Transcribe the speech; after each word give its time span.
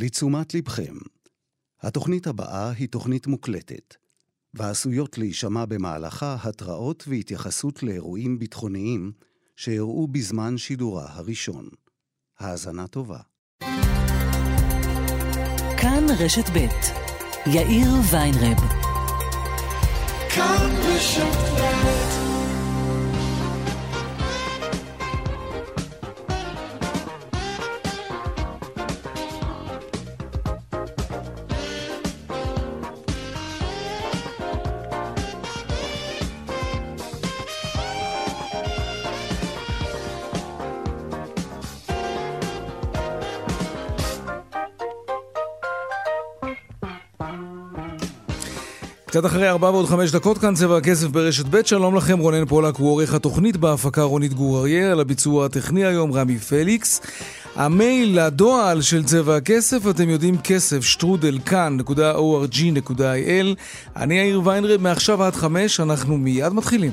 לתשומת 0.00 0.54
לבכם, 0.54 0.94
התוכנית 1.82 2.26
הבאה 2.26 2.70
היא 2.70 2.88
תוכנית 2.88 3.26
מוקלטת, 3.26 3.94
ועשויות 4.54 5.18
להישמע 5.18 5.64
במהלכה 5.64 6.36
התראות 6.42 7.04
והתייחסות 7.08 7.82
לאירועים 7.82 8.38
ביטחוניים 8.38 9.12
שאירעו 9.56 10.06
בזמן 10.06 10.58
שידורה 10.58 11.06
הראשון. 11.08 11.68
האזנה 12.38 12.86
טובה. 12.86 13.18
כאן 15.80 16.06
רשת 16.18 16.50
ב' 16.54 16.66
יאיר 17.46 17.88
ויינרב. 18.12 18.58
כאן 20.34 20.70
רשת 20.82 21.36
ב' 21.60 22.07
קצת 49.18 49.26
אחרי 49.26 49.48
ארבע 49.48 49.70
ועוד 49.70 49.86
חמש 49.86 50.10
דקות 50.10 50.38
כאן 50.38 50.54
צבע 50.54 50.76
הכסף 50.76 51.06
ברשת 51.06 51.44
ב', 51.50 51.60
שלום 51.64 51.96
לכם, 51.96 52.18
רונן 52.18 52.44
פולק 52.44 52.76
הוא 52.76 52.90
עורך 52.90 53.14
התוכנית 53.14 53.56
בהפקה 53.56 54.02
רונית 54.02 54.34
גור 54.34 54.58
אריה, 54.58 54.92
על 54.92 55.00
הביצוע 55.00 55.46
הטכני 55.46 55.84
היום 55.84 56.12
רמי 56.12 56.38
פליקס. 56.38 57.00
המייל 57.56 58.20
לדועל 58.20 58.82
של 58.82 59.04
צבע 59.04 59.36
הכסף, 59.36 59.88
אתם 59.90 60.08
יודעים 60.08 60.38
כסף, 60.38 60.84
שטרודל 60.84 61.38
כאן.org.il. 61.46 63.56
אני 63.96 64.14
יאיר 64.14 64.40
ויינרב, 64.44 64.80
מעכשיו 64.80 65.22
עד 65.22 65.34
חמש, 65.34 65.80
אנחנו 65.80 66.18
מיד 66.18 66.52
מתחילים. 66.52 66.92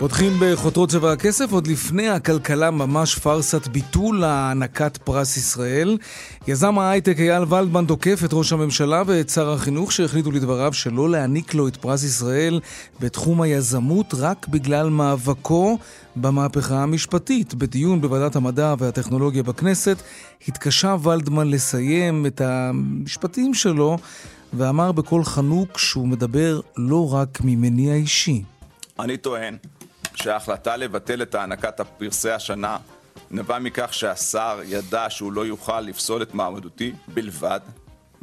פותחים 0.00 0.32
בחותרות 0.40 0.90
צבע 0.90 1.12
הכסף, 1.12 1.52
עוד 1.52 1.66
לפני 1.66 2.08
הכלכלה 2.08 2.70
ממש 2.70 3.18
פארסת 3.18 3.66
ביטול 3.68 4.24
הענקת 4.24 4.96
פרס 4.96 5.36
ישראל. 5.36 5.98
יזם 6.48 6.78
ההייטק 6.78 7.16
אייל 7.18 7.42
ולדמן 7.42 7.84
תוקף 7.86 8.20
את 8.24 8.30
ראש 8.32 8.52
הממשלה 8.52 9.02
ואת 9.06 9.28
שר 9.28 9.50
החינוך 9.50 9.92
שהחליטו 9.92 10.30
לדבריו 10.30 10.72
שלא 10.72 11.10
להעניק 11.10 11.54
לו 11.54 11.68
את 11.68 11.76
פרס 11.76 12.04
ישראל 12.04 12.60
בתחום 13.00 13.40
היזמות 13.40 14.14
רק 14.18 14.48
בגלל 14.48 14.88
מאבקו 14.90 15.78
במהפכה 16.16 16.82
המשפטית. 16.82 17.54
בדיון 17.54 18.00
בוועדת 18.00 18.36
המדע 18.36 18.74
והטכנולוגיה 18.78 19.42
בכנסת 19.42 19.96
התקשה 20.48 20.96
ולדמן 21.02 21.50
לסיים 21.50 22.26
את 22.26 22.40
המשפטים 22.40 23.54
שלו 23.54 23.98
ואמר 24.52 24.92
בקול 24.92 25.24
חנוק 25.24 25.78
שהוא 25.78 26.08
מדבר 26.08 26.60
לא 26.76 27.14
רק 27.14 27.38
ממניע 27.44 27.94
אישי. 27.94 28.42
אני 29.00 29.16
טוען 29.16 29.56
שההחלטה 30.22 30.76
לבטל 30.76 31.22
את 31.22 31.34
הענקת 31.34 31.80
הפרסי 31.80 32.30
השנה 32.30 32.76
נבע 33.30 33.58
מכך 33.58 33.94
שהשר 33.94 34.60
ידע 34.64 35.06
שהוא 35.08 35.32
לא 35.32 35.46
יוכל 35.46 35.80
לפסול 35.80 36.22
את 36.22 36.34
מעמדותי 36.34 36.92
בלבד, 37.14 37.60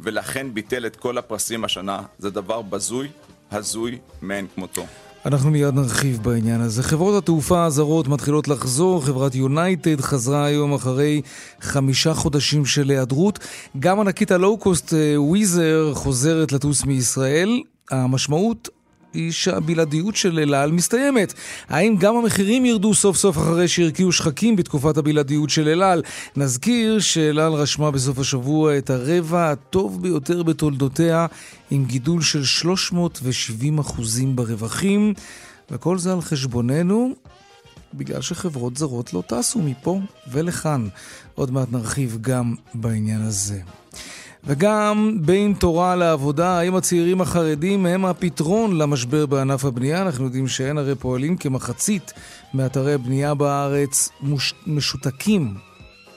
ולכן 0.00 0.54
ביטל 0.54 0.86
את 0.86 0.96
כל 0.96 1.18
הפרסים 1.18 1.64
השנה. 1.64 2.02
זה 2.18 2.30
דבר 2.30 2.62
בזוי, 2.62 3.08
הזוי, 3.50 3.98
מאין 4.22 4.46
כמותו. 4.54 4.86
אנחנו 5.26 5.50
מיד 5.50 5.74
נרחיב 5.74 6.22
בעניין 6.22 6.60
הזה. 6.60 6.82
חברות 6.82 7.22
התעופה 7.22 7.64
הזרות 7.64 8.08
מתחילות 8.08 8.48
לחזור, 8.48 9.04
חברת 9.06 9.34
יונייטד 9.34 10.00
חזרה 10.00 10.44
היום 10.44 10.74
אחרי 10.74 11.22
חמישה 11.60 12.14
חודשים 12.14 12.66
של 12.66 12.90
היעדרות. 12.90 13.38
גם 13.78 14.00
ענקית 14.00 14.30
הלואו-קוסט 14.30 14.92
וויזר 15.16 15.94
חוזרת 15.94 16.52
לטוס 16.52 16.84
מישראל. 16.84 17.62
המשמעות, 17.90 18.68
היא 19.18 19.32
שהבלעדיות 19.32 20.16
של 20.16 20.38
אל 20.38 20.54
על 20.54 20.72
מסתיימת. 20.72 21.34
האם 21.68 21.96
גם 21.96 22.16
המחירים 22.16 22.64
ירדו 22.64 22.94
סוף 22.94 23.16
סוף 23.16 23.38
אחרי 23.38 23.68
שהרקיעו 23.68 24.12
שחקים 24.12 24.56
בתקופת 24.56 24.96
הבלעדיות 24.96 25.50
של 25.50 25.68
אל 25.68 25.82
על? 25.82 26.02
נזכיר 26.36 26.98
שאל 26.98 27.38
על 27.38 27.52
רשמה 27.52 27.90
בסוף 27.90 28.18
השבוע 28.18 28.78
את 28.78 28.90
הרבע 28.90 29.50
הטוב 29.50 30.02
ביותר 30.02 30.42
בתולדותיה, 30.42 31.26
עם 31.70 31.84
גידול 31.84 32.22
של 32.22 32.44
370 32.44 33.78
אחוזים 33.78 34.36
ברווחים, 34.36 35.14
וכל 35.70 35.98
זה 35.98 36.12
על 36.12 36.20
חשבוננו. 36.20 37.14
בגלל 37.94 38.20
שחברות 38.20 38.76
זרות 38.76 39.12
לא 39.12 39.22
טסו 39.26 39.58
מפה 39.62 40.00
ולכאן. 40.30 40.88
עוד 41.34 41.50
מעט 41.50 41.68
נרחיב 41.72 42.18
גם 42.20 42.54
בעניין 42.74 43.22
הזה. 43.22 43.60
וגם 44.48 45.18
בין 45.20 45.54
תורה 45.58 45.96
לעבודה, 45.96 46.58
האם 46.58 46.76
הצעירים 46.76 47.20
החרדים 47.20 47.86
הם 47.86 48.04
הפתרון 48.04 48.78
למשבר 48.78 49.26
בענף 49.26 49.64
הבנייה? 49.64 50.02
אנחנו 50.02 50.24
יודעים 50.24 50.48
שאין 50.48 50.78
הרי 50.78 50.94
פועלים 50.94 51.36
כמחצית 51.36 52.12
מאתרי 52.54 52.94
הבנייה 52.94 53.34
בארץ 53.34 54.08
מוש... 54.20 54.54
משותקים, 54.66 55.54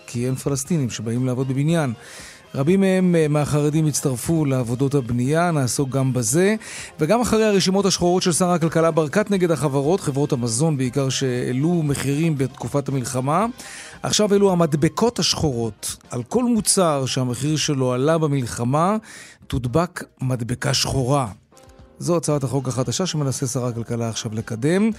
כי 0.08 0.26
אין 0.26 0.36
פלסטינים 0.36 0.90
שבאים 0.90 1.26
לעבוד 1.26 1.48
בבניין. 1.48 1.94
רבים 2.56 2.80
מהם 2.80 3.16
אה, 3.16 3.28
מהחרדים 3.28 3.88
הצטרפו 3.88 4.46
לעבודות 4.46 4.96
הבנייה, 4.96 5.52
נעסוק 5.52 5.90
גם 5.90 6.14
בזה. 6.14 6.56
וגם 7.00 7.22
אחרי 7.22 7.46
הרשימות 7.46 7.86
השחורות 7.86 8.24
של 8.24 8.32
שר 8.32 8.50
הכלכלה 8.50 8.92
ברקת 8.92 9.32
נגד 9.32 9.52
החברות, 9.52 10.02
חברות 10.02 10.32
המזון 10.32 10.78
בעיקר 10.78 11.10
שהעלו 11.10 11.84
מחירים 11.84 12.38
בתקופת 12.38 12.90
המלחמה, 12.90 13.46
עכשיו 14.04 14.34
אלו 14.34 14.52
המדבקות 14.52 15.20
השחורות. 15.20 15.96
על 16.10 16.24
כל 16.24 16.44
מוצר 16.44 17.06
שהמחיר 17.06 17.58
שלו 17.58 17.94
עלה 17.94 18.18
במלחמה, 18.18 18.98
תודבק 19.48 20.04
מדבקה 20.22 20.74
שחורה. 20.74 21.28
זו 22.00 22.18
הצעת 22.18 22.44
החוק 22.44 22.68
החדשה 22.68 23.06
שמנסה 23.06 23.48
שר 23.48 23.66
הכלכלה 23.66 24.10
עכשיו 24.10 24.32
לקדם. 24.36 24.90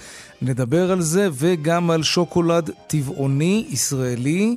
נדבר 0.41 0.91
על 0.91 1.01
זה 1.01 1.29
וגם 1.33 1.91
על 1.91 2.03
שוקולד 2.03 2.69
טבעוני 2.87 3.65
ישראלי. 3.69 4.55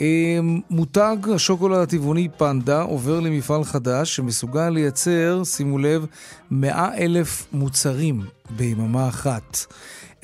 אמ, 0.00 0.60
מותג 0.70 1.16
השוקולד 1.34 1.78
הטבעוני 1.78 2.28
פנדה 2.36 2.82
עובר 2.82 3.20
למפעל 3.20 3.64
חדש 3.64 4.16
שמסוגל 4.16 4.68
לייצר, 4.68 5.42
שימו 5.44 5.78
לב, 5.78 6.06
100 6.50 6.94
אלף 6.98 7.46
מוצרים 7.52 8.20
ביממה 8.50 9.08
אחת. 9.08 9.66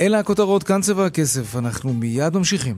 אלה 0.00 0.18
הכותרות, 0.18 0.62
כאן 0.62 0.80
צבע 0.80 1.06
הכסף, 1.06 1.56
אנחנו 1.56 1.92
מיד 1.92 2.36
ממשיכים. 2.36 2.76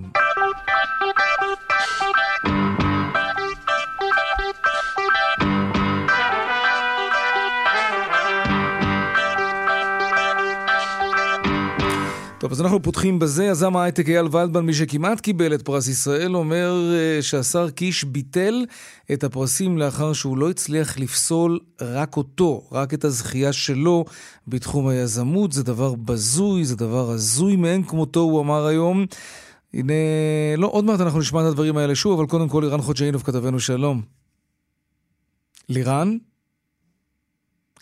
טוב, 12.49 12.53
אז 12.53 12.61
אנחנו 12.61 12.83
פותחים 12.83 13.19
בזה. 13.19 13.45
יזם 13.45 13.77
ההייטק 13.77 14.09
אייל 14.09 14.27
ולדמן, 14.33 14.67
מי 14.67 14.75
שכמעט 14.75 15.21
קיבל 15.21 15.55
את 15.55 15.63
פרס 15.63 15.89
ישראל, 15.89 16.37
אומר 16.37 16.73
uh, 17.19 17.23
שהשר 17.23 17.71
קיש 17.71 18.05
ביטל 18.05 18.65
את 19.13 19.25
הפרסים 19.25 19.79
לאחר 19.79 20.13
שהוא 20.13 20.39
לא 20.39 20.51
הצליח 20.51 20.99
לפסול 20.99 21.59
רק 21.81 22.17
אותו, 22.17 22.63
רק 22.73 22.95
את 22.95 23.05
הזכייה 23.05 23.53
שלו 23.53 24.05
בתחום 24.47 24.89
היזמות. 24.89 25.53
זה 25.53 25.63
דבר 25.63 25.95
בזוי, 25.95 26.65
זה 26.65 26.77
דבר 26.77 27.11
הזוי 27.11 27.57
מאין 27.57 27.85
כמותו, 27.85 28.21
הוא 28.21 28.41
אמר 28.41 28.67
היום. 28.67 29.07
הנה, 29.75 29.95
לא, 30.57 30.67
עוד 30.73 30.85
מעט 30.85 31.01
אנחנו 31.01 31.19
נשמע 31.19 31.41
את 31.41 31.47
הדברים 31.47 31.77
האלה 31.77 31.95
שוב, 31.95 32.19
אבל 32.19 32.29
קודם 32.29 32.49
כל 32.49 32.61
לירן 32.61 32.81
חודשיינוב 32.81 33.23
כתבנו 33.23 33.61
שלום. 33.61 34.03
לירן? 35.69 36.17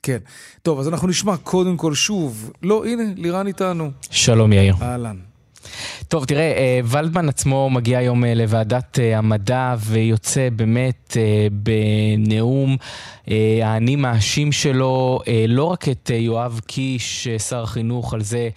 כן. 0.07 0.19
טוב, 0.63 0.81
אז 0.81 0.89
אנחנו 0.89 1.09
נשמע 1.09 1.37
קודם 1.37 1.77
כל 1.77 1.95
שוב. 1.95 2.51
לא, 2.63 2.87
הנה, 2.87 3.03
לירן 3.17 3.47
איתנו. 3.47 3.91
שלום 4.11 4.53
יאיר. 4.53 4.75
אהלן. 4.83 5.17
טוב, 6.09 6.25
תראה, 6.25 6.53
אה, 6.57 6.81
ולדמן 6.85 7.29
עצמו 7.29 7.71
מגיע 7.71 7.99
היום 7.99 8.25
אה, 8.25 8.35
לוועדת 8.35 8.99
אה, 8.99 9.19
המדע 9.19 9.75
ויוצא 9.79 10.49
באמת 10.57 11.17
בנאום 11.53 12.77
האני 13.63 13.97
מאשים 13.97 14.53
שלו 14.53 15.21
לא 15.49 15.65
רק 15.65 15.89
את 15.89 16.11
יואב 16.15 16.61
קיש, 16.67 17.29
שר 17.49 17.63
החינוך, 17.63 18.15
על 18.15 18.23
זה 18.23 18.49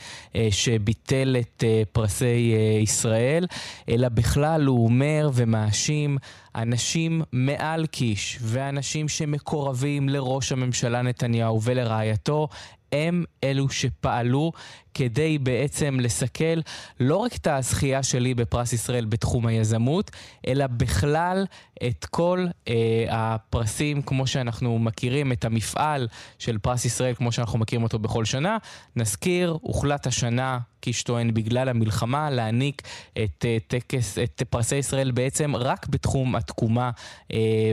שביטל 0.51 1.35
את 1.39 1.63
פרסי 1.91 2.53
ישראל, 2.81 3.45
אלא 3.89 4.09
בכלל 4.09 4.65
הוא 4.65 4.85
אומר 4.85 5.29
ומאשים 5.33 6.17
אנשים 6.61 7.21
מעל 7.31 7.85
קיש 7.85 8.39
ואנשים 8.41 9.07
שמקורבים 9.07 10.09
לראש 10.09 10.51
הממשלה 10.51 11.01
נתניהו 11.01 11.61
ולרעייתו 11.61 12.47
הם 12.91 13.23
אלו 13.43 13.69
שפעלו 13.69 14.51
כדי 14.93 15.37
בעצם 15.37 15.99
לסכל 15.99 16.59
לא 16.99 17.15
רק 17.17 17.35
את 17.35 17.47
הזכייה 17.47 18.03
שלי 18.03 18.33
בפרס 18.33 18.73
ישראל 18.73 19.05
בתחום 19.05 19.47
היזמות, 19.47 20.11
אלא 20.47 20.67
בכלל 20.67 21.45
את 21.87 22.05
כל 22.05 22.45
אה, 22.67 23.05
הפרסים 23.09 24.01
כמו 24.01 24.27
שאנחנו 24.27 24.79
מכירים, 24.79 25.31
את 25.31 25.45
המפעל 25.45 26.07
של 26.39 26.57
פרס 26.57 26.85
ישראל 26.85 27.13
כמו 27.13 27.31
שאנחנו 27.31 27.59
מכירים 27.59 27.83
אותו 27.83 27.99
בכל 27.99 28.25
שנה. 28.25 28.57
נזכיר, 28.95 29.57
הוחלט 29.61 30.07
השנה, 30.07 30.59
קיש 30.81 31.03
טוען, 31.03 31.33
בגלל 31.33 31.69
המלחמה, 31.69 32.29
להעניק 32.29 32.81
את 33.23 33.45
אה, 33.45 33.57
טקס, 33.67 34.17
את 34.17 34.43
פרסי 34.49 34.75
ישראל 34.75 35.11
בעצם 35.11 35.55
רק 35.55 35.87
בתחום 35.87 36.35
התקומה 36.35 36.91
אה, 37.33 37.71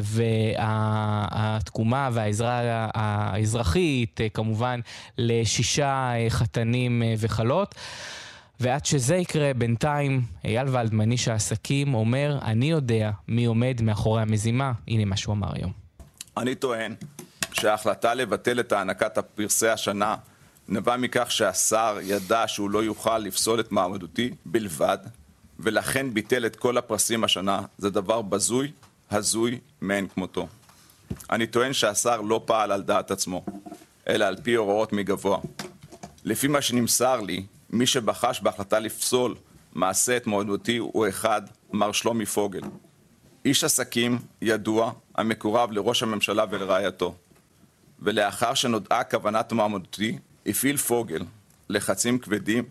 והתקומה 0.58 2.08
והעזרה 2.12 2.88
האזרחית, 2.94 4.20
אה, 4.20 4.28
כמובן, 4.28 4.80
לשישה 5.18 6.12
אה, 6.14 6.26
חתנים 6.28 7.02
אה, 7.06 7.14
וכלות. 7.18 7.74
ועד 8.60 8.86
שזה 8.86 9.16
יקרה, 9.16 9.54
בינתיים, 9.54 10.22
אייל 10.44 10.68
ולדמן, 10.68 11.12
איש 11.12 11.28
העסקים, 11.28 11.94
אומר, 11.94 12.38
אני 12.42 12.70
יודע 12.70 13.10
מי 13.28 13.44
עומד 13.44 13.80
מאחורי 13.82 14.22
המזימה. 14.22 14.72
הנה 14.88 15.04
מה 15.04 15.16
שהוא 15.16 15.32
אמר 15.32 15.48
היום. 15.54 15.72
אני 16.36 16.54
טוען 16.54 16.94
שההחלטה 17.52 18.14
לבטל 18.14 18.60
את 18.60 18.72
הענקת 18.72 19.18
פרסי 19.34 19.68
השנה 19.68 20.16
נבע 20.68 20.96
מכך 20.96 21.30
שהשר 21.30 21.98
ידע 22.02 22.44
שהוא 22.46 22.70
לא 22.70 22.84
יוכל 22.84 23.18
לפסול 23.18 23.60
את 23.60 23.72
מעמדותי 23.72 24.30
בלבד, 24.44 24.98
ולכן 25.60 26.14
ביטל 26.14 26.46
את 26.46 26.56
כל 26.56 26.78
הפרסים 26.78 27.24
השנה. 27.24 27.60
זה 27.78 27.90
דבר 27.90 28.22
בזוי, 28.22 28.72
הזוי, 29.10 29.58
מאין 29.82 30.08
כמותו. 30.08 30.46
אני 31.30 31.46
טוען 31.46 31.72
שהשר 31.72 32.20
לא 32.20 32.42
פעל 32.44 32.72
על 32.72 32.82
דעת 32.82 33.10
עצמו, 33.10 33.44
אלא 34.08 34.24
על 34.24 34.36
פי 34.42 34.54
הוראות 34.54 34.92
מגבוה. 34.92 35.38
לפי 36.26 36.48
מה 36.48 36.62
שנמסר 36.62 37.20
לי, 37.20 37.46
מי 37.70 37.86
שבחש 37.86 38.40
בהחלטה 38.40 38.78
לפסול 38.78 39.34
מעשה 39.74 40.16
את 40.16 40.26
מועדותי 40.26 40.76
הוא 40.76 41.08
אחד, 41.08 41.42
מר 41.72 41.92
שלומי 41.92 42.26
פוגל. 42.26 42.60
איש 43.44 43.64
עסקים 43.64 44.18
ידוע, 44.42 44.92
המקורב 45.14 45.72
לראש 45.72 46.02
הממשלה 46.02 46.44
ולרעייתו. 46.50 47.14
ולאחר 48.02 48.54
שנודעה 48.54 49.04
כוונת 49.04 49.52
מועמדותי, 49.52 50.18
הפעיל 50.46 50.76
פוגל 50.76 51.22
לחצים 51.68 52.18
כבדים 52.18 52.64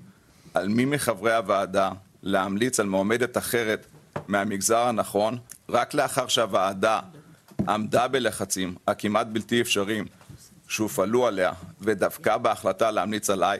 על 0.53 0.67
מי 0.67 0.85
מחברי 0.85 1.35
הוועדה 1.35 1.91
להמליץ 2.23 2.79
על 2.79 2.85
מועמדת 2.85 3.37
אחרת 3.37 3.85
מהמגזר 4.27 4.79
הנכון, 4.79 5.37
רק 5.69 5.93
לאחר 5.93 6.27
שהוועדה 6.27 6.99
עמדה 7.67 8.07
בלחצים 8.07 8.75
הכמעט 8.87 9.27
בלתי 9.27 9.61
אפשריים 9.61 10.05
שהופעלו 10.67 11.27
עליה 11.27 11.51
ודבקה 11.81 12.37
בהחלטה 12.37 12.91
להמליץ 12.91 13.29
עליי, 13.29 13.59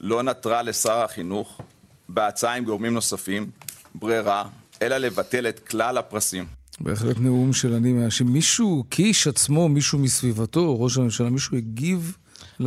לא 0.00 0.22
נותרה 0.22 0.62
לשר 0.62 0.98
החינוך, 0.98 1.60
בהצעה 2.08 2.56
עם 2.56 2.64
גורמים 2.64 2.94
נוספים, 2.94 3.50
ברירה, 3.94 4.44
אלא 4.82 4.96
לבטל 4.96 5.48
את 5.48 5.58
כלל 5.58 5.98
הפרסים. 5.98 6.46
בהחלט 6.80 7.16
נאום 7.18 7.52
של 7.52 7.74
אני 7.74 7.92
מאשים. 7.92 8.26
מישהו, 8.26 8.84
קיש 8.88 9.26
עצמו, 9.26 9.68
מישהו 9.68 9.98
מסביבתו, 9.98 10.80
ראש 10.82 10.98
הממשלה, 10.98 11.30
מישהו 11.30 11.56
הגיב 11.56 12.16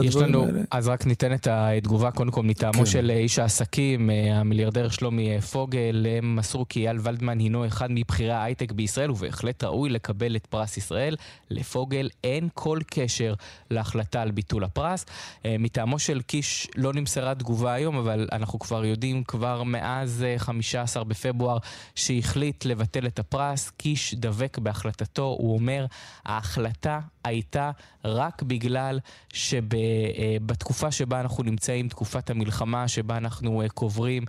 יש 0.01 0.15
לנו, 0.15 0.45
האלה? 0.45 0.61
אז 0.71 0.87
רק 0.87 1.05
ניתן 1.05 1.33
את 1.33 1.47
התגובה 1.51 2.11
קודם 2.11 2.31
כל 2.31 2.43
מטעמו 2.43 2.73
כן. 2.73 2.85
של 2.85 3.11
איש 3.11 3.39
העסקים, 3.39 4.09
אה, 4.09 4.39
המיליארדר 4.39 4.89
שלומי 4.89 5.41
פוגל, 5.41 6.05
הם 6.17 6.35
מסרו 6.35 6.65
כי 6.69 6.79
אייל 6.79 6.97
ולדמן 7.03 7.39
הינו 7.39 7.67
אחד 7.67 7.87
מבכירי 7.91 8.31
ההייטק 8.31 8.71
בישראל 8.71 9.11
ובהחלט 9.11 9.63
ראוי 9.63 9.89
לקבל 9.89 10.35
את 10.35 10.45
פרס 10.45 10.77
ישראל. 10.77 11.15
לפוגל 11.49 12.09
אין 12.23 12.49
כל 12.53 12.79
קשר 12.87 13.33
להחלטה 13.71 14.21
על 14.21 14.31
ביטול 14.31 14.63
הפרס. 14.63 15.05
אה, 15.45 15.55
מטעמו 15.59 15.99
של 15.99 16.21
קיש 16.21 16.67
לא 16.75 16.93
נמסרה 16.93 17.35
תגובה 17.35 17.73
היום, 17.73 17.97
אבל 17.97 18.27
אנחנו 18.31 18.59
כבר 18.59 18.85
יודעים 18.85 19.23
כבר 19.23 19.63
מאז 19.63 20.25
15 20.37 21.03
אה, 21.03 21.07
בפברואר 21.07 21.57
שהחליט 21.95 22.65
לבטל 22.65 23.07
את 23.07 23.19
הפרס. 23.19 23.69
קיש 23.69 24.15
דבק 24.15 24.57
בהחלטתו, 24.57 25.35
הוא 25.39 25.53
אומר, 25.53 25.85
ההחלטה 26.25 26.99
הייתה 27.23 27.71
רק 28.05 28.41
בגלל 28.43 28.99
שבתקופה 29.33 30.91
שבה 30.91 31.19
אנחנו 31.19 31.43
נמצאים, 31.43 31.87
תקופת 31.87 32.29
המלחמה, 32.29 32.87
שבה 32.87 33.17
אנחנו 33.17 33.61
אה, 33.61 33.69
קוברים 33.69 34.23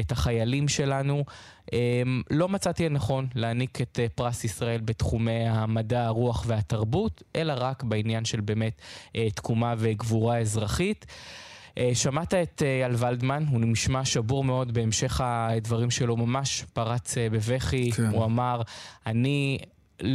את 0.00 0.12
החיילים 0.12 0.68
שלנו, 0.68 1.24
אמ, 1.72 2.22
לא 2.30 2.48
מצאתי 2.48 2.88
לנכון 2.88 3.26
להעניק 3.34 3.80
את 3.80 3.98
אה, 4.02 4.06
פרס 4.14 4.44
ישראל 4.44 4.80
בתחומי 4.80 5.48
המדע, 5.48 6.04
הרוח 6.04 6.44
והתרבות, 6.46 7.22
אלא 7.36 7.54
רק 7.56 7.82
בעניין 7.82 8.24
של 8.24 8.40
באמת 8.40 8.80
אה, 9.16 9.30
תקומה 9.30 9.74
וגבורה 9.78 10.38
אזרחית. 10.38 11.06
שמעת 11.94 12.34
את 12.34 12.62
אייל 12.62 12.92
ולדמן, 12.98 13.44
הוא 13.50 13.60
נשמע 13.60 14.04
שבור 14.04 14.44
מאוד 14.44 14.74
בהמשך 14.74 15.20
הדברים 15.24 15.90
שלו, 15.90 16.16
ממש 16.16 16.64
פרץ 16.72 17.14
בבכי, 17.18 17.92
כן. 17.92 18.06
הוא 18.06 18.24
אמר, 18.24 18.62
אני 19.06 19.58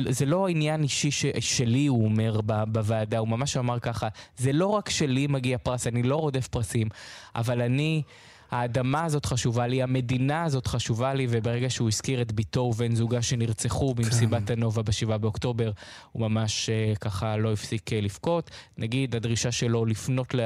זה 0.10 0.26
לא 0.26 0.48
עניין 0.48 0.84
אישי 0.84 1.12
ש, 1.12 1.26
שלי, 1.40 1.88
הוא 1.88 2.06
אומר 2.06 2.42
בוועדה, 2.68 3.18
הוא 3.18 3.28
ממש 3.28 3.58
אמר 3.58 3.80
ככה, 3.80 4.08
זה 4.38 4.54
לא 4.54 4.68
רק 4.68 4.90
שלי 4.90 5.28
מגיע 5.28 5.58
פרס, 5.58 5.88
אני 5.88 6.04
לא 6.04 6.16
רודף 6.16 6.48
פרסים, 6.48 6.88
אבל 7.36 7.62
אני... 7.62 8.02
האדמה 8.52 9.04
הזאת 9.04 9.26
חשובה 9.26 9.68
לי, 9.68 9.84
המדינה 9.84 10.44
הזאת 10.44 10.68
חשובה 10.68 11.14
לי, 11.14 11.28
וברגע 11.30 11.70
שהוא 11.70 11.88
הזכיר 11.88 12.22
את 12.22 12.32
ביתו 12.32 12.60
ובן 12.60 12.96
זוגה 12.96 13.22
שנרצחו 13.22 13.94
במסיבת 13.94 14.48
כן. 14.48 14.54
הנובה 14.54 14.82
ב-7 14.82 15.18
באוקטובר, 15.18 15.72
הוא 16.12 16.22
ממש 16.30 16.70
uh, 16.70 16.98
ככה 16.98 17.38
לא 17.38 17.54
הפסיק 17.54 17.90
uh, 17.90 17.96
לבכות. 17.96 18.52
נגיד, 18.78 19.16
הדרישה 19.16 19.52
שלו 19.52 19.86
לפנות 19.86 20.34
ל... 20.34 20.40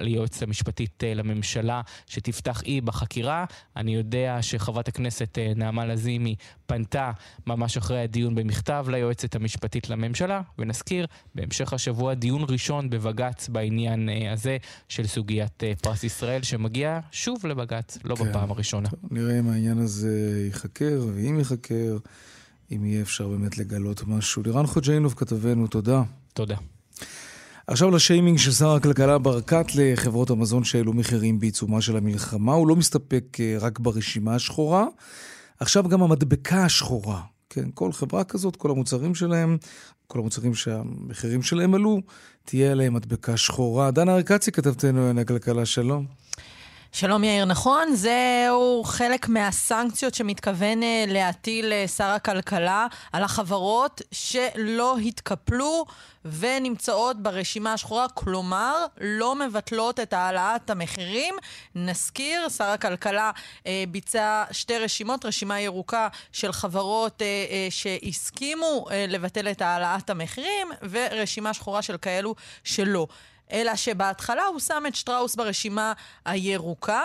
ליועצת 0.00 0.42
המשפטית 0.42 1.02
uh, 1.02 1.14
לממשלה, 1.14 1.80
שתפתח 2.06 2.62
אי 2.62 2.80
בחקירה. 2.80 3.44
אני 3.76 3.94
יודע 3.94 4.38
שחברת 4.40 4.88
הכנסת 4.88 5.38
uh, 5.38 5.58
נעמה 5.58 5.86
לזימי 5.86 6.34
פנתה 6.66 7.10
ממש 7.46 7.76
אחרי 7.76 8.00
הדיון 8.00 8.34
במכתב 8.34 8.86
ליועצת 8.88 9.34
המשפטית 9.34 9.90
לממשלה, 9.90 10.40
ונזכיר, 10.58 11.06
בהמשך 11.34 11.72
השבוע 11.72 12.14
דיון 12.14 12.44
ראשון 12.48 12.90
בבג"ץ 12.90 13.48
בעניין 13.48 14.08
uh, 14.08 14.32
הזה 14.32 14.56
של 14.88 15.06
סוגיית 15.06 15.62
uh, 15.62 15.82
פרס 15.82 16.04
ישראל, 16.04 16.42
שמגיע 16.42 17.00
שוב 17.12 17.41
לבג"ץ, 17.48 17.98
לא 18.04 18.14
כן. 18.14 18.24
בפעם 18.24 18.50
הראשונה. 18.50 18.88
טוב, 18.88 19.00
נראה 19.10 19.38
אם 19.38 19.48
העניין 19.48 19.78
הזה 19.78 20.42
ייחקר, 20.46 21.06
ואם 21.14 21.38
ייחקר, 21.38 21.98
אם 22.72 22.84
יהיה 22.84 23.02
אפשר 23.02 23.28
באמת 23.28 23.58
לגלות 23.58 24.02
משהו. 24.06 24.42
לירן 24.42 24.66
חוג'יינוב 24.66 25.14
כתבנו, 25.16 25.66
תודה. 25.66 26.02
תודה. 26.32 26.56
עכשיו 27.66 27.90
לשיימינג 27.90 28.38
של 28.38 28.52
שר 28.52 28.70
הכלכלה 28.70 29.18
ברקת 29.18 29.66
לחברות 29.74 30.30
המזון 30.30 30.64
שהעלו 30.64 30.92
מחירים 30.92 31.40
בעיצומה 31.40 31.80
של 31.80 31.96
המלחמה. 31.96 32.52
הוא 32.52 32.68
לא 32.68 32.76
מסתפק 32.76 33.38
אה, 33.40 33.56
רק 33.60 33.78
ברשימה 33.78 34.34
השחורה, 34.34 34.86
עכשיו 35.60 35.88
גם 35.88 36.02
המדבקה 36.02 36.64
השחורה. 36.64 37.20
כן, 37.50 37.68
כל 37.74 37.92
חברה 37.92 38.24
כזאת, 38.24 38.56
כל 38.56 38.70
המוצרים 38.70 39.14
שלהם, 39.14 39.56
כל 40.06 40.18
המוצרים 40.18 40.54
שהמחירים 40.54 41.42
שלהם 41.42 41.74
עלו, 41.74 42.00
תהיה 42.44 42.72
עליהם 42.72 42.94
מדבקה 42.94 43.36
שחורה. 43.36 43.90
דנה 43.90 44.14
ארקצי 44.14 44.52
כתבתנו 44.52 44.98
לענייני 44.98 45.20
הכלכלה, 45.20 45.66
שלום. 45.66 46.06
שלום 46.94 47.24
יאיר, 47.24 47.44
נכון, 47.44 47.94
זהו 47.94 48.82
חלק 48.84 49.28
מהסנקציות 49.28 50.14
שמתכוון 50.14 50.82
אה, 50.82 51.04
להטיל 51.08 51.72
אה, 51.72 51.88
שר 51.88 52.04
הכלכלה 52.04 52.86
על 53.12 53.22
החברות 53.22 54.02
שלא 54.10 54.98
התקפלו 54.98 55.84
ונמצאות 56.24 57.22
ברשימה 57.22 57.72
השחורה, 57.72 58.06
כלומר, 58.08 58.84
לא 59.00 59.34
מבטלות 59.34 60.00
את 60.00 60.12
העלאת 60.12 60.70
המחירים. 60.70 61.34
נזכיר, 61.74 62.48
שר 62.48 62.64
הכלכלה 62.64 63.30
אה, 63.66 63.84
ביצע 63.88 64.44
שתי 64.50 64.78
רשימות, 64.78 65.24
רשימה 65.24 65.60
ירוקה 65.60 66.08
של 66.32 66.52
חברות 66.52 67.22
אה, 67.22 67.26
אה, 67.26 67.66
שהסכימו 67.70 68.86
אה, 68.90 69.04
לבטל 69.08 69.48
את 69.50 69.62
העלאת 69.62 70.10
המחירים, 70.10 70.68
ורשימה 70.90 71.54
שחורה 71.54 71.82
של 71.82 71.96
כאלו 71.96 72.34
שלא. 72.64 73.06
אלא 73.52 73.76
שבהתחלה 73.76 74.44
הוא 74.44 74.60
שם 74.60 74.84
את 74.88 74.94
שטראוס 74.94 75.34
ברשימה 75.34 75.92
הירוקה, 76.24 77.04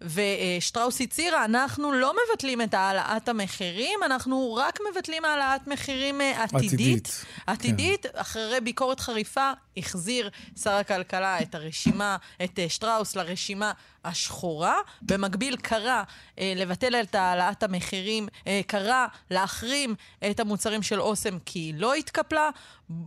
ושטראוס 0.00 1.00
הצהירה, 1.00 1.44
אנחנו 1.44 1.92
לא 1.92 2.12
מבטלים 2.14 2.62
את 2.62 2.74
העלאת 2.74 3.28
המחירים, 3.28 4.00
אנחנו 4.04 4.54
רק 4.54 4.78
מבטלים 4.90 5.24
העלאת 5.24 5.66
מחירים 5.66 6.20
אה, 6.20 6.42
עתידית. 6.42 6.72
עתידית. 6.72 7.24
עתידית, 7.46 8.06
כן. 8.06 8.18
אחרי 8.18 8.60
ביקורת 8.60 9.00
חריפה, 9.00 9.52
החזיר 9.76 10.30
שר 10.62 10.70
הכלכלה 10.70 11.42
את 11.42 11.54
הרשימה, 11.54 12.16
את 12.44 12.58
אה, 12.58 12.68
שטראוס 12.68 13.16
לרשימה 13.16 13.72
השחורה. 14.04 14.76
במקביל 15.02 15.56
קרא 15.56 16.02
אה, 16.38 16.52
לבטל 16.56 16.94
את 16.94 17.14
העלאת 17.14 17.62
המחירים, 17.62 18.28
אה, 18.46 18.60
קרא 18.66 19.06
להחרים 19.30 19.94
את 20.30 20.40
המוצרים 20.40 20.82
של 20.82 21.00
אוסם 21.00 21.38
כי 21.38 21.58
היא 21.58 21.74
לא 21.76 21.94
התקפלה, 21.94 22.50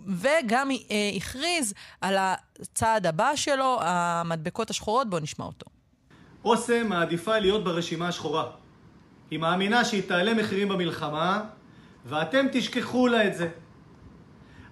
וגם 0.07 0.71
אה, 0.71 1.11
הכריז 1.15 1.73
על 2.01 2.17
הצעד 2.19 3.05
הבא 3.05 3.35
שלו, 3.35 3.77
המדבקות 3.81 4.69
השחורות. 4.69 5.09
בואו 5.09 5.21
נשמע 5.21 5.45
אותו. 5.45 5.80
אוסם 6.45 6.87
מעדיפה 6.87 7.39
להיות 7.39 7.63
ברשימה 7.63 8.07
השחורה. 8.07 8.45
היא 9.31 9.39
מאמינה 9.39 9.85
שהיא 9.85 10.03
תעלה 10.07 10.33
מחירים 10.33 10.69
במלחמה, 10.69 11.43
ואתם 12.05 12.45
תשכחו 12.51 13.07
לה 13.07 13.27
את 13.27 13.35
זה. 13.35 13.49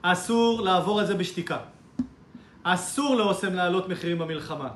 אסור 0.02 0.62
לעבור 0.62 1.00
על 1.00 1.06
זה 1.06 1.16
בשתיקה. 1.16 1.58
אסור 2.64 3.16
לאוסם 3.16 3.54
להעלות 3.54 3.90
מחירים 3.90 4.20
במלחמה. 4.20 4.70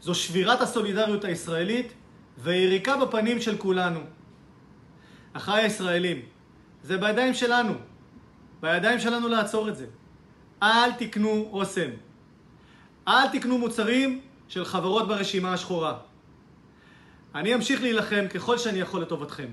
זו 0.00 0.14
שבירת 0.14 0.60
הסולידריות 0.60 1.24
הישראלית 1.24 1.92
ויריקה 2.38 2.96
בפנים 2.96 3.40
של 3.40 3.56
כולנו. 3.56 4.00
אחיי 5.32 5.62
הישראלים, 5.62 6.22
זה 6.82 6.98
בידיים 6.98 7.34
שלנו. 7.34 7.74
בידיים 8.60 8.98
שלנו 9.00 9.28
לעצור 9.28 9.68
את 9.68 9.76
זה. 9.76 9.86
אל 10.62 10.92
תקנו 10.92 11.48
אוסם. 11.52 11.90
אל 13.08 13.28
תקנו 13.28 13.58
מוצרים 13.58 14.20
של 14.50 14.64
חברות 14.64 15.08
ברשימה 15.08 15.52
השחורה. 15.52 15.98
אני 17.34 17.54
אמשיך 17.54 17.82
להילחם 17.82 18.26
ככל 18.34 18.58
שאני 18.58 18.78
יכול 18.78 19.02
לטובתכם. 19.02 19.46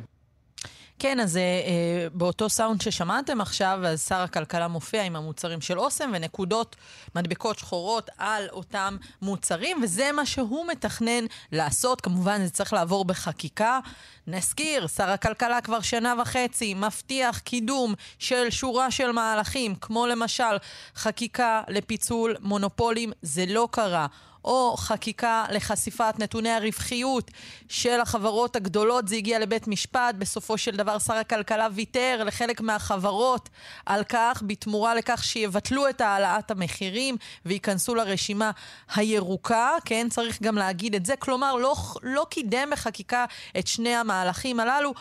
כן, 1.00 1.20
אז 1.20 1.38
אה, 1.38 2.08
באותו 2.14 2.50
סאונד 2.50 2.82
ששמעתם 2.82 3.42
עכשיו, 3.42 3.80
אז 3.86 4.08
שר 4.08 4.16
הכלכלה 4.16 4.68
מופיע 4.68 5.04
עם 5.04 5.16
המוצרים 5.16 5.62
של 5.62 5.80
אוסם 5.80 6.12
ונקודות, 6.14 6.76
מדבקות 7.16 7.60
שחורות 7.60 8.10
על 8.18 8.48
אותם 8.52 8.98
מוצרים, 9.22 9.78
וזה 9.84 10.12
מה 10.12 10.26
שהוא 10.26 10.68
מתכנן 10.68 11.26
לעשות. 11.52 12.02
כמובן, 12.02 12.46
זה 12.46 12.50
צריך 12.50 12.74
לעבור 12.74 13.06
בחקיקה. 13.06 13.80
נזכיר, 14.28 14.88
שר 14.88 15.10
הכלכלה 15.10 15.62
כבר 15.62 15.82
שנה 15.82 16.14
וחצי 16.22 16.74
מבטיח 16.74 17.40
קידום 17.40 17.94
של 18.20 18.50
שורה 18.50 18.92
של 18.92 19.12
מהלכים, 19.12 19.76
כמו 19.76 20.08
למשל 20.08 20.58
חקיקה 20.96 21.62
לפיצול 21.68 22.36
מונופולים, 22.40 23.12
זה 23.22 23.46
לא 23.48 23.68
קרה. 23.72 24.08
או 24.46 24.76
חקיקה 24.78 25.46
לחשיפת 25.52 26.14
נתוני 26.20 26.50
הרווחיות 26.50 27.32
של 27.70 28.02
החברות 28.02 28.56
הגדולות. 28.56 29.08
זה 29.08 29.16
הגיע 29.16 29.40
לבית 29.40 29.68
משפט. 29.68 30.16
בסופו 30.16 30.58
של 30.58 30.76
דבר 30.76 31.00
שר 31.00 31.14
הכלכלה 31.14 31.68
ויתר 31.72 32.24
לחלק 32.26 32.62
מהחברות 32.62 33.50
על 33.86 34.04
כך, 34.04 34.44
בתמורה 34.48 34.96
לכך 34.96 35.24
שיבטלו 35.24 35.90
את 35.90 36.02
העלאת 36.02 36.52
המחירים 36.52 37.18
וייכנסו 37.46 37.96
לרשימה 37.96 38.52
הירוקה. 38.96 39.72
כן, 39.86 40.08
צריך 40.10 40.42
גם 40.42 40.56
להגיד 40.56 40.96
את 40.96 41.06
זה. 41.06 41.16
כלומר, 41.16 41.56
לא, 41.56 41.76
לא 42.04 42.26
קידם 42.30 42.70
בחקיקה 42.72 43.26
את 43.60 43.68
שני 43.68 43.96
המהלכים 43.96 44.60
הללו. 44.60 44.94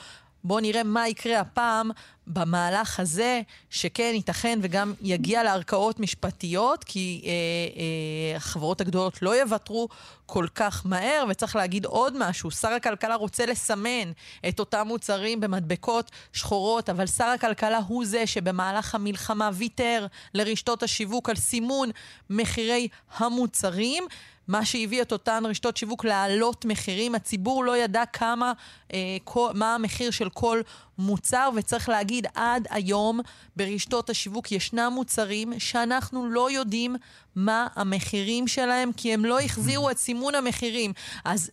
בואו 0.46 0.60
נראה 0.60 0.82
מה 0.82 1.08
יקרה 1.08 1.40
הפעם 1.40 1.90
במהלך 2.26 3.00
הזה, 3.00 3.40
שכן 3.70 4.10
ייתכן 4.14 4.58
וגם 4.62 4.92
יגיע 5.00 5.42
לערכאות 5.42 6.00
משפטיות, 6.00 6.84
כי 6.84 7.22
אה, 7.24 7.30
אה, 7.30 8.36
החברות 8.36 8.80
הגדולות 8.80 9.22
לא 9.22 9.40
יוותרו 9.40 9.88
כל 10.26 10.46
כך 10.54 10.82
מהר, 10.86 11.24
וצריך 11.28 11.56
להגיד 11.56 11.84
עוד 11.84 12.14
משהו, 12.18 12.50
שר 12.50 12.68
הכלכלה 12.68 13.14
רוצה 13.14 13.46
לסמן 13.46 14.12
את 14.48 14.60
אותם 14.60 14.84
מוצרים 14.86 15.40
במדבקות 15.40 16.10
שחורות, 16.32 16.90
אבל 16.90 17.06
שר 17.06 17.24
הכלכלה 17.24 17.78
הוא 17.78 18.04
זה 18.04 18.26
שבמהלך 18.26 18.94
המלחמה 18.94 19.50
ויתר 19.52 20.06
לרשתות 20.34 20.82
השיווק 20.82 21.28
על 21.28 21.36
סימון 21.36 21.90
מחירי 22.30 22.88
המוצרים. 23.16 24.04
מה 24.48 24.64
שהביא 24.64 25.02
את 25.02 25.12
אותן 25.12 25.42
רשתות 25.46 25.76
שיווק 25.76 26.04
להעלות 26.04 26.64
מחירים. 26.64 27.14
הציבור 27.14 27.64
לא 27.64 27.76
ידע 27.76 28.04
כמה, 28.06 28.52
אה, 28.92 29.16
כל, 29.24 29.50
מה 29.54 29.74
המחיר 29.74 30.10
של 30.10 30.28
כל 30.28 30.60
מוצר, 30.98 31.50
וצריך 31.54 31.88
להגיד, 31.88 32.26
עד 32.34 32.66
היום 32.70 33.20
ברשתות 33.56 34.10
השיווק 34.10 34.52
ישנם 34.52 34.92
מוצרים 34.94 35.52
שאנחנו 35.58 36.26
לא 36.30 36.50
יודעים 36.50 36.96
מה 37.36 37.66
המחירים 37.74 38.48
שלהם, 38.48 38.92
כי 38.96 39.14
הם 39.14 39.24
לא 39.24 39.40
החזירו 39.40 39.90
את 39.90 39.98
סימון 39.98 40.34
המחירים. 40.34 40.92
אז 41.24 41.50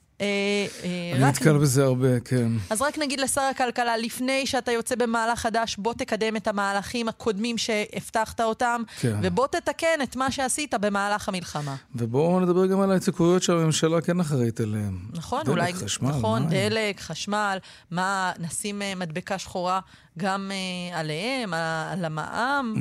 אני 0.84 1.20
נתקל 1.20 1.58
בזה 1.58 1.84
הרבה, 1.84 2.20
כן. 2.20 2.52
אז 2.70 2.82
רק 2.82 2.98
נגיד 2.98 3.20
לשר 3.20 3.42
הכלכלה, 3.42 3.98
לפני 3.98 4.46
שאתה 4.46 4.72
יוצא 4.72 4.96
במהלך 4.96 5.40
חדש, 5.40 5.76
בוא 5.78 5.94
תקדם 5.94 6.36
את 6.36 6.48
המהלכים 6.48 7.08
הקודמים 7.08 7.58
שהבטחת 7.58 8.42
אותם, 8.42 8.82
כן. 9.00 9.16
ובוא 9.22 9.48
תתקן 9.48 10.02
את 10.04 10.16
מה 10.16 10.32
שעשית 10.32 10.74
במהלך 10.74 11.30
המלחמה. 11.30 11.76
ובואו 11.96 12.40
נדבר 12.40 12.66
גם 12.66 12.82
על 12.82 12.92
ההתייקרויות 12.92 13.44
שהממשלה 13.44 14.02
כן 14.02 14.20
אחראית 14.20 14.60
עליהן. 14.60 14.98
נכון, 15.14 15.44
דלק, 15.44 15.50
אולי... 15.50 15.74
חשמל, 15.74 16.10
נכון, 16.10 16.42
מים. 16.42 16.52
דלק, 16.52 17.00
חשמל, 17.00 17.58
מה, 17.92 18.32
נשים 18.40 18.82
אה, 18.82 18.96
מדבקה 18.96 19.38
שחורה 19.38 19.80
גם 20.20 20.52
עליהם, 20.94 21.54
על 21.92 22.06
המע"מ. 22.06 22.74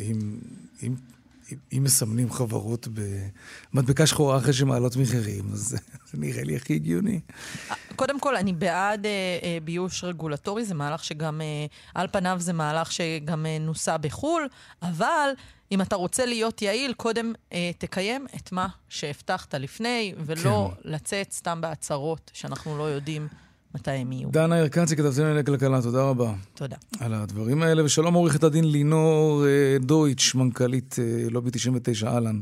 אם... 0.00 0.38
אם 0.82 0.94
אם 1.72 1.84
מסמנים 1.84 2.32
חברות 2.32 2.88
במדבקה 3.72 4.06
שחורה 4.06 4.36
אחרי 4.36 4.52
שמעלות 4.52 4.96
מחירים, 4.96 5.44
אז 5.52 5.76
זה 6.10 6.18
נראה 6.18 6.44
לי 6.44 6.56
הכי 6.56 6.74
הגיוני. 6.74 7.20
קודם 7.96 8.20
כל, 8.20 8.36
אני 8.36 8.52
בעד 8.52 9.06
אה, 9.06 9.10
אה, 9.42 9.58
ביוש 9.64 10.04
רגולטורי, 10.04 10.64
זה 10.64 10.74
מהלך 10.74 11.04
שגם, 11.04 11.40
אה, 11.40 11.66
על 11.94 12.06
פניו 12.12 12.36
זה 12.40 12.52
מהלך 12.52 12.92
שגם 12.92 13.46
אה, 13.46 13.58
נוסע 13.58 13.96
בחו"ל, 13.96 14.48
אבל 14.82 15.30
אם 15.72 15.82
אתה 15.82 15.96
רוצה 15.96 16.26
להיות 16.26 16.62
יעיל, 16.62 16.92
קודם 16.92 17.32
אה, 17.52 17.70
תקיים 17.78 18.26
את 18.36 18.52
מה 18.52 18.68
שהבטחת 18.88 19.54
לפני, 19.54 20.14
ולא 20.18 20.70
כן. 20.74 20.90
לצאת 20.90 21.32
סתם 21.32 21.60
בהצהרות 21.60 22.30
שאנחנו 22.34 22.78
לא 22.78 22.82
יודעים. 22.82 23.28
מתי 23.74 23.90
הם 23.90 24.12
יהיו. 24.12 24.28
דנה 24.30 24.58
ירקצי, 24.58 24.96
כתבתי 24.96 25.20
לענייני 25.20 25.44
כלכלה, 25.44 25.82
תודה 25.82 26.02
רבה. 26.10 26.30
תודה. 26.54 26.76
על 27.00 27.14
הדברים 27.14 27.62
האלה, 27.62 27.84
ושלום 27.84 28.14
עורכת 28.14 28.42
הדין 28.42 28.64
לינור 28.64 29.44
אה, 29.46 29.76
דויטש, 29.80 30.34
מנכ"לית 30.34 30.96
אה, 30.98 31.30
לובי 31.30 31.50
99, 31.50 32.06
אהלן. 32.06 32.40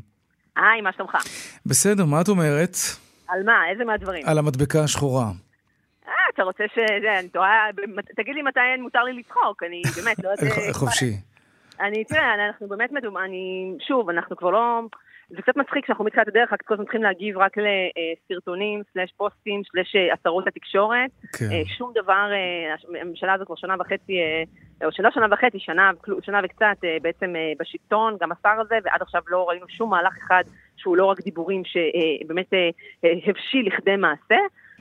היי, 0.56 0.80
מה 0.80 0.92
שלומך? 0.92 1.16
בסדר, 1.66 2.04
מה 2.04 2.21
את 2.21 2.28
אומרת? 2.28 2.76
על 3.28 3.42
מה? 3.42 3.52
איזה 3.73 3.85
מהדברים? 3.85 4.23
על 4.26 4.38
המדבקה 4.38 4.85
השחורה. 4.85 5.26
אה, 6.09 6.12
אתה 6.35 6.42
רוצה 6.42 6.64
ש... 6.75 6.78
אני 7.18 7.28
תוהה... 7.28 7.71
תגיד 8.16 8.35
לי 8.35 8.42
מתי 8.42 8.61
מותר 8.83 9.02
לי 9.02 9.12
לצחוק, 9.12 9.62
אני 9.62 9.83
באמת 9.97 10.16
לא 10.25 10.30
יודעת... 10.40 10.76
חופשי. 10.76 11.12
אני, 11.80 12.04
תראה, 12.04 12.35
אנחנו 12.35 12.68
באמת 12.68 12.92
מדומה, 12.92 13.25
אני... 13.25 13.73
שוב, 13.88 14.11
אנחנו 14.11 14.37
כבר 14.37 14.50
לא... 14.50 14.80
זה 15.28 15.42
קצת 15.42 15.56
מצחיק 15.56 15.87
שאנחנו 15.87 16.04
מתחילת 16.04 16.28
הדרך, 16.28 16.52
רק 16.52 16.62
כל 16.62 16.75
הזמן 16.75 16.85
צריכים 16.85 17.02
להגיב 17.02 17.38
רק 17.38 17.52
לסרטונים, 17.59 18.83
סלאש 18.92 19.12
פוסטים, 19.16 19.62
סלאש 19.73 19.97
אה, 19.97 20.12
הצהרות 20.12 20.47
לתקשורת. 20.47 21.11
כן. 21.38 21.45
אה, 21.52 21.62
שום 21.78 21.92
דבר, 21.95 22.28
אה, 22.33 23.00
הממשלה 23.00 23.35
הזאת 23.35 23.47
כבר 23.47 23.56
שנה 23.56 23.75
וחצי, 23.80 24.18
או 24.85 24.92
שלא 24.92 25.11
שנה 25.11 25.26
וחצי, 25.30 25.59
שנה, 25.59 25.90
שנה 26.23 26.40
וקצת 26.45 26.76
בעצם 27.02 27.35
בשלטון, 27.59 28.16
גם 28.21 28.33
השר 28.33 28.61
הזה, 28.61 28.78
ועד 28.85 29.02
עכשיו 29.02 29.23
לא 29.28 29.49
ראינו 29.49 29.66
שום 29.68 29.90
מהלך 29.90 30.16
אחד 30.26 30.42
שהוא 30.76 30.97
לא 30.97 31.04
רק 31.04 31.21
דיבורים 31.21 31.62
שבאמת 31.64 32.52
הבשיל 33.02 33.66
לכדי 33.66 33.97
מעשה. 33.97 34.38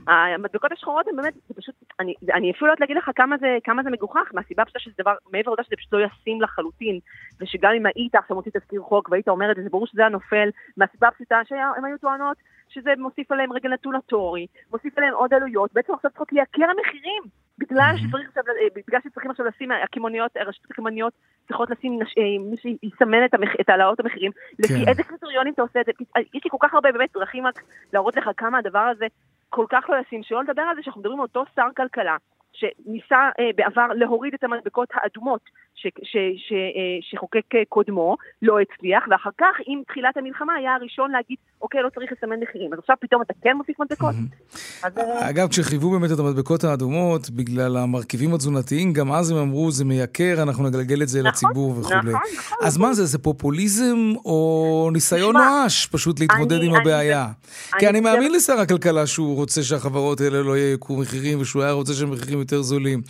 המדבקות 0.08 0.72
השחורות 0.72 1.08
הן 1.08 1.16
באמת, 1.16 1.34
זה 1.48 1.54
פשוט, 1.54 1.76
אני, 2.00 2.14
אני 2.34 2.52
אפילו 2.52 2.68
לא 2.68 2.72
יודעת 2.72 2.80
להגיד 2.80 2.98
לך 2.98 3.10
כמה 3.16 3.38
זה, 3.38 3.58
כמה 3.64 3.84
זה 3.84 3.90
מגוחך, 3.90 4.32
מהסיבה 4.34 4.64
הפשוטה 4.64 4.80
שזה 4.80 4.94
דבר, 5.00 5.16
מעבר 5.32 5.50
לעובדה 5.52 5.64
שזה 5.64 5.76
פשוט 5.76 5.94
לא 5.94 6.00
ישים 6.06 6.42
לחלוטין, 6.42 7.00
ושגם 7.42 7.72
אם 7.78 7.86
היית 7.86 8.16
עכשיו 8.16 8.36
מוציא 8.36 8.52
תזכיר 8.56 8.82
חוק 8.82 9.10
והיית 9.12 9.28
אומר 9.28 9.52
את 9.52 9.56
זה, 9.56 9.64
זה 9.64 9.70
ברור 9.70 9.88
שזה 9.88 10.02
היה 10.02 10.10
נופל, 10.10 10.50
מהסיבה 10.78 11.08
הפשוטה 11.08 11.42
שהן 11.46 11.86
היו 11.86 11.98
טוענות 11.98 12.38
שזה 12.70 12.94
מוסיף 12.98 13.32
עליהם 13.32 13.54
רגע 13.54 13.70
נטולטורי, 13.70 14.48
מוסיף 14.72 14.98
עליהם 14.98 15.14
עוד 15.14 15.34
עלויות, 15.34 15.74
בעצם 15.74 15.94
עכשיו 15.94 16.12
צריכות 16.12 16.32
לייקר 16.32 16.64
המחירים, 16.64 17.24
בגלל 17.58 17.94
שצריך 17.98 18.28
עכשיו, 18.28 18.44
אה, 18.48 18.68
בגלל 18.88 19.00
שצריכים 19.04 19.32
עכשיו 19.32 19.46
לשים, 19.46 19.72
הקמעוניות, 19.72 20.32
הרשתות 20.36 20.72
הקמעוניות 20.72 21.14
צריכות 21.48 21.70
לשים, 21.70 22.00
אה, 22.02 22.24
מי 22.52 22.58
שיסמן 22.58 23.26
את, 23.26 23.34
המח, 23.34 23.50
את 23.62 23.70
העלאות 23.70 24.00
המחירים, 24.00 24.32
לפי 24.60 24.74
כן. 24.74 24.90
איזה 24.90 25.04
קריטריונים 25.04 25.54
אתה 25.54 25.62
עושה 25.62 25.82
את 25.82 25.86
זה, 25.86 25.92
יש 26.34 26.44
לי 26.44 26.50
כל 26.50 26.58
כך 26.60 26.74
הרבה 26.74 26.92
באמת 26.92 27.10
דרכים 27.14 27.48
רק 27.48 27.62
להראות 27.94 28.16
לך 28.16 28.30
כמה 28.38 28.58
הדבר 28.58 28.80
הזה 28.80 29.06
כל 29.56 29.66
כך 29.70 29.90
לא 29.90 29.96
ישים, 30.08 30.24
שלא 30.24 30.44
לדבר 30.44 30.62
על 30.62 30.76
זה 30.76 30.84
שאנחנו 30.84 31.02
מדברים 31.02 31.20
על 31.20 31.24
אותו 31.24 31.44
שר 31.56 31.68
כלכלה, 31.78 32.18
שניסה 32.54 33.30
אה, 33.40 33.50
בעבר 33.56 33.88
להוריד 33.96 34.34
את 34.34 34.44
המדבקות 34.44 34.90
האדומות 34.94 35.42
ש, 35.76 35.88
ש, 36.04 36.18
ש, 36.38 36.52
אה, 36.52 36.98
שחוקק 37.02 37.56
אה, 37.56 37.64
קודמו, 37.70 38.18
לא 38.42 38.60
הצליח, 38.60 39.06
ואחר 39.10 39.30
כך 39.38 39.56
עם 39.66 39.82
תחילת 39.88 40.18
המלחמה 40.18 40.54
היה 40.54 40.76
הראשון 40.76 41.12
להגיד, 41.12 41.38
אוקיי, 41.66 41.84
לא 41.84 41.90
צריך 41.90 42.12
לסמן 42.12 42.36
מחירים. 42.44 42.74
אז 42.74 42.80
עכשיו 42.80 42.96
פתאום 43.02 43.22
אתה 43.22 43.34
כן 43.44 43.58
מוסיף 43.58 43.80
מדבקות? 43.80 44.16
אה, 44.84 45.30
אגב, 45.30 45.48
כשחייבו 45.50 45.92
באמת 45.92 46.12
את 46.12 46.20
המדבקות 46.20 46.64
האדומות, 46.64 47.30
בגלל 47.30 47.78
המרכיבים 47.78 48.34
התזונתיים, 48.34 48.94
גם 48.94 49.12
אז 49.12 49.32
הם 49.32 49.38
אמרו, 49.38 49.72
זה 49.72 49.86
מייקר, 49.86 50.36
אנחנו 50.42 50.64
נגלגל 50.64 51.02
את 51.02 51.08
זה 51.08 51.20
נכון, 51.20 51.30
לציבור 51.30 51.80
וכולי. 51.80 51.98
נכון, 51.98 52.22
נכון. 52.38 52.58
אז 52.62 52.78
מה 52.78 52.94
זה, 52.94 53.06
זה 53.06 53.18
פופוליזם 53.18 54.14
או 54.26 54.90
ניסיון 54.94 55.38
נואש 55.38 55.88
פשוט 55.88 56.20
להתמודד 56.20 56.64
עם 56.64 56.76
הבעיה? 56.76 57.28
כי 57.80 57.90
אני 57.90 58.00
מאמין 58.00 58.32
לשר 58.32 58.60
הכלכלה 58.60 59.08
שהוא 59.08 59.36
רוצה 59.36 59.64
שהחברות 59.64 60.22
האלה 60.22 60.42
לא 60.42 60.58
ייקרו 60.58 60.98
מחירים, 60.98 61.42
ושהוא 61.42 61.64
היה 61.64 61.72
רוצה 61.72 61.94
שהמחירים 61.94 62.40
יותר 62.40 62.62
זולים. 62.62 63.02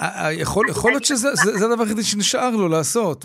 אה, 0.00 0.24
אה, 0.24 0.32
יכול 0.32 0.66
להיות 0.90 1.04
שזה 1.04 1.66
הדבר 1.66 1.82
היחידי 1.82 2.02
שנשאר 2.02 2.50
לו 2.50 2.68
לעשות. 2.68 3.24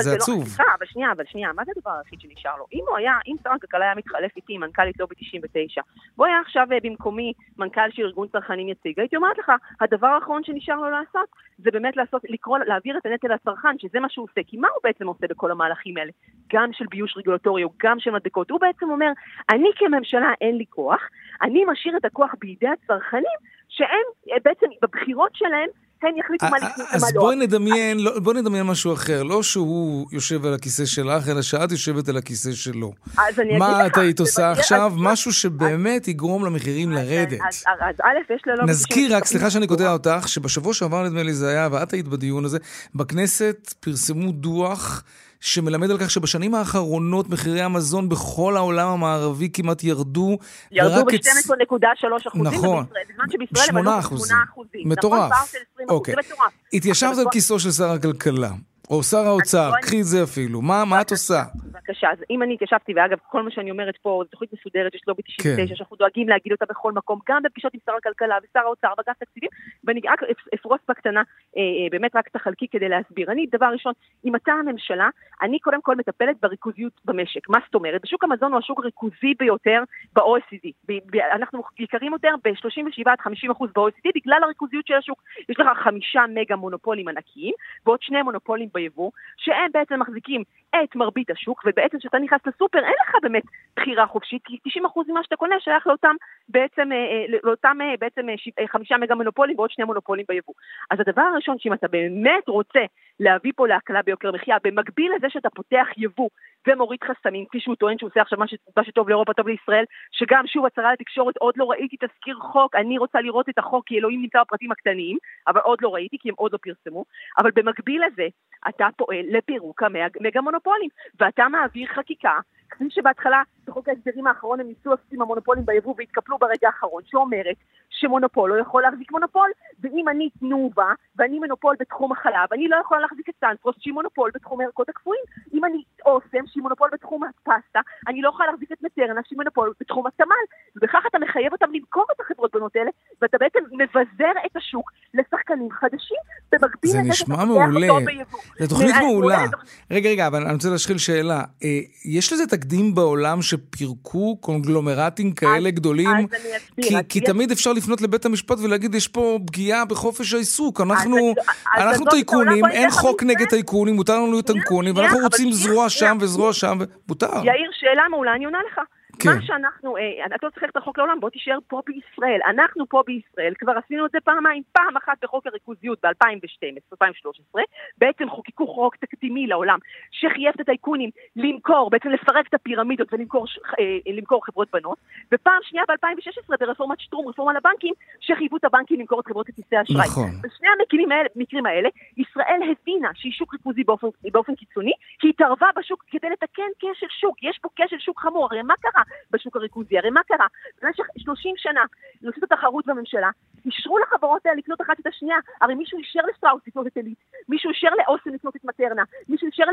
זה 0.00 0.14
עצוב. 0.14 0.56
אבל 0.78 0.86
שנייה, 0.86 1.12
אבל 1.12 1.24
שנייה, 1.26 1.52
מה 1.52 1.64
זה 1.64 1.72
הדבר 1.76 1.90
היחיד 1.90 2.20
שנשאר 2.20 2.56
לו? 2.58 2.64
אם 2.72 2.84
הוא 2.88 2.96
היה, 2.96 3.12
אם 3.26 3.36
שר 3.42 3.50
הכלכלה 3.50 3.84
היה 3.84 3.94
מתחלף 3.94 4.36
איתי, 4.36 4.58
מנכ"לית 4.58 4.98
לובי 5.00 5.14
99, 5.14 5.80
והוא 6.16 6.26
היה 6.26 6.40
עכשיו 6.40 6.66
אה, 6.72 6.78
במקומי 6.82 7.32
מנכ"ל 7.58 7.90
של 7.90 8.02
ארגון 8.02 8.28
צרכנים 8.28 8.68
יציג, 8.68 9.00
הייתי 9.00 9.16
אומרת 9.16 9.38
לך, 9.38 9.52
הדבר 9.80 10.06
האחרון 10.06 10.44
שנשאר 10.44 10.76
לו 10.76 10.90
לעשות, 10.90 11.28
זה 11.58 11.70
באמת 11.70 11.96
לעשות, 11.96 12.22
לקרוא, 12.28 12.58
להעביר 12.58 12.98
את 12.98 13.06
הנטל 13.06 13.28
לצרכן, 13.34 13.78
שזה 13.78 14.00
מה 14.00 14.08
שהוא 14.08 14.26
עושה. 14.30 14.40
כי 14.46 14.56
מה 14.56 14.68
הוא 14.74 14.80
בעצם 14.84 15.06
עושה 15.06 15.26
בכל 15.26 15.50
המהלכים 15.50 15.96
האלה? 15.96 16.10
גם 16.52 16.72
של 16.72 16.84
ביוש 16.90 17.16
רגולטורי 17.16 17.64
או 17.64 17.70
גם 17.82 18.00
של 18.00 18.10
מדבקות. 18.10 18.50
הוא 18.50 18.60
בעצם 18.60 18.90
אומר, 18.90 19.10
אני 19.50 19.68
כממשלה 19.76 20.32
אין 20.40 20.56
לי 20.56 20.64
כוח, 20.70 21.00
אני 21.42 21.64
משאיר 21.64 21.96
את 21.96 22.04
הכוח 22.04 22.34
בידי 22.40 22.68
הצרכנים, 22.68 23.38
שהם 23.68 24.38
בעצם 24.44 24.66
בבחירות 24.82 25.30
שלהם 25.34 25.68
הם 26.02 26.10
יחליטו 26.18 26.46
מה 26.50 26.56
לקנות 26.56 26.72
ומה 26.78 26.86
לא. 26.90 27.06
אז 27.06 27.12
בואי 27.14 27.36
נדמיין, 27.36 27.98
לא, 27.98 28.20
בואי 28.20 28.40
נדמיין 28.40 28.66
משהו 28.66 28.92
אחר. 28.92 29.22
לא 29.22 29.42
שהוא 29.42 30.06
יושב 30.12 30.46
על 30.46 30.54
הכיסא 30.54 30.84
שלך, 30.86 31.28
אלא 31.28 31.42
שאת 31.42 31.70
יושבת 31.72 32.08
על 32.08 32.16
הכיסא 32.16 32.52
שלו. 32.52 32.92
אז 33.18 33.38
אני 33.38 33.48
אגיד 33.48 33.58
מה 33.58 33.82
לך, 33.82 33.92
את 33.92 33.98
היית 33.98 34.20
עושה 34.20 34.50
אז- 34.50 34.58
עכשיו? 34.58 34.86
אז- 34.86 34.92
משהו 34.96 35.32
שבאמת 35.32 36.08
יגרום 36.08 36.44
למחירים 36.44 36.92
לרדת. 36.92 37.38
אז, 37.48 37.64
אז, 37.66 37.78
אז 37.80 37.94
א', 38.02 38.32
יש 38.34 38.42
ללא... 38.46 38.64
נזכיר 38.66 39.16
רק, 39.16 39.24
סליחה 39.24 39.50
שאני 39.50 39.66
קוטע 39.66 39.92
אותך, 39.92 40.28
שבשבוע 40.28 40.74
שעבר 40.74 41.02
נדמה 41.02 41.22
לי 41.22 41.32
זה 41.34 41.48
היה, 41.48 41.68
ואת 41.72 41.92
היית 41.92 42.08
בדיון 42.08 42.44
הזה, 42.44 42.58
בכנסת 42.94 43.74
פרסמו 43.80 44.32
דוח 44.32 45.02
שמלמד 45.40 45.90
על 45.90 45.98
כך 45.98 46.10
שבשנים 46.10 46.54
האחרונות 46.54 47.28
מחירי 47.28 47.60
המזון 47.62 48.08
בכל 48.08 48.56
העולם 48.56 48.88
המערבי 48.88 49.48
כמעט 49.52 49.84
ירדו. 49.84 50.38
ירדו 50.72 50.94
ורק 50.94 51.14
אצ- 51.14 51.26
ב-12.3 51.26 52.28
אחוזים, 52.28 52.42
נכון. 52.46 52.84
ובישראל- 52.84 53.04
בזמן 53.12 53.24
שבישראל 53.32 53.68
הם 53.68 53.76
עלו 53.76 53.98
אחוזים. 53.98 54.36
ב-8 54.36 54.44
אחוזים. 54.52 54.88
מטורף. 54.88 55.18
נכון, 55.18 55.28
פער 55.30 55.46
של 55.46 55.58
20 55.74 55.88
אחוז, 55.88 55.96
אוקיי. 55.98 56.14
זה 56.14 56.20
מטורף. 56.32 56.52
התיישבת 56.72 57.18
על 57.18 57.24
בוא- 57.24 57.32
כיסו 57.32 57.58
של 57.60 57.70
שר 57.72 57.90
הכלכלה, 57.90 58.50
או 58.90 59.02
שר 59.02 59.26
האוצר, 59.26 59.70
קחי 59.82 60.00
את 60.00 60.04
זה 60.04 60.18
אפילו. 60.24 60.62
מה 60.62 60.84
מה 60.90 61.00
את 61.00 61.10
עושה? 61.10 61.42
בבקשה, 61.64 62.10
אז 62.12 62.18
אם 62.30 62.42
אני 62.42 62.54
התיישבתי, 62.54 62.92
ואגב, 62.96 63.18
כל 63.30 63.42
מה 63.42 63.50
שאני 63.50 63.70
אומרת 63.70 63.96
פה, 64.02 64.20
זו 64.24 64.30
תוכנית 64.30 64.50
מסודרת, 64.52 64.94
יש 64.94 65.00
לובי 65.08 65.22
99, 65.22 65.66
כן. 65.68 65.76
שאנחנו 65.76 65.96
דואגים 65.96 66.28
להגיד 66.28 66.52
אותה 66.52 66.64
בכל 66.68 66.92
מקום, 66.92 67.18
גם 67.28 67.42
בפגישות 67.42 67.74
עם 67.74 67.80
שר 67.86 67.92
הכלכלה 67.98 68.36
ושר 68.42 68.60
האוצר 68.60 68.88
ואגף 68.98 69.18
תקציבים, 69.18 69.50
ואני 69.84 70.00
רק 70.08 70.22
אפ- 70.22 70.54
אפרוס 70.54 70.80
בקטנה, 70.88 71.22
אה, 71.56 71.62
אה, 71.62 71.86
באמת 71.90 72.16
רק 72.16 72.28
תחלקי 72.28 72.66
כדי 72.70 72.88
להסביר. 72.88 73.30
אני, 73.32 73.46
דבר 73.52 73.66
ראשון, 73.66 73.92
אם 74.24 74.36
אתה 74.36 74.52
הממשלה, 74.52 75.08
אני 75.42 75.58
קודם 75.58 75.82
כל 75.82 75.96
מטפלת 75.96 76.36
בריכוזיות 76.42 76.92
במשק. 77.04 77.48
מה 77.48 77.58
זאת 77.66 77.74
אומרת? 77.74 78.00
בשוק 78.02 78.24
המזון 78.24 78.52
הוא 78.52 78.58
השוק 78.58 78.78
הריכוזי 78.80 79.34
ביותר 79.38 79.82
ב-OECD. 80.16 80.70
ב- 80.88 81.16
ב- 81.16 81.20
אנחנו 81.34 81.62
יקרים 81.78 82.12
יותר 82.12 82.34
ב-37 82.44 83.10
עד 83.10 83.20
50 83.20 83.50
אחוז 83.50 83.70
ב-OECD 83.76 84.08
בגלל 84.14 84.40
הריכוזיות 84.44 84.86
של 84.86 84.94
השוק. 84.94 85.22
יש 85.48 85.60
לך 85.60 85.66
חמישה 85.84 86.20
מגה 86.34 86.56
מונופולים 86.56 87.08
ענקיים, 87.08 87.54
ועוד 87.86 88.02
שני 88.02 88.22
מונופולים 88.22 88.68
ביבוא, 88.78 89.10
שהם 89.36 89.70
בעצם 89.72 90.00
מחזיקים 90.00 90.42
את 90.76 90.96
מרבית 90.96 91.30
השוק, 91.30 91.62
ובעצם 91.66 91.98
כשאתה 91.98 92.18
נכנס 92.18 92.40
לסופר 92.46 92.78
אין 92.78 92.98
לך 93.02 93.14
באמת 93.22 93.42
בחירה 93.78 94.06
חופשית, 94.06 94.42
כי 94.44 94.56
90% 94.68 94.80
ממה 95.08 95.22
שאתה 95.22 95.36
קונה 95.36 95.56
שייך 95.60 95.86
לאותם 95.86 96.14
בעצם, 96.48 96.92
אה, 96.92 96.96
אה, 96.96 97.38
לאותם 97.44 97.78
אה, 97.80 97.94
בעצם 98.00 98.26
חמישה 98.72 98.96
מגה 98.96 99.14
מונופולים 99.14 99.58
ועוד 99.58 99.70
שני 99.70 99.84
מונופולים 99.84 100.24
ביבוא. 100.28 100.54
אז 100.90 101.00
הדבר 101.00 101.22
הראשון, 101.22 101.58
שאם 101.58 101.72
אתה 101.72 101.88
באמת 101.88 102.48
רוצה 102.48 102.80
להביא 103.20 103.52
פה 103.56 103.68
להקלה 103.68 104.02
ביוקר 104.02 104.28
המחיה, 104.28 104.56
במקביל 104.64 105.12
לזה 105.16 105.26
שאתה 105.30 105.50
פותח 105.50 105.86
יבוא 105.96 106.28
ומוריד 106.68 107.00
חסמים, 107.04 107.44
כפי 107.46 107.60
שהוא 107.60 107.74
טוען 107.74 107.98
שהוא 107.98 108.10
עושה 108.10 108.20
עכשיו 108.20 108.38
מה, 108.38 108.48
ש... 108.48 108.54
מה 108.76 108.84
שטוב 108.84 109.08
לאירופה 109.08 109.32
טוב 109.32 109.48
לישראל, 109.48 109.84
שגם 110.12 110.46
שוב 110.46 110.66
הצהרה 110.66 110.92
לתקשורת, 110.92 111.36
עוד 111.36 111.54
לא 111.56 111.70
ראיתי 111.70 111.96
תזכיר 111.96 112.36
חוק, 112.40 112.74
אני 112.74 112.98
רוצה 112.98 113.20
לראות 113.20 113.48
את 113.48 113.58
החוק 113.58 113.86
כי 113.86 113.98
אלוהים 113.98 114.22
נמצא 114.22 114.40
בפרטים 114.42 114.72
הקטנים, 114.72 115.18
אבל 115.48 115.60
עוד 115.60 115.78
לא 115.82 115.94
ראיתי 115.94 116.16
כי 116.20 116.28
הם 116.28 116.34
עוד 116.38 116.52
לא 116.52 116.58
פרסמו, 116.62 117.04
אבל 117.38 117.50
במקביל 117.54 118.02
לזה 118.06 118.26
אתה 118.68 118.86
פועל 118.96 119.24
לפירוק 119.30 119.82
המגה 119.82 120.40
מונופולים, 120.40 120.88
ואתה 121.20 121.48
מעביר 121.48 121.86
חקיקה, 121.86 122.38
כפי 122.70 122.84
שבהתחלה 122.90 123.42
בחוק 123.68 123.88
ההסדרים 123.88 124.26
האחרון 124.26 124.60
הם 124.60 124.66
ניסו 124.66 124.90
לעשות 124.90 125.12
עם 125.12 125.22
המונופולים 125.22 125.66
ביבוא 125.66 125.94
והתקפלו 125.98 126.38
ברגע 126.38 126.66
האחרון, 126.66 127.02
שאומרת 127.06 127.56
שמונופול 127.90 128.50
לא 128.50 128.60
יכול 128.62 128.82
להחזיק 128.82 129.12
מונופול, 129.12 129.50
ואם 129.80 130.08
אני 130.08 130.30
תנובה 130.40 130.92
ואני 131.16 131.38
מונופול 131.38 131.76
בתחום 131.80 132.12
החלב, 132.12 132.48
אני 132.52 132.68
לא 132.68 132.76
יכולה 132.76 133.00
להחזיק 133.00 133.28
את 133.28 133.34
סנפרוסט 133.40 133.80
שהיא 133.82 133.94
מונופול 133.94 134.30
בתחום 134.34 134.60
הירקות 134.60 134.88
הקפואים. 134.88 135.20
אם 135.54 135.64
אני 135.64 135.82
אוסם 136.06 136.46
שהיא 136.46 136.62
מונופול 136.62 136.88
בתחום 136.92 137.22
הפסטה, 137.24 137.80
אני 138.08 138.22
לא 138.22 138.28
יכולה 138.28 138.50
להחזיק 138.50 138.72
את 138.72 138.82
מטרנה 138.82 139.20
שהיא 139.26 139.36
מונופול 139.36 139.72
בתחום 139.80 140.06
התמ"ל. 140.06 140.44
ובכך 140.76 141.02
אתה 141.10 141.18
מחייב 141.18 141.52
אותם 141.52 141.66
למכור 141.72 142.04
את 142.16 142.20
החברות 142.20 142.54
בנות 142.54 142.76
האלה, 142.76 142.90
ואתה 143.22 143.38
בעצם 143.40 143.58
מבזר 143.72 144.32
את 144.46 144.56
השוק 144.56 144.90
לשחקנים 145.14 145.70
חדשים, 145.70 146.16
במקביל 146.52 146.90
זה 146.90 146.98
לזה 147.04 147.14
שאתה 147.14 147.44
מעולה. 147.44 147.88
אותו 147.88 148.04
ביבוא. 148.04 148.38
זו 148.60 148.68
תוכנית 148.68 148.94
מעולה. 149.00 149.44
רגע, 149.90 150.08
רגע, 150.10 150.26
אבל 150.26 150.42
אני 150.42 150.54
רוצה 150.54 150.68
להשחיל 150.68 150.98
שאלה. 150.98 151.40
אה, 151.64 151.68
יש 152.04 152.32
לזה 152.32 152.46
תקדים 152.46 152.94
בעולם 152.94 153.42
שפירקו 153.66 154.36
קונגלומרטים 154.40 155.32
כאלה 155.32 155.70
גדולים? 155.70 156.08
אז 156.08 156.14
אני 156.14 156.56
אסביר. 156.56 156.88
כי, 156.88 156.96
אז 156.96 157.02
כי 157.08 157.18
יש- 157.18 157.24
תמיד 157.24 157.50
אפשר 157.50 157.72
לפנות 157.72 158.00
לבית 158.00 158.24
המשפט 158.26 158.58
ולהגיד, 158.62 158.94
יש 158.94 159.08
פה 159.08 159.38
פגיעה 159.46 159.84
בחופש 159.84 160.34
העיסוק. 160.34 160.80
אנחנו, 160.80 161.34
אז 161.76 161.82
אנחנו 161.82 162.04
את 162.06 162.10
טייקונים, 162.10 162.64
אין 162.66 162.90
חוק. 162.90 163.22
נגד 163.22 163.46
טייקונים, 163.48 163.94
מותר 163.94 164.16
לנו 164.16 164.30
להיות 164.30 164.46
טייקונים, 164.46 164.96
ואנחנו 164.96 165.18
רוצים 165.18 165.52
זרוע. 165.52 165.88
שם 165.90 166.18
וזרוע 166.20 166.52
שם, 166.52 166.78
ומותר. 167.08 167.26
יאיר, 167.26 167.70
שאלה 167.80 168.02
מעולה, 168.10 168.34
אני 168.34 168.44
עונה 168.44 168.58
לך. 168.72 168.80
כן. 169.18 169.28
מה 169.28 169.42
שאנחנו, 169.42 169.96
אה, 169.96 170.26
אתה 170.26 170.46
לא 170.46 170.50
צריך 170.50 170.62
ללכת 170.62 170.76
רחוק 170.76 170.98
לעולם, 170.98 171.20
בוא 171.20 171.30
תישאר 171.30 171.58
פה 171.68 171.82
בישראל. 171.86 172.40
אנחנו 172.48 172.88
פה 172.88 173.02
בישראל, 173.06 173.54
כבר 173.58 173.72
עשינו 173.84 174.06
את 174.06 174.10
זה 174.10 174.18
פעמיים. 174.24 174.62
פעם 174.72 174.96
אחת 174.96 175.12
בחוק 175.22 175.46
הריכוזיות 175.46 175.98
ב-2012-2013, 176.04 177.60
בעצם 177.98 178.30
חוקקו 178.30 178.66
חוק 178.66 178.96
תקדימי 178.96 179.46
לעולם, 179.46 179.78
שחייב 180.10 180.52
את 180.54 180.60
הטייקונים 180.60 181.10
למכור, 181.36 181.90
בעצם 181.90 182.08
לפרק 182.08 182.48
את 182.48 182.54
הפירמידות 182.54 183.12
ולמכור 183.12 183.46
אה, 183.80 184.12
למכור 184.12 184.46
חברות 184.46 184.68
בנות, 184.72 184.98
ופעם 185.32 185.60
שנייה 185.62 185.84
ב-2016 185.88 186.56
ברפורמת 186.60 187.00
שטרום, 187.00 187.28
רפורמה 187.28 187.52
לבנקים, 187.52 187.94
שחייבו 188.20 188.56
את 188.56 188.64
הבנקים 188.64 189.00
למכור 189.00 189.20
את 189.20 189.26
חברות 189.26 189.46
כרטיסי 189.46 189.76
האשראי. 189.76 190.06
נכון. 190.06 190.30
בשני 190.42 190.68
המקרים 190.78 191.12
האלה, 191.12 191.28
המקרים 191.36 191.66
האלה, 191.66 191.88
ישראל 192.16 192.60
הבינה 192.70 193.08
שהיא 193.14 193.32
שוק 193.32 193.52
ריכוזי 193.52 193.84
באופן, 193.84 194.06
באופן 194.32 194.54
קיצוני, 194.54 194.92
היא 195.22 195.30
התערבה 195.30 195.66
בשוק 195.76 196.04
כדי 196.10 196.30
לתקן 196.30 196.70
כשל 196.78 197.06
שוק. 197.20 197.42
יש 197.42 197.58
פה 197.62 197.68
כשל 197.76 197.98
שוק 197.98 198.20
חמור. 198.20 198.48
הרי 198.50 198.62
מה 198.62 198.74
קרה 198.80 199.02
בשוק 199.30 199.56
הריכוזי? 199.56 199.98
הרי 199.98 200.10
מה 200.10 200.20
קרה? 200.22 200.46
במשך 200.82 201.04
30 201.16 201.54
שנה, 201.56 201.84
רשות 202.22 202.42
התחרות 202.42 202.86
בממשלה, 202.86 203.30
אישרו 203.66 203.98
לחברות 203.98 204.46
האלה 204.46 204.56
לקנות 204.56 204.80
אחת 204.80 205.00
את 205.00 205.06
השנייה. 205.06 205.36
הרי 205.60 205.74
מישהו 205.74 205.98
אישר 205.98 206.20
לסטראוס 206.30 206.62
לקנות 206.66 206.86
את 206.86 206.96
עילית, 206.96 207.18
מישהו 207.48 207.70
אישר 207.70 207.88
לאוסם 207.98 208.30
לקנות 208.30 208.56
את 208.56 208.64
מטרנה, 208.64 209.02
מישהו 209.28 209.46
אישר 209.46 209.64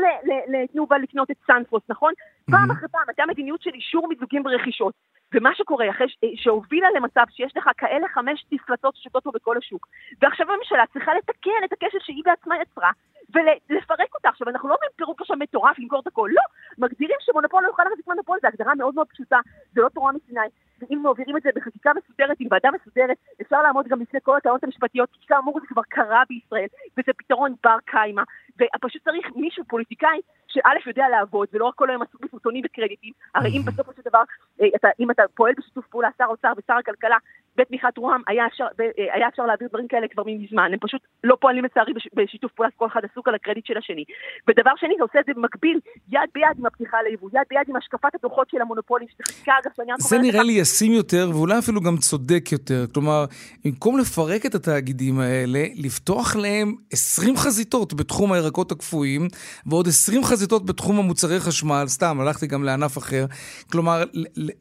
לתנובה 0.48 0.98
לקנות 0.98 1.30
את 1.30 1.36
סנפרוס, 1.46 1.82
נכון? 1.88 2.12
פעם 2.50 2.70
אחרי 2.70 2.88
פעם 2.88 3.04
הייתה 3.08 3.22
מדיניות 3.28 3.62
של 3.62 3.70
אישור 3.74 4.08
מיזוגים 4.08 4.46
ורכישות. 4.46 4.94
ומה 5.34 5.54
שקורה, 5.54 5.90
אחרי 5.90 6.06
שהובילה 6.36 6.88
למצב 6.96 7.24
שיש 7.30 7.56
לך 7.56 7.70
כאלה 7.78 8.08
חמש 8.08 8.44
תפלצות 8.50 8.96
ששותות 8.96 9.24
פה 9.24 9.30
בכל 9.34 9.56
השוק, 9.58 9.86
ועכשיו 10.22 10.52
הממשלה 10.52 10.84
צריכה 10.92 11.14
לתקן 11.14 11.64
את 11.64 11.72
הכשל 11.72 11.98
שהיא 12.00 12.22
בעצמה 12.24 12.54
יצרה, 12.62 12.90
ולפרק 13.34 14.14
אותה. 14.14 14.28
עכשיו, 14.28 14.48
אנחנו 14.48 14.68
לא 14.68 14.74
אומרים 14.74 14.90
פירוק 14.96 15.20
עכשיו 15.20 15.36
מטורף, 15.36 15.78
למכור 15.78 16.00
את 16.00 16.06
הכל, 16.06 16.30
לא. 16.32 16.42
מגדירים 16.78 17.16
שמונופול 17.20 17.62
לא 17.62 17.68
יוכל 17.68 17.82
להחזיק 17.84 18.06
מונופול, 18.06 18.38
זו 18.42 18.48
הגדרה 18.48 18.74
מאוד 18.74 18.94
מאוד 18.94 19.06
פשוטה, 19.06 19.25
זה 19.74 19.80
לא 19.80 19.88
תורה 19.88 20.12
מסיני. 20.12 20.40
ואם 20.80 20.98
מעבירים 21.02 21.36
את 21.36 21.42
זה 21.42 21.50
בחקיקה 21.54 21.90
מסודרת, 21.98 22.36
עם 22.40 22.48
ועדה 22.50 22.68
מסודרת, 22.70 23.16
אפשר 23.40 23.62
לעמוד 23.62 23.88
גם 23.88 24.00
לפני 24.00 24.20
כל 24.22 24.36
הטענות 24.36 24.64
המשפטיות, 24.64 25.08
כי 25.12 25.26
כאמור 25.26 25.60
זה 25.60 25.66
כבר 25.66 25.82
קרה 25.88 26.22
בישראל, 26.28 26.66
וזה 26.98 27.12
פתרון 27.16 27.54
בר 27.64 27.76
קיימא, 27.84 28.22
ופשוט 28.60 29.02
צריך 29.02 29.26
מישהו, 29.36 29.64
פוליטיקאי, 29.64 30.20
שא' 30.48 30.88
יודע 30.88 31.08
לעבוד, 31.08 31.48
ולא 31.52 31.64
רק 31.64 31.74
כל 31.74 31.90
היום 31.90 32.02
עסוק 32.02 32.20
בפוטונים 32.24 32.62
וקרדיטים, 32.66 33.12
הרי 33.34 33.50
אם 33.56 33.62
בסופו 33.64 33.92
של 33.96 34.02
דבר, 34.04 34.22
אה, 34.60 34.66
אתה, 34.76 34.88
אם 35.00 35.10
אתה 35.10 35.22
פועל 35.34 35.52
בשיתוף 35.58 35.86
פעולה, 35.86 36.08
שר 36.18 36.24
האוצר 36.24 36.52
ושר 36.58 36.74
הכלכלה, 36.74 37.16
בתמיכת 37.56 37.98
רוה"מ, 37.98 38.22
היה 38.26 38.46
אפשר, 38.46 38.66
אה, 38.80 39.14
היה 39.14 39.28
אפשר 39.28 39.46
להעביר 39.46 39.68
דברים 39.68 39.88
כאלה 39.88 40.08
כבר 40.08 40.22
מזמן, 40.26 40.70
הם 40.72 40.78
פשוט 40.78 41.00
לא 41.24 41.36
פועלים 41.40 41.64
לצערי 41.64 41.92
בש- 41.92 42.08
בשיתוף 42.14 42.52
פעולה, 42.52 42.70
כל 42.76 42.86
אחד 42.86 43.00
עסוק 43.04 43.28
על 43.28 43.34
הקרדיט 43.34 43.66
של 43.66 43.78
השני. 43.78 44.04
ודבר 44.48 44.70
שני, 44.76 44.94
אתה 44.94 45.02
עושה 45.02 45.20
את 45.20 45.24
זה 45.26 45.32
במקביל, 45.34 45.80
יד 46.10 46.20
ביד 46.34 46.58
עם 46.58 46.66
הפתיחה 46.66 47.02
ליבוא, 47.02 47.30
יד 47.32 47.42
ביד 47.50 47.68
עם 47.68 47.76
השקפת 47.76 48.14
הדוחות 48.14 48.50
של 48.50 48.60
המונופולים, 48.60 49.08
שזה 49.08 49.24
חקיקה 49.28 49.52
אגב 49.62 49.70
שאני 49.76 49.92
רק 49.92 50.00
זה 50.00 50.16
אומרת 50.16 50.32
נראה 50.32 50.42
לך, 50.42 50.46
לי 50.46 50.60
ישים 50.66 50.92
יותר, 50.92 51.30
ואולי 51.34 51.58
אפילו 51.58 51.80
גם 51.80 51.96
צודק 51.96 52.48
יותר. 52.52 52.84
כלומר, 52.94 53.24
במקום 53.64 53.98
לפרק 53.98 54.46
את 54.46 54.54
התאגידים 54.54 55.18
האלה, 55.20 55.64
לפתוח 55.74 56.36
להם 56.36 56.74
20 56.92 57.36
חזיתות 57.36 57.94
בתחום 57.94 58.32
הירקות 58.32 58.72
הקפואים, 58.72 59.28
ועוד 59.66 59.88
20 59.88 60.24
חזיתות 60.24 60.66
בתחום 60.66 60.98
המוצרי 60.98 61.40
חשמל, 61.40 61.84
סתם, 61.86 62.20
הלכתי 62.20 62.46
גם 62.46 62.64
לענף 62.64 62.98
אחר. 62.98 63.26
כלומר, 63.72 64.04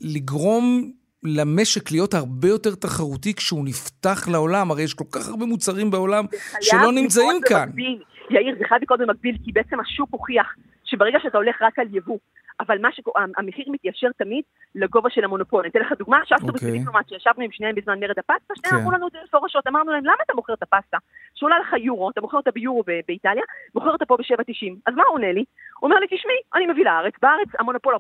לגרום... 0.02 0.92
למשק 1.28 1.92
להיות 1.92 2.14
הרבה 2.14 2.48
יותר 2.48 2.76
תחרותי 2.76 3.34
כשהוא 3.34 3.66
נפתח 3.66 4.28
לעולם, 4.28 4.72
הרי 4.72 4.84
יש 4.84 4.94
כל 4.94 5.06
כך 5.12 5.30
הרבה 5.30 5.46
מוצרים 5.46 5.92
בעולם 5.92 6.26
שלא 6.62 6.92
נמצאים 6.92 7.42
כאן. 7.46 7.66
במקביל. 7.66 8.02
יאיר, 8.30 8.56
זה 8.60 8.64
חייב 8.70 8.82
לקרות 8.82 9.00
במקביל, 9.00 9.38
כי 9.44 9.52
בעצם 9.52 9.80
השוק 9.80 10.10
הוכיח 10.12 10.48
שברגע 10.86 11.20
שאתה 11.24 11.38
הולך 11.38 11.56
רק 11.62 11.80
על 11.80 11.88
יבוא, 11.92 12.18
אבל 12.60 12.78
מה 12.82 12.90
המחיר 13.38 13.66
מתיישר 13.68 14.08
תמיד 14.18 14.44
לגובה 14.76 15.10
של 15.10 15.24
המונופול. 15.24 15.62
אני 15.62 15.70
אתן 15.70 15.80
לך 15.80 15.92
דוגמה, 16.00 16.18
שסטוביץ 16.26 16.64
אוקיי. 16.64 16.70
ודיפלומט, 16.70 17.10
שישבנו 17.10 17.44
עם 17.44 17.52
שניהם 17.52 17.76
בזמן 17.76 18.00
מרד 18.00 18.20
הפסטה, 18.20 18.54
שניהם 18.56 18.76
כן. 18.76 18.82
אמרו 18.82 18.92
לנו 18.92 19.08
את 19.08 19.12
זה 19.12 19.18
מפורשות, 19.28 19.68
אמרנו 19.68 19.92
להם, 19.92 20.06
למה 20.06 20.22
אתה 20.26 20.34
מוכר 20.36 20.54
את 20.54 20.64
הפסטה? 20.64 20.98
שעולה 21.36 21.60
לך 21.60 21.74
יורו, 21.84 22.10
אתה 22.10 22.22
מוכר 22.22 22.38
אותה 22.38 22.52
ביורו 22.52 22.84
ב- 22.88 23.00
באיטליה, 23.08 23.44
מוכר 23.76 23.90
אותה 23.90 24.06
פה 24.06 24.18
ב-7.90. 24.18 24.74
אז 24.86 24.94
מה 24.96 25.04
הוא 25.08 25.14
עונה 25.16 25.32
לי? 25.32 25.44
הוא 25.80 25.88
אומר 25.90 26.00
לי, 26.00 26.08
תשמעי, 26.08 26.40
אני 26.56 26.66
מביא 26.72 26.86
לארץ, 26.86 27.14
בארץ 27.22 27.50
המונופול 27.60 27.96
45% 27.96 27.98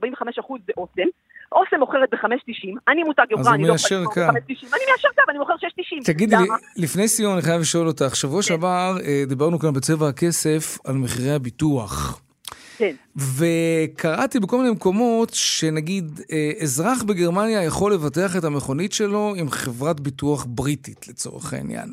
זה 0.67 0.73
אוסם, 0.77 1.09
אוסם 1.51 1.79
מוכרת 1.79 2.09
ב-5.90, 2.11 2.77
אני 2.87 3.03
מותג 3.03 3.25
יוקרה, 3.29 3.53
אני 3.53 3.63
לא 3.63 3.75
קו. 3.87 3.95
למכור 3.95 4.23
ב-5.90, 4.23 4.75
אני 4.75 4.85
מיישר 4.89 5.09
קו, 5.15 5.21
אני 5.29 5.39
מוכר 5.39 5.53
6.90. 5.53 6.05
תגידי 6.05 6.35
לי? 6.35 6.83
לפני 6.83 7.07
סיום 7.07 7.33
אני 7.33 7.41
חייב 7.41 7.61
לשאול 7.61 7.87
אותך, 7.87 8.15
שבוע 8.15 8.41
כן. 8.41 8.47
שעבר 8.47 8.95
אה, 9.05 9.23
דיברנו 9.27 9.59
כאן 9.59 9.73
בצבע 9.73 10.07
הכסף 10.07 10.77
על 10.87 10.95
מחירי 10.95 11.31
הביטוח. 11.31 12.21
כן. 12.77 12.95
וקראתי 13.15 14.39
בכל 14.39 14.57
מיני 14.57 14.71
מקומות 14.71 15.33
שנגיד 15.33 16.21
אה, 16.31 16.51
אזרח 16.61 17.03
בגרמניה 17.03 17.63
יכול 17.63 17.93
לבטח 17.93 18.35
את 18.35 18.43
המכונית 18.43 18.93
שלו 18.93 19.33
עם 19.37 19.49
חברת 19.49 19.99
ביטוח 19.99 20.45
בריטית, 20.49 21.07
לצורך 21.07 21.53
העניין. 21.53 21.89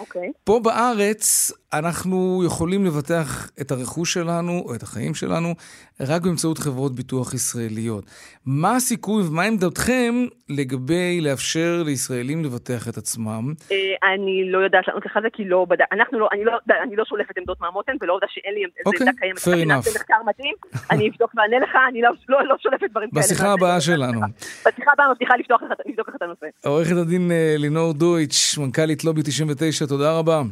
אוקיי. 0.00 0.32
פה 0.44 0.60
בארץ 0.60 1.52
אנחנו 1.72 2.42
יכולים 2.46 2.84
לבטח 2.84 3.50
את 3.60 3.70
הרכוש 3.70 4.12
שלנו 4.12 4.62
או 4.66 4.74
את 4.74 4.82
החיים 4.82 5.14
שלנו 5.14 5.54
רק 6.00 6.22
באמצעות 6.22 6.58
חברות 6.58 6.94
ביטוח 6.94 7.34
ישראליות. 7.34 8.04
מה 8.46 8.76
הסיכוי 8.76 9.22
ומה 9.26 9.42
עמדתכם 9.42 10.14
לגבי 10.48 11.20
לאפשר 11.20 11.82
לישראלים 11.86 12.44
לבטח 12.44 12.88
את 12.88 12.96
עצמם? 12.96 13.52
אה, 13.72 13.76
אני 14.14 14.50
לא 14.50 14.58
יודעת 14.58 14.88
לענות 14.88 15.06
לך 15.06 15.16
על 15.16 15.22
זה, 15.22 15.28
כי 15.32 15.44
לא 15.44 15.66
בדק... 15.68 15.84
אנחנו 15.92 16.18
לא, 16.18 16.28
אני 16.32 16.44
לא, 16.44 16.52
אני 16.82 16.96
לא 16.96 17.04
שולפת 17.04 17.38
עמדות 17.38 17.60
מהמותן, 17.60 17.92
ולא 18.00 18.12
עובדה 18.12 18.26
שאין 18.30 18.54
לי 18.54 18.60
איזה 18.64 18.74
אוקיי, 18.86 19.06
עמדה 19.06 19.18
קיימת. 19.20 19.38
fair 19.38 19.50
לכן 19.50 19.70
enough. 19.70 19.94
מחקר 20.00 20.14
מתאים, 20.26 20.54
אני 20.90 21.08
אבדוק 21.08 21.30
ואענה 21.36 21.58
לך, 21.58 21.70
אני 21.88 22.02
לא- 22.02 22.10
לא 22.28 22.38
לא 22.48 22.54
שולפת 22.62 22.90
דברים 22.90 23.10
כאלה. 23.10 23.22
בשיחה 23.24 23.52
הבאה 23.52 23.80
שלנו. 23.80 24.20
בשיחה 24.66 24.90
הבאה 24.94 25.10
מבטיחה 25.10 25.34
לפתוח 25.36 25.60
לבדוק 25.86 26.08
לך 26.08 26.14
את 26.14 26.22
הנושא. 26.22 26.46
עורכת 26.64 26.96
הדין 26.96 27.30
אה, 27.32 27.54
לינור 27.58 27.92
דויטש, 27.92 28.58
מנכ"לית 28.58 29.04
לובי 29.04 29.22
99, 29.22 29.86
תודה 29.86 30.18
רבה. 30.18 30.42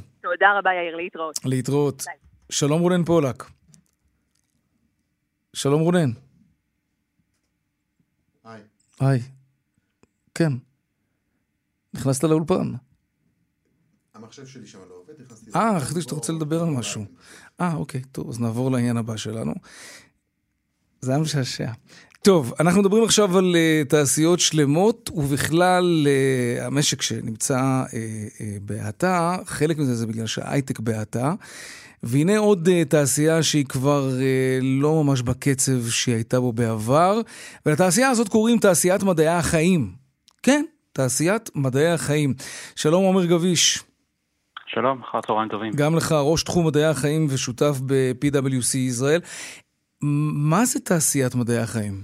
תודה 0.41 0.59
רבה, 0.59 0.71
יאיר, 0.75 0.97
להתראות. 0.97 1.41
להתראות. 1.45 2.03
ביי. 2.07 2.15
שלום 2.51 2.81
רונן 2.81 3.05
פולק. 3.05 3.45
שלום 5.53 5.81
רונן. 5.81 6.11
היי. 8.45 8.63
היי. 9.01 9.21
כן. 10.35 10.53
נכנסת 11.95 12.25
לאולפן. 12.25 12.73
המחשב 14.15 14.47
שלי 14.47 14.67
שם 14.67 14.79
לא 14.89 14.95
עובד, 14.95 15.21
נכנסתי... 15.21 15.51
אה, 15.55 15.81
חשבתי 15.81 16.03
שאתה 16.03 16.15
רוצה 16.15 16.33
לדבר 16.33 16.61
על 16.61 16.69
בוא 16.69 16.79
משהו. 16.79 17.05
אה, 17.61 17.75
אוקיי, 17.75 18.03
טוב, 18.03 18.29
אז 18.29 18.41
נעבור 18.41 18.71
לעניין 18.71 18.97
הבא 18.97 19.17
שלנו. 19.17 19.55
זה 21.01 21.13
היה 21.13 21.21
משעשע. 21.21 21.73
טוב, 22.25 22.55
אנחנו 22.61 22.81
מדברים 22.81 23.05
עכשיו 23.05 23.39
על 23.39 23.57
uh, 23.57 23.89
תעשיות 23.89 24.41
שלמות, 24.41 25.11
ובכלל 25.15 26.07
uh, 26.07 26.63
המשק 26.63 27.03
שנמצא 27.03 27.83
uh, 27.87 27.93
uh, 27.93 28.43
בהאטה, 28.63 29.37
חלק 29.47 29.79
מזה 29.79 29.95
זה 29.95 30.07
בגלל 30.07 30.27
שההייטק 30.27 30.81
בהאטה. 30.81 31.35
והנה 32.03 32.39
עוד 32.39 32.69
uh, 32.69 32.89
תעשייה 32.89 33.43
שהיא 33.43 33.65
כבר 33.65 34.11
uh, 34.11 34.63
לא 34.63 35.05
ממש 35.05 35.23
בקצב 35.23 35.89
שהיא 35.89 36.15
הייתה 36.15 36.41
בו 36.41 36.53
בעבר, 36.53 37.21
ולתעשייה 37.67 38.09
הזאת 38.09 38.29
קוראים 38.29 38.59
תעשיית 38.59 39.03
מדעי 39.03 39.29
החיים. 39.29 39.93
כן, 40.43 40.65
תעשיית 40.93 41.51
מדעי 41.55 41.93
החיים. 41.93 42.35
שלום 42.77 43.05
עומר 43.05 43.27
גביש. 43.27 43.83
שלום, 44.67 45.03
אחר 45.11 45.21
צהריים 45.27 45.49
טובים. 45.49 45.73
גם 45.73 45.97
לך, 45.97 46.13
ראש 46.13 46.43
תחום 46.43 46.67
מדעי 46.67 46.85
החיים 46.85 47.27
ושותף 47.31 47.81
ב-PwC 47.87 48.77
ישראל. 48.77 49.21
מה 50.03 50.65
זה 50.65 50.81
תעשיית 50.81 51.35
מדעי 51.35 51.59
החיים? 51.59 51.95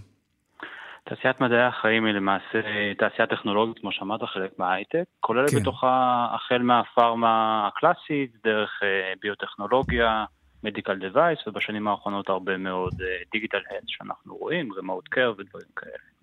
תעשיית 1.09 1.40
מדעי 1.40 1.62
החיים 1.62 2.04
היא 2.04 2.14
למעשה 2.14 2.61
תעשייה 2.98 3.26
טכנולוגית, 3.26 3.78
כמו 3.78 3.92
שאמרת, 3.92 4.20
חלק 4.22 4.50
מההייטק, 4.59 5.04
כוללת 5.20 5.50
כן. 5.50 5.61
בתוכה 5.61 6.26
החל 6.35 6.59
מהפארמה 6.59 7.66
הקלאסית, 7.68 8.30
דרך 8.44 8.70
אה, 8.82 9.12
ביוטכנולוגיה, 9.22 10.24
מדיקל 10.64 10.98
דווייס, 10.98 11.38
ובשנים 11.46 11.88
האחרונות 11.88 12.28
הרבה 12.28 12.56
מאוד 12.56 12.94
דיגיטל 13.32 13.59
הלס 13.70 13.85
שאנחנו 13.87 14.37
רואים, 14.37 14.68
remote 14.72 15.16
care 15.16 15.40
ודברים 15.40 15.70
כאלה. 15.76 16.16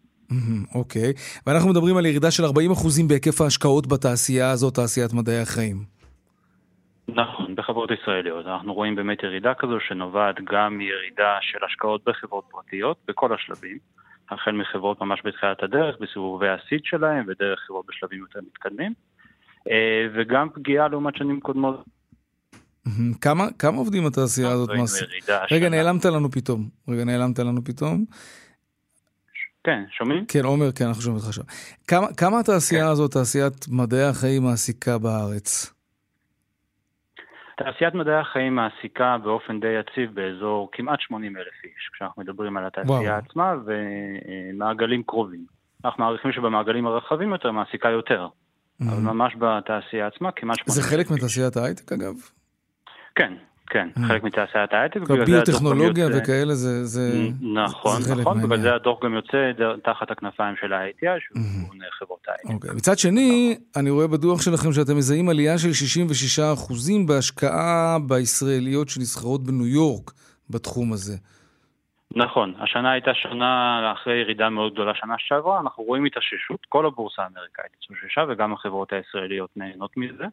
אוקיי. 0.75 1.13
ואנחנו 1.47 1.69
מדברים 1.69 1.97
על 1.97 2.05
ירידה 2.05 2.31
של 2.31 2.43
40% 2.45 2.47
בהיקף 3.07 3.41
ההשקעות 3.41 3.87
בתעשייה 3.87 4.51
הזאת, 4.51 4.75
תעשיית 4.75 5.13
מדעי 5.13 5.39
החיים. 5.39 5.83
נכון, 7.15 7.55
בחברות 7.55 7.89
ישראליות. 7.91 8.45
אנחנו 8.45 8.73
רואים 8.73 8.95
באמת 8.95 9.23
ירידה 9.23 9.53
כזו 9.53 9.79
שנובעת 9.87 10.35
גם 10.43 10.77
מירידה 10.77 11.37
של 11.41 11.65
השקעות 11.65 12.03
בחברות 12.05 12.43
פרטיות, 12.51 12.97
בכל 13.07 13.33
השלבים. 13.33 13.77
החל 14.29 14.51
מחברות 14.51 15.01
ממש 15.01 15.21
בתחילת 15.25 15.63
הדרך, 15.63 15.95
בסיבובי 15.99 16.49
הסיד 16.49 16.79
שלהם, 16.83 17.25
ודרך 17.27 17.59
חברות 17.67 17.85
בשלבים 17.87 18.19
יותר 18.19 18.39
מתקדמים. 18.47 18.93
אה, 19.69 20.07
וגם 20.15 20.49
פגיעה 20.49 20.87
לעומת 20.87 21.15
שנים 21.15 21.39
קודמות. 21.39 21.83
כמה, 23.21 23.47
כמה 23.59 23.77
עובדים 23.77 24.05
התעשייה 24.05 24.49
הזאת? 24.51 24.69
ירידה 24.69 25.43
רגע, 25.51 25.67
השנה. 25.67 25.69
נעלמת 25.69 26.05
לנו 26.05 26.31
פתאום. 26.31 26.69
רגע, 26.89 27.03
נעלמת 27.03 27.39
לנו 27.39 27.63
פתאום. 27.63 28.05
כן, 29.63 29.83
שומעים? 29.97 30.25
כן, 30.25 30.45
עומר, 30.45 30.71
כן, 30.71 30.85
אנחנו 30.85 31.01
שומעים 31.01 31.17
אותך 31.17 31.27
עכשיו. 31.27 31.43
כמה, 31.87 32.07
כמה 32.17 32.39
התעשייה 32.39 32.83
כן. 32.83 32.91
הזאת, 32.91 33.11
תעשיית 33.11 33.67
מדעי 33.67 34.03
החיים, 34.03 34.43
מעסיקה 34.43 34.97
בארץ? 34.97 35.73
תעשיית 37.63 37.93
מדעי 37.93 38.19
החיים 38.19 38.55
מעסיקה 38.55 39.17
באופן 39.23 39.59
די 39.59 39.67
יציב 39.67 40.15
באזור 40.15 40.69
כמעט 40.71 41.01
80 41.01 41.37
אלף 41.37 41.63
איש, 41.63 41.89
כשאנחנו 41.93 42.21
מדברים 42.21 42.57
על 42.57 42.65
התעשייה 42.65 42.99
וואו. 42.99 43.17
עצמה 43.29 43.53
ומעגלים 43.65 45.03
קרובים. 45.03 45.45
אנחנו 45.85 46.03
מעריכים 46.03 46.31
שבמעגלים 46.31 46.87
הרחבים 46.87 47.31
יותר 47.31 47.51
מעסיקה 47.51 47.89
יותר, 47.89 48.27
אבל 48.81 48.89
מהמם. 48.89 49.07
ממש 49.07 49.35
בתעשייה 49.39 50.07
עצמה 50.07 50.31
כמעט 50.31 50.57
80 50.59 50.81
זה 50.81 50.81
אלף 50.81 50.89
חלק 50.89 51.05
איש. 51.05 51.11
מתעשיית 51.11 51.57
ההייטק, 51.57 51.91
אגב? 51.91 52.13
כן, 53.15 53.33
כן, 53.69 53.89
אה. 53.97 54.07
חלק 54.07 54.23
מתעשיית 54.23 54.73
ההייטק. 54.73 55.01
ביוטכנולוגיה 55.01 56.07
וכאלה, 56.13 56.53
זה... 56.53 56.85
זה... 56.85 57.29
נכון, 57.41 58.01
זה 58.01 58.15
חלק 58.15 58.21
נכון, 58.21 58.41
בגלל. 58.41 58.61
זה 58.61 58.75
הדוח 58.75 59.03
גם 59.03 59.13
יוצא 59.13 59.51
תחת 59.83 60.11
הכנפיים 60.11 60.55
של 60.61 60.73
ה-ITI, 60.73 61.19
שהוא 61.19 61.43
אה, 61.43 61.87
חברות 61.99 62.25
ההייטק. 62.27 62.53
אוקיי. 62.53 62.71
מצד 62.75 62.97
שני, 62.97 63.57
אני 63.75 63.89
רואה 63.89 64.07
בדוח 64.07 64.41
שלכם 64.41 64.71
שאתם 64.71 64.97
מזהים 64.97 65.29
עלייה 65.29 65.57
של 65.57 65.69
66% 65.69 67.07
בהשקעה 67.07 67.97
בישראליות 68.07 68.89
שנסחרות 68.89 69.43
בניו 69.43 69.67
יורק 69.67 70.11
בתחום 70.49 70.93
הזה. 70.93 71.17
נכון, 72.15 72.53
השנה 72.59 72.91
הייתה 72.91 73.11
שנה 73.13 73.91
אחרי 73.93 74.13
ירידה 74.13 74.49
מאוד 74.49 74.73
גדולה 74.73 74.95
שנה 74.95 75.15
שעברה, 75.17 75.59
אנחנו 75.59 75.83
רואים 75.83 76.05
התאוששות, 76.05 76.65
כל 76.69 76.85
הבורסה 76.85 77.21
האמריקאית 77.21 77.71
התאוששה 77.83 78.21
וגם 78.29 78.53
החברות 78.53 78.93
הישראליות 78.93 79.49
נהנות 79.55 79.97
מזה. 79.97 80.25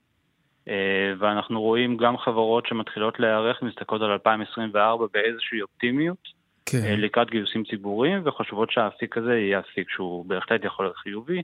אה, 0.68 0.74
ואנחנו 1.18 1.60
רואים 1.60 1.96
גם 1.96 2.18
חברות 2.18 2.66
שמתחילות 2.66 3.20
להיערך, 3.20 3.62
מסתכלות 3.62 4.02
על 4.02 4.10
2024 4.10 5.06
באיזושהי 5.12 5.62
אופטימיות, 5.62 6.18
אה, 6.24 6.80
כן. 6.82 7.00
לקראת 7.00 7.30
גיוסים 7.30 7.64
ציבוריים, 7.70 8.22
וחושבות 8.24 8.70
שהאפיק 8.70 9.16
הזה 9.16 9.34
יהיה 9.34 9.58
אפיק 9.58 9.90
שהוא 9.90 10.24
בהחלט 10.26 10.64
יכול 10.64 10.84
להיות 10.84 10.96
חיובי. 10.96 11.42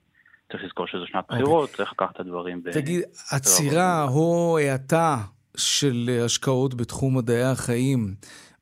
צריך 0.52 0.64
לזכור 0.64 0.86
שזו 0.86 1.06
שנת 1.06 1.24
בחירות, 1.28 1.70
צריך 1.70 1.92
לקחת 1.92 2.14
את 2.14 2.20
הדברים 2.20 2.62
ב... 2.62 2.66
אוקיי. 2.66 2.82
תגיד, 2.82 3.02
עצירה 3.32 4.06
או 4.08 4.58
האטה 4.58 5.16
של 5.56 6.20
השקעות 6.24 6.74
בתחום 6.74 7.18
מדעי 7.18 7.42
החיים, 7.42 8.14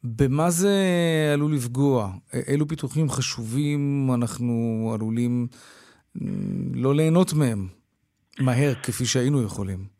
במה 0.04 0.50
זה 0.50 0.76
עלול 1.34 1.54
לפגוע? 1.54 2.10
אילו 2.48 2.68
פיתוחים 2.68 3.10
חשובים 3.10 4.10
אנחנו 4.14 4.90
עלולים 4.94 5.46
mm, 5.50 6.20
לא 6.74 6.94
ליהנות 6.94 7.32
מהם 7.32 7.68
מהר 8.40 8.74
כפי 8.74 9.06
שהיינו 9.06 9.42
יכולים? 9.42 9.93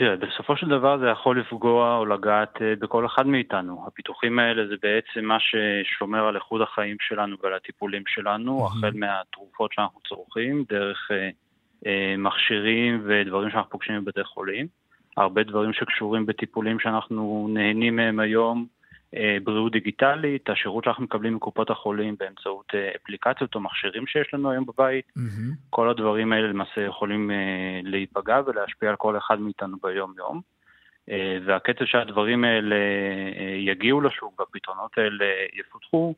תראה, 0.00 0.16
בסופו 0.16 0.56
של 0.56 0.68
דבר 0.68 0.98
זה 0.98 1.06
יכול 1.06 1.40
לפגוע 1.40 1.96
או 1.96 2.06
לגעת 2.06 2.62
אה, 2.62 2.74
בכל 2.78 3.06
אחד 3.06 3.26
מאיתנו. 3.26 3.84
הפיתוחים 3.86 4.38
האלה 4.38 4.66
זה 4.66 4.74
בעצם 4.82 5.24
מה 5.24 5.36
ששומר 5.40 6.26
על 6.26 6.36
איכות 6.36 6.60
החיים 6.62 6.96
שלנו 7.00 7.36
ועל 7.42 7.54
הטיפולים 7.54 8.02
שלנו, 8.06 8.66
החל 8.66 8.90
מהתרופות 8.94 9.72
שאנחנו 9.72 10.00
צורכים, 10.08 10.64
דרך 10.68 11.08
אה, 11.10 11.30
אה, 11.86 12.14
מכשירים 12.18 13.02
ודברים 13.04 13.50
שאנחנו 13.50 13.70
פוגשים 13.70 14.04
בבתי 14.04 14.24
חולים. 14.24 14.66
הרבה 15.16 15.42
דברים 15.42 15.72
שקשורים 15.72 16.26
בטיפולים 16.26 16.80
שאנחנו 16.80 17.48
נהנים 17.50 17.96
מהם 17.96 18.20
היום, 18.20 18.66
בריאות 19.44 19.72
דיגיטלית, 19.72 20.50
השירות 20.50 20.84
שאנחנו 20.84 21.04
מקבלים 21.04 21.34
מקופות 21.34 21.70
החולים 21.70 22.16
באמצעות 22.18 22.66
אה, 22.74 22.90
אפליקציות 22.96 23.54
או 23.54 23.60
מכשירים 23.60 24.06
שיש 24.06 24.34
לנו 24.34 24.50
היום 24.50 24.66
בבית. 24.66 25.04
מהמם. 25.16 25.52
כל 25.70 25.88
הדברים 25.88 26.32
האלה 26.32 26.48
למעשה 26.48 26.80
יכולים 26.80 27.30
אה, 27.30 27.80
להיפגע 27.82 28.40
ולהשפיע 28.46 28.90
על 28.90 28.96
כל 28.96 29.18
אחד 29.18 29.40
מאיתנו 29.40 29.76
ביום-יום. 29.82 30.40
אה, 31.10 31.38
והקצב 31.46 31.84
שהדברים 31.84 32.44
האלה 32.44 32.76
אה, 32.76 33.54
יגיעו 33.58 34.00
לשוק 34.00 34.40
והפתרונות 34.40 34.98
האלה 34.98 35.24
יפותחו, 35.54 36.14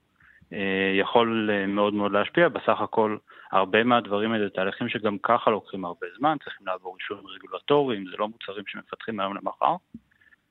אה, 0.52 0.92
יכול 1.00 1.50
אה, 1.52 1.66
מאוד 1.66 1.94
מאוד 1.94 2.12
להשפיע. 2.12 2.48
בסך 2.48 2.80
הכל, 2.80 3.16
הרבה 3.52 3.84
מהדברים 3.84 4.32
האלה 4.32 4.44
זה 4.44 4.50
תהליכים 4.50 4.88
שגם 4.88 5.18
ככה 5.22 5.50
לוקחים 5.50 5.84
הרבה 5.84 6.06
זמן, 6.18 6.36
צריכים 6.44 6.66
לעבור 6.66 6.96
אישורים 7.00 7.26
רגולטוריים, 7.26 8.04
זה 8.10 8.16
לא 8.18 8.28
מוצרים 8.28 8.64
שמפתחים 8.66 9.16
מהיום 9.16 9.36
למחר. 9.36 9.76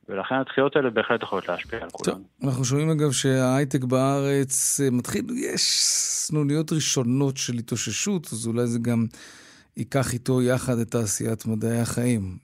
ולכן 0.10 0.36
הדחיות 0.36 0.76
האלה 0.76 0.90
בהחלט 0.90 1.24
יכולות 1.24 1.48
להשפיע 1.50 1.80
על 1.80 1.90
טוב, 1.90 2.02
כולנו. 2.02 2.24
אנחנו 2.44 2.66
שומעים 2.66 2.90
אגב 2.90 3.12
שההייטק 3.12 3.84
בארץ 3.84 4.80
אה, 4.84 4.92
מתחיל, 4.92 5.26
יש 5.30 5.62
סנוניות 6.28 6.72
ראשונות 6.72 7.38
של 7.38 7.54
התאוששות, 7.54 8.28
אז 8.34 8.48
אולי 8.48 8.68
זה 8.68 8.80
גם 8.80 9.06
ייקח 9.78 10.14
איתו 10.14 10.42
יחד 10.42 10.78
את 10.78 10.92
תעשיית 10.92 11.46
מדעי 11.46 11.80
החיים. 11.80 12.38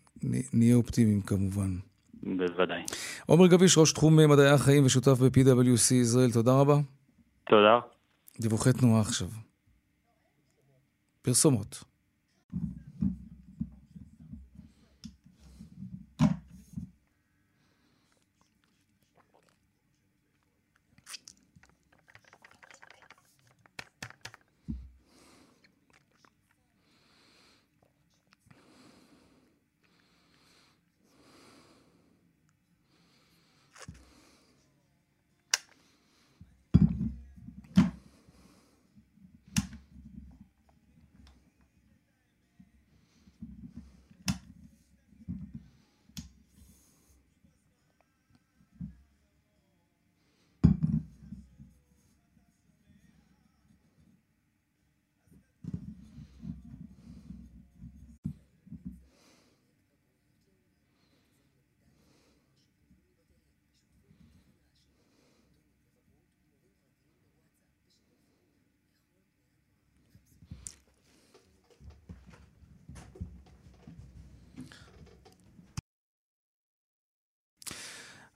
נהיה 0.53 0.75
אופטימיים 0.75 1.21
כמובן. 1.21 1.75
בוודאי. 2.23 2.83
עומר 3.25 3.47
גביש, 3.47 3.77
ראש 3.77 3.93
תחום 3.93 4.29
מדעי 4.29 4.49
החיים 4.49 4.85
ושותף 4.85 5.19
ב-PwC 5.19 5.93
ישראל, 5.93 6.31
תודה 6.31 6.51
רבה. 6.59 6.77
תודה. 7.49 7.79
דיווחי 8.39 8.73
תנועה 8.73 9.01
עכשיו. 9.01 9.27
פרסומות. 11.21 11.83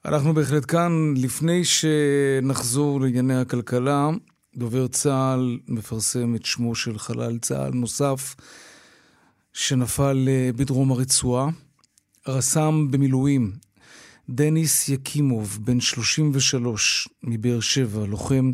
אנחנו 0.05 0.33
בהחלט 0.33 0.71
כאן. 0.71 1.13
לפני 1.17 1.61
שנחזור 1.65 3.01
לענייני 3.01 3.35
הכלכלה, 3.35 4.09
דובר 4.55 4.87
צה"ל 4.87 5.59
מפרסם 5.67 6.35
את 6.35 6.45
שמו 6.45 6.75
של 6.75 6.99
חלל 6.99 7.37
צה"ל 7.37 7.73
נוסף 7.73 8.35
שנפל 9.53 10.25
אה, 10.27 10.49
בדרום 10.55 10.91
הרצועה. 10.91 11.49
רס"ם 12.27 12.87
במילואים, 12.91 13.51
דניס 14.29 14.89
יקימוב, 14.89 15.59
בן 15.61 15.79
33, 15.79 17.07
מבאר 17.23 17.59
שבע, 17.59 18.05
לוחם 18.05 18.51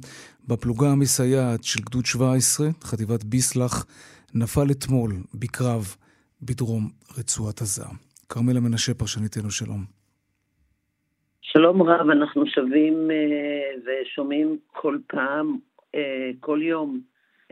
בפלוגה 0.48 0.90
המסייעת 0.90 1.64
של 1.64 1.80
גדוד 1.80 2.06
17, 2.06 2.70
חטיבת 2.84 3.24
ביסלח, 3.24 3.86
נפל 4.34 4.72
אתמול 4.72 5.24
בקרב 5.34 5.96
בדרום 6.42 6.90
רצועת 7.18 7.62
עזה. 7.62 7.86
כרמלה 8.30 8.60
מנשה, 8.60 8.94
פרשניתנו, 8.94 9.52
שלום. 9.52 9.97
שלום 11.58 11.82
רב, 11.82 12.10
אנחנו 12.10 12.48
שבים 12.48 13.12
אה, 13.12 13.72
ושומעים 13.86 14.58
כל 14.68 14.98
פעם, 15.08 15.58
אה, 15.96 16.30
כל 16.40 16.60
יום, 16.62 17.02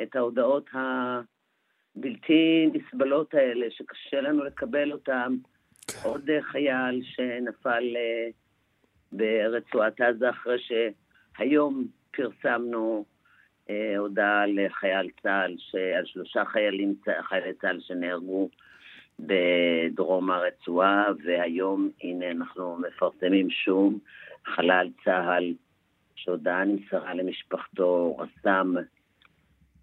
את 0.04 0.16
ההודעות 0.16 0.70
הבלתי 0.74 2.70
נסבלות 2.74 3.34
האלה, 3.34 3.66
שקשה 3.70 4.22
לנו 4.22 4.44
לקבל 4.44 4.92
אותן. 4.92 5.36
כן. 5.88 6.10
עוד 6.10 6.30
חייל 6.42 7.02
שנפל 7.04 7.84
אה, 7.96 8.28
ברצועת 9.12 10.02
עזה 10.02 10.30
אחרי 10.30 10.58
שהיום 10.60 11.88
פרסמנו 12.12 13.06
הודעה 13.98 14.46
לחייל 14.48 15.10
צה"ל, 15.24 15.56
על 15.98 16.06
שלושה 16.06 16.46
חיילים, 16.46 16.96
חיילי 17.22 17.54
צה"ל 17.54 17.80
שנהרגו 17.80 18.50
בדרום 19.20 20.32
הרצועה, 20.32 21.06
והיום, 21.24 21.90
הנה, 22.04 22.32
אנחנו 22.32 22.78
מפרסמים 22.78 23.50
שוב 23.50 24.00
חלל 24.46 24.90
צה"ל, 25.04 25.54
שהודעה 26.16 26.66
נמסרה 26.66 27.14
למשפחתו, 27.14 28.18
רס"ם 28.18 28.76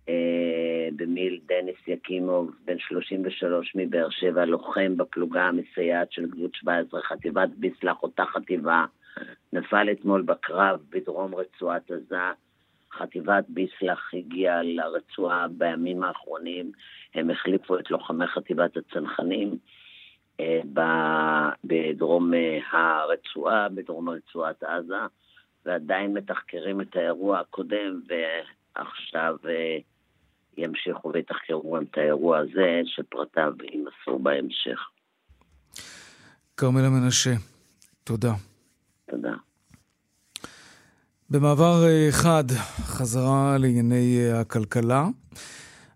אה, 0.09 0.89
במיל 0.97 1.41
דניס 1.47 1.89
יקימוב, 1.89 2.51
בן 2.65 2.79
33 2.79 3.73
מבאר 3.75 4.11
שבע, 4.11 4.45
לוחם 4.45 4.97
בפלוגה 4.97 5.43
המסייעת 5.43 6.13
של 6.13 6.27
גדוד 6.27 6.55
17, 6.55 7.03
חטיבת 7.03 7.49
ביסלח, 7.57 8.03
אותה 8.03 8.25
חטיבה, 8.25 8.85
נפל 9.53 9.89
אתמול 9.93 10.23
בקרב 10.23 10.81
בדרום 10.91 11.35
רצועת 11.35 11.91
עזה. 11.91 12.33
חטיבת 12.99 13.45
ביסלח 13.49 14.11
הגיעה 14.15 14.63
לרצועה 14.63 15.49
בימים 15.49 16.03
האחרונים, 16.03 16.73
הם 17.15 17.31
החליפו 17.31 17.79
את 17.79 17.91
לוחמי 17.91 18.27
חטיבת 18.27 18.77
הצנחנים 18.77 19.59
אה, 20.41 20.61
בדרום 21.65 22.35
אה, 22.35 22.59
הרצועה, 22.71 23.69
בדרום 23.69 24.09
רצועת 24.09 24.63
עזה, 24.63 24.95
ועדיין 25.67 26.15
מתחקרים 26.15 26.81
את 26.81 26.97
האירוע 26.97 27.41
הקודם, 27.41 28.01
ועכשיו 28.09 29.37
אה, 29.49 29.79
ימשיכו 30.57 31.13
ויתחקרו 31.13 31.79
את 31.81 31.99
האירוע 31.99 32.39
הזה, 32.39 32.81
שפרטיו 32.85 33.53
יימסרו 33.73 34.19
בהמשך. 34.19 34.81
כרמלה 36.57 36.89
מנשה, 36.89 37.31
תודה. 38.05 38.33
תודה. 39.11 39.35
במעבר 41.33 41.85
אה, 41.87 42.09
חד, 42.11 42.45
חזרה 42.85 43.59
לענייני 43.59 44.19
אה, 44.19 44.41
הכלכלה. 44.41 45.09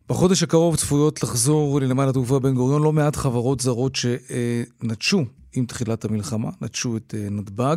בחודש 0.08 0.42
הקרוב 0.42 0.76
צפויות 0.76 1.22
לחזור 1.22 1.80
לנמל 1.80 2.08
התעופה 2.08 2.38
בן 2.38 2.54
גוריון 2.54 2.82
לא 2.82 2.92
מעט 2.92 3.16
חברות 3.16 3.60
זרות 3.60 3.96
שנטשו 3.96 5.24
עם 5.52 5.66
תחילת 5.66 6.04
המלחמה, 6.04 6.50
נטשו 6.60 6.96
את 6.96 7.14
אה, 7.18 7.30
נתב"ג. 7.30 7.76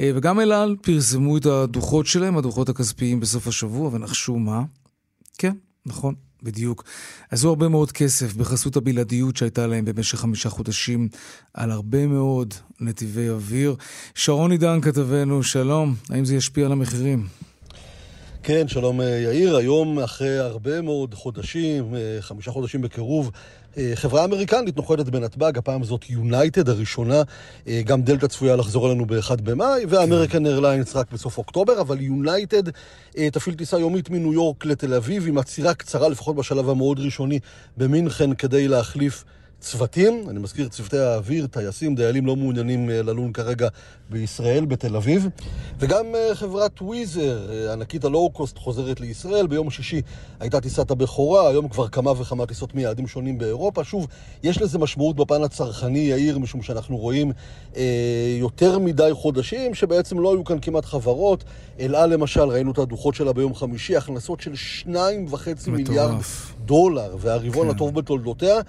וגם 0.00 0.40
אל 0.40 0.52
על 0.52 0.76
פרסמו 0.82 1.36
את 1.36 1.46
הדוחות 1.46 2.06
שלהם, 2.06 2.36
הדוחות 2.36 2.68
הכספיים 2.68 3.20
בסוף 3.20 3.46
השבוע, 3.46 3.90
ונחשו 3.92 4.36
מה? 4.36 4.62
כן, 5.38 5.52
נכון, 5.86 6.14
בדיוק. 6.42 6.84
עשו 7.30 7.48
הרבה 7.48 7.68
מאוד 7.68 7.92
כסף 7.92 8.34
בחסות 8.34 8.76
הבלעדיות 8.76 9.36
שהייתה 9.36 9.66
להם 9.66 9.84
במשך 9.84 10.18
חמישה 10.18 10.48
חודשים 10.48 11.08
על 11.54 11.70
הרבה 11.70 12.06
מאוד 12.06 12.54
נתיבי 12.80 13.28
אוויר. 13.28 13.76
שרון 14.14 14.50
עידן 14.50 14.80
כתבנו, 14.80 15.42
שלום, 15.42 15.94
האם 16.10 16.24
זה 16.24 16.36
ישפיע 16.36 16.66
על 16.66 16.72
המחירים? 16.72 17.26
כן, 18.42 18.68
שלום 18.68 19.00
אה, 19.00 19.06
יאיר. 19.06 19.56
היום, 19.56 19.98
אחרי 19.98 20.38
הרבה 20.38 20.80
מאוד 20.80 21.14
חודשים, 21.14 21.94
אה, 21.94 22.16
חמישה 22.20 22.50
חודשים 22.50 22.82
בקירוב, 22.82 23.30
חברה 23.94 24.24
אמריקנית 24.24 24.76
נוחתת 24.76 25.08
בנתב"ג, 25.08 25.58
הפעם 25.58 25.84
זאת 25.84 26.10
יונייטד 26.10 26.68
הראשונה, 26.68 27.22
גם 27.84 28.02
דלתא 28.02 28.26
צפויה 28.26 28.56
לחזור 28.56 28.88
אלינו 28.88 29.06
ב-1 29.06 29.42
במאי, 29.42 29.84
ואמריקן 29.88 30.46
איירליינס 30.46 30.96
רק 30.96 31.12
בסוף 31.12 31.38
אוקטובר, 31.38 31.80
אבל 31.80 32.00
יונייטד 32.00 32.62
תפעיל 33.32 33.54
טיסה 33.54 33.78
יומית 33.78 34.10
מניו 34.10 34.32
יורק 34.32 34.64
לתל 34.64 34.94
אביב, 34.94 35.28
עם 35.28 35.38
עצירה 35.38 35.74
קצרה, 35.74 36.08
לפחות 36.08 36.36
בשלב 36.36 36.68
המאוד 36.68 36.98
ראשוני, 37.00 37.38
במינכן, 37.76 38.34
כדי 38.34 38.68
להחליף 38.68 39.24
צוותים, 39.60 40.24
אני 40.30 40.38
מזכיר 40.38 40.68
צוותי 40.68 40.98
האוויר, 40.98 41.46
טייסים, 41.46 41.94
דיילים 41.94 42.26
לא 42.26 42.36
מעוניינים 42.36 42.90
אה, 42.90 43.02
ללון 43.02 43.32
כרגע 43.32 43.68
בישראל, 44.10 44.64
בתל 44.64 44.96
אביב. 44.96 45.28
וגם 45.78 46.06
אה, 46.14 46.34
חברת 46.34 46.82
וויזר, 46.82 47.50
אה, 47.50 47.72
ענקית 47.72 48.04
הלואו-קוסט, 48.04 48.58
חוזרת 48.58 49.00
לישראל. 49.00 49.46
ביום 49.46 49.70
שישי 49.70 50.02
הייתה 50.40 50.60
טיסת 50.60 50.90
הבכורה, 50.90 51.48
היום 51.48 51.68
כבר 51.68 51.88
כמה 51.88 52.10
וכמה 52.10 52.46
טיסות 52.46 52.74
מיעדים 52.74 53.06
שונים 53.06 53.38
באירופה. 53.38 53.84
שוב, 53.84 54.06
יש 54.42 54.62
לזה 54.62 54.78
משמעות 54.78 55.16
בפן 55.16 55.42
הצרכני, 55.42 55.98
יאיר, 55.98 56.38
משום 56.38 56.62
שאנחנו 56.62 56.96
רואים 56.96 57.32
אה, 57.76 58.36
יותר 58.40 58.78
מדי 58.78 59.10
חודשים 59.12 59.74
שבעצם 59.74 60.18
לא 60.18 60.32
היו 60.32 60.44
כאן 60.44 60.58
כמעט 60.62 60.84
חברות. 60.84 61.44
אל 61.80 61.94
על 61.94 62.12
למשל, 62.12 62.42
ראינו 62.42 62.72
את 62.72 62.78
הדוחות 62.78 63.14
שלה 63.14 63.32
ביום 63.32 63.54
חמישי, 63.54 63.96
הכנסות 63.96 64.40
של 64.40 64.54
שניים 64.54 65.26
וחצי 65.30 65.70
מיליארד 65.70 66.14
דולר, 66.64 67.16
והרבעון 67.20 67.68
כן. 67.68 67.74
הטוב 67.74 67.94
בתולדותיה. 67.94 68.60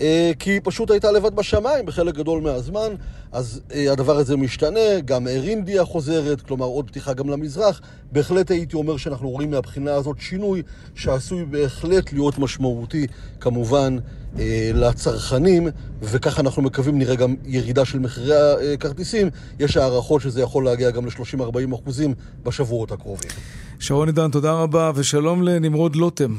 אה, 0.00 0.32
כי 0.38 0.50
היא 0.50 0.60
פשוט 0.64 0.90
הייתה 0.90 1.12
לבד 1.12 1.36
בשמיים 1.36 1.86
בחלק 1.86 2.14
גדול 2.14 2.40
מהזמן, 2.42 2.88
אז 3.32 3.60
אה, 3.74 3.92
הדבר 3.92 4.16
הזה 4.16 4.36
משתנה, 4.36 5.00
גם 5.04 5.28
אר 5.28 5.42
אינדיה 5.42 5.84
חוזרת, 5.84 6.40
כלומר 6.40 6.66
עוד 6.66 6.86
פתיחה 6.90 7.12
גם 7.12 7.30
למזרח. 7.30 7.80
בהחלט 8.12 8.50
הייתי 8.50 8.76
אומר 8.76 8.96
שאנחנו 8.96 9.30
רואים 9.30 9.50
מהבחינה 9.50 9.94
הזאת 9.94 10.16
שינוי 10.20 10.62
שעשוי 10.94 11.44
בהחלט 11.44 12.12
להיות 12.12 12.38
משמעותי, 12.38 13.06
כמובן, 13.40 13.96
אה, 14.38 14.70
לצרכנים, 14.74 15.68
וככה 16.02 16.42
אנחנו 16.42 16.62
מקווים 16.62 16.98
נראה 16.98 17.14
גם 17.14 17.34
ירידה 17.44 17.84
של 17.84 17.98
מחירי 17.98 18.34
הכרטיסים. 18.74 19.30
יש 19.58 19.76
הערכות 19.76 20.22
שזה 20.22 20.42
יכול 20.42 20.64
להגיע 20.64 20.90
גם 20.90 21.06
ל-30-40 21.06 21.74
אחוזים 21.74 22.14
בשבועות 22.42 22.92
הקרובים. 22.92 23.30
שרון 23.78 24.08
עידן, 24.08 24.30
תודה 24.30 24.52
רבה, 24.52 24.92
ושלום 24.94 25.42
לנמרוד 25.42 25.96
לוטם. 25.96 26.34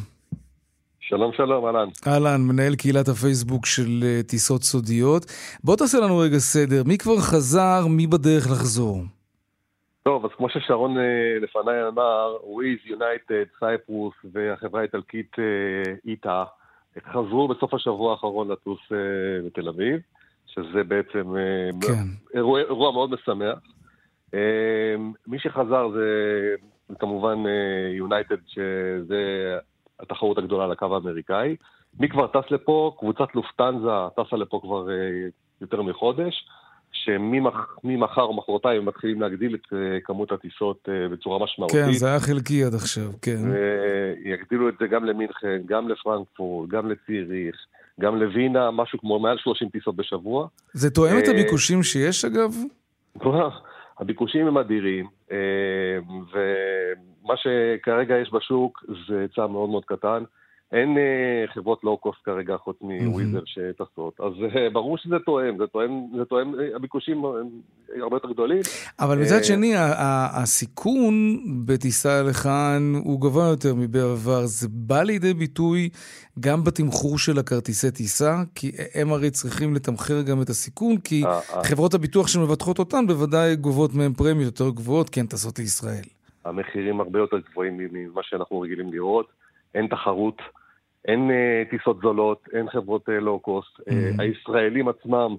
שלום 1.10 1.32
שלום, 1.34 1.66
אהלן. 1.66 1.88
אהלן, 2.08 2.42
מנהל 2.42 2.76
קהילת 2.76 3.08
הפייסבוק 3.08 3.66
של 3.66 3.90
אה, 4.02 4.28
טיסות 4.28 4.62
סודיות. 4.64 5.26
בוא 5.64 5.76
תעשה 5.76 5.98
לנו 6.00 6.18
רגע 6.18 6.38
סדר, 6.38 6.84
מי 6.86 6.98
כבר 6.98 7.18
חזר, 7.18 7.88
מי 7.90 8.08
בדרך 8.08 8.48
לחזור? 8.52 9.04
טוב, 10.04 10.26
אז 10.26 10.32
כמו 10.38 10.50
ששרון 10.50 10.98
אה, 10.98 11.02
לפניי 11.42 11.88
אמר, 11.88 12.38
וויז, 12.44 12.78
יונייטד, 12.86 13.44
סייפרוס 13.60 14.14
והחברה 14.34 14.82
האיטלקית 14.82 15.32
אה, 15.34 15.90
איטה 16.06 16.44
חזרו 17.12 17.48
בסוף 17.48 17.74
השבוע 17.74 18.12
האחרון 18.12 18.52
לטוס 18.52 18.80
לתל 19.46 19.68
אביב, 19.68 20.00
שזה 20.48 20.84
בעצם 20.88 21.34
כן. 21.82 22.06
אירוע, 22.34 22.60
אירוע 22.60 22.92
מאוד 22.92 23.10
משמח. 23.12 23.60
מי 25.28 25.40
שחזר 25.40 25.90
זה 25.90 26.06
כמובן 27.00 27.44
יונייטד, 27.98 28.36
שזה 28.48 29.56
התחרות 30.00 30.38
הגדולה 30.38 30.64
על 30.64 30.72
הקו 30.72 30.94
האמריקאי. 30.94 31.56
מי 32.00 32.10
כבר 32.10 32.28
טס 32.28 32.52
לפה? 32.52 32.96
קבוצת 33.00 33.36
לופטנזה 33.36 33.90
טסה 34.16 34.36
לפה 34.36 34.60
כבר 34.64 34.90
אה, 34.90 34.96
יותר 35.62 35.82
מחודש, 35.82 36.46
שממחר 36.92 38.22
או 38.22 38.34
מחרתיים 38.34 38.82
הם 38.82 38.86
מתחילים 38.86 39.22
להגדיל 39.22 39.56
את 39.56 39.74
אה, 39.74 40.00
כמות 40.04 40.32
הטיסות 40.32 40.90
אה, 40.90 41.08
בצורה 41.10 41.44
משמעותית. 41.44 41.86
כן, 41.86 41.92
זה 41.92 42.08
היה 42.08 42.20
חלקי 42.20 42.64
עד 42.64 42.74
עכשיו, 42.74 43.10
כן. 43.22 43.52
ויגדילו 44.24 44.70
את 44.70 44.74
זה 44.80 44.88
גם 44.88 45.06
למינכן, 45.06 45.62
גם 45.66 45.90
לפרנקפורט, 45.90 46.70
גם 46.70 46.92
לציריך. 46.92 47.56
גם 48.00 48.16
לווינה, 48.16 48.72
משהו 48.72 49.00
כמו 49.00 49.20
מעל 49.20 49.38
30 49.38 49.70
טיסות 49.70 49.96
בשבוע. 49.96 50.48
זה 50.74 50.90
תואם 50.90 51.20
את 51.20 51.28
הביקושים 51.28 51.84
שיש 51.84 52.26
אגב? 52.26 52.56
הביקושים 54.00 54.48
הם 54.48 54.58
אדירים, 54.58 55.08
ומה 56.32 57.34
שכרגע 57.38 58.18
יש 58.18 58.34
בשוק 58.34 58.84
זה 59.08 59.20
היצע 59.20 59.48
מאוד 59.48 59.70
מאוד 59.70 59.86
קטן. 59.86 60.24
אין 60.72 60.98
uh, 60.98 61.54
חברות 61.54 61.84
לואו-קוסט 61.84 62.20
כרגע 62.24 62.58
חוץ 62.58 62.78
מוויזר 62.82 63.42
שטסות, 63.46 64.20
אז 64.20 64.34
uh, 64.34 64.74
ברור 64.74 64.98
שזה 64.98 65.16
תואם, 65.26 65.58
זה 65.58 65.68
תואם, 65.68 65.90
זה 66.18 66.26
תואם, 66.26 66.54
הביקושים 66.76 67.24
הרבה 68.02 68.16
יותר 68.16 68.32
גדולים. 68.32 68.62
אבל 69.00 69.22
מצד 69.22 69.44
שני, 69.44 69.74
הסיכון 70.42 71.38
בטיסה 71.66 72.24
לכאן 72.24 72.94
הוא 73.04 73.22
גבוה 73.22 73.48
יותר 73.48 73.76
מבעבר. 73.76 74.46
זה 74.46 74.68
בא 74.72 75.04
לידי 75.04 75.34
ביטוי 75.34 75.90
גם 76.40 76.64
בתמחור 76.64 77.18
של 77.18 77.40
הכרטיסי 77.40 77.92
טיסה, 77.92 78.44
כי 78.56 78.72
הם 78.96 79.12
הרי 79.12 79.32
צריכים 79.32 79.76
לתמחר 79.76 80.22
גם 80.22 80.42
את 80.42 80.50
הסיכון, 80.50 80.98
כי 80.98 81.24
חברות 81.64 81.94
הביטוח 81.94 82.28
שמבטחות 82.28 82.80
אותן 82.80 83.08
בוודאי 83.08 83.56
גובות 83.56 83.94
מהן 83.94 84.14
פרמיות 84.14 84.60
יותר 84.60 84.70
גבוהות, 84.70 85.10
כי 85.10 85.20
הן 85.20 85.26
טסות 85.26 85.60
לישראל. 85.60 86.04
המחירים 86.46 87.02
הרבה 87.02 87.20
יותר 87.20 87.38
גבוהים 87.52 87.78
ממה 87.78 88.22
שאנחנו 88.24 88.62
רגילים 88.62 88.94
לראות, 88.94 89.28
אין 89.76 89.88
תחרות. 89.88 90.42
אין 91.10 91.30
uh, 91.30 91.70
טיסות 91.70 91.98
זולות, 92.02 92.48
אין 92.54 92.70
חברות 92.70 93.10
לואו-קוסט. 93.22 93.80
Uh, 93.80 93.84
mm-hmm. 93.84 94.22
הישראלים 94.22 94.88
עצמם 94.88 95.36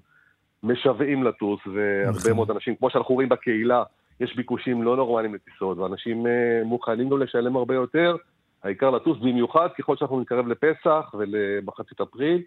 משוועים 0.62 1.24
לטוס, 1.24 1.60
והרבה 1.66 2.18
נכון. 2.18 2.32
מאוד 2.32 2.50
אנשים, 2.50 2.74
כמו 2.76 2.90
שאנחנו 2.90 3.14
רואים 3.14 3.28
בקהילה, 3.28 3.82
יש 4.20 4.36
ביקושים 4.36 4.82
לא 4.82 4.96
נורמליים 4.96 5.34
לטיסות, 5.34 5.78
ואנשים 5.78 6.26
uh, 6.26 6.28
מוכנים 6.64 7.08
גם 7.08 7.22
לשלם 7.22 7.56
הרבה 7.56 7.74
יותר. 7.74 8.16
העיקר 8.62 8.90
לטוס, 8.90 9.18
במיוחד 9.18 9.68
ככל 9.78 9.96
שאנחנו 9.96 10.20
נתקרב 10.20 10.46
לפסח 10.48 11.14
ולמחצית 11.18 12.00
אפריל. 12.00 12.42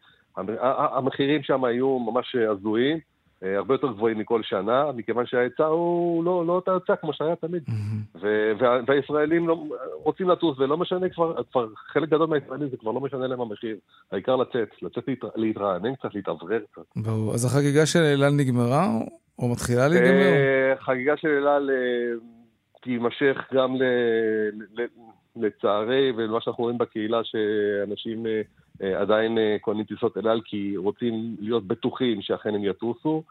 המחירים 0.68 1.44
שם 1.44 1.64
היו 1.64 2.00
ממש 2.00 2.36
הזויים. 2.36 3.00
אה, 3.44 3.58
הרבה 3.58 3.74
יותר 3.74 3.88
גבוהים 3.88 4.18
מכל 4.18 4.44
שנה, 4.44 4.92
מכיוון 4.96 5.26
שההיצע 5.26 5.66
הוא 5.66 6.24
לא, 6.24 6.46
לא 6.48 6.54
אותה 6.54 6.74
היצע 6.74 6.96
כמו 6.96 7.14
שהיה 7.14 7.36
תמיד. 7.36 7.64
Mm-hmm. 7.68 8.18
וה, 8.60 8.80
והישראלים 8.88 9.48
לא, 9.48 9.64
רוצים 10.04 10.30
לטוס, 10.30 10.60
ולא 10.60 10.78
משנה 10.78 11.10
כבר, 11.10 11.44
כבר 11.52 11.68
חלק 11.76 12.10
גדול 12.10 12.28
מהישראלים 12.28 12.70
זה 12.70 12.78
כבר 12.78 12.92
לא 12.92 13.02
משנה 13.02 13.28
להם 13.28 13.42
המחיר. 13.42 13.78
העיקר 14.12 14.36
לצאת, 14.36 14.70
לצאת 14.82 15.08
להת, 15.08 15.24
להתרענן 15.36 15.96
קצת, 15.96 16.16
להתאוורר 16.16 16.60
קצת. 16.72 16.82
ברור. 16.96 17.34
אז 17.34 17.46
החגיגה 17.46 17.86
של 17.86 18.00
אל 18.00 18.30
נגמרה, 18.30 18.88
או 19.40 19.52
מתחילה 19.52 19.88
להיגמר? 19.88 20.10
אה, 20.10 20.74
חגיגה 20.80 21.18
של 21.18 21.48
אל 21.48 21.70
אה, 21.70 21.76
תימשך 22.82 23.38
גם 23.54 23.76
ל, 23.76 23.84
ל, 24.74 24.86
לצערי, 25.36 26.12
ולמה 26.18 26.42
שאנחנו 26.42 26.64
רואים 26.64 26.78
בקהילה, 26.78 27.22
שאנשים... 27.24 28.26
אה, 28.82 29.02
עדיין 29.02 29.38
אה, 29.38 29.58
קונים 29.62 29.84
טיסות 29.84 30.18
אל 30.18 30.28
על 30.28 30.42
כי 30.46 30.78
רוצים 30.78 31.36
להיות 31.40 31.68
בטוחים 31.68 32.22
שאכן 32.22 32.56
הם 32.56 32.64
יטוסו, 32.64 33.24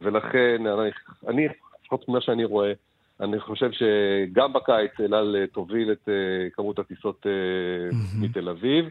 ולכן 0.00 0.66
אני, 0.66 0.90
אני 1.28 1.48
לפחות 1.82 2.08
ממה 2.08 2.20
שאני 2.20 2.44
רואה, 2.44 2.72
אני 3.20 3.40
חושב 3.40 3.70
שגם 3.72 4.52
בקיץ 4.52 4.90
אל 5.00 5.14
על 5.14 5.36
אה, 5.36 5.46
תוביל 5.46 5.92
את 5.92 6.08
כמות 6.52 6.78
הטיסות. 6.78 7.26
מתל 8.20 8.48
אביב. 8.48 8.88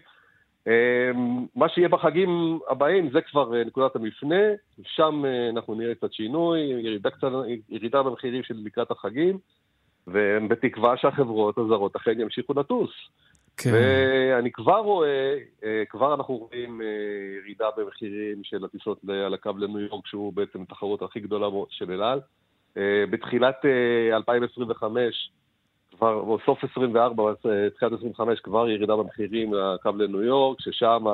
מה 1.55 1.69
שיהיה 1.69 1.89
בחגים 1.89 2.59
הבאים 2.69 3.09
זה 3.11 3.21
כבר 3.21 3.63
נקודת 3.65 3.95
המפנה, 3.95 4.41
שם 4.83 5.23
אנחנו 5.49 5.75
נראה 5.75 5.95
קצת 5.95 6.13
שינוי, 6.13 6.59
ירידה, 6.59 7.09
קצת, 7.09 7.27
ירידה 7.69 8.03
במחירים 8.03 8.43
של 8.43 8.53
לקראת 8.65 8.91
החגים, 8.91 9.37
ובתקווה 10.07 10.97
שהחברות 10.97 11.57
הזרות 11.57 11.95
אכן 11.95 12.19
ימשיכו 12.19 12.53
לטוס. 12.53 12.91
כן. 13.57 13.71
ואני 13.73 14.51
כבר 14.51 14.77
רואה, 14.79 15.37
אה, 15.63 15.83
כבר 15.89 16.13
אנחנו 16.13 16.35
רואים 16.35 16.81
אה, 16.81 16.87
ירידה 17.43 17.65
במחירים 17.77 18.43
של 18.43 18.65
הטיסות 18.65 18.99
על 19.25 19.33
הקו 19.33 19.51
לניו 19.57 19.79
יורק, 19.79 20.07
שהוא 20.07 20.33
בעצם 20.33 20.61
התחרות 20.61 21.01
הכי 21.01 21.19
גדולה 21.19 21.47
של 21.69 21.91
אל 21.91 22.03
על. 22.03 22.21
אה, 22.77 23.03
בתחילת 23.09 23.65
2025, 24.13 25.31
כבר, 25.97 26.13
או 26.13 26.37
סוף 26.45 26.63
24, 26.63 27.33
תחילת 27.75 27.93
25, 27.93 28.39
כבר 28.39 28.69
ירידה 28.69 28.95
במחירים 28.95 29.53
לקו 29.53 29.89
לניו 29.97 30.23
יורק, 30.23 30.61
ששם 30.61 31.05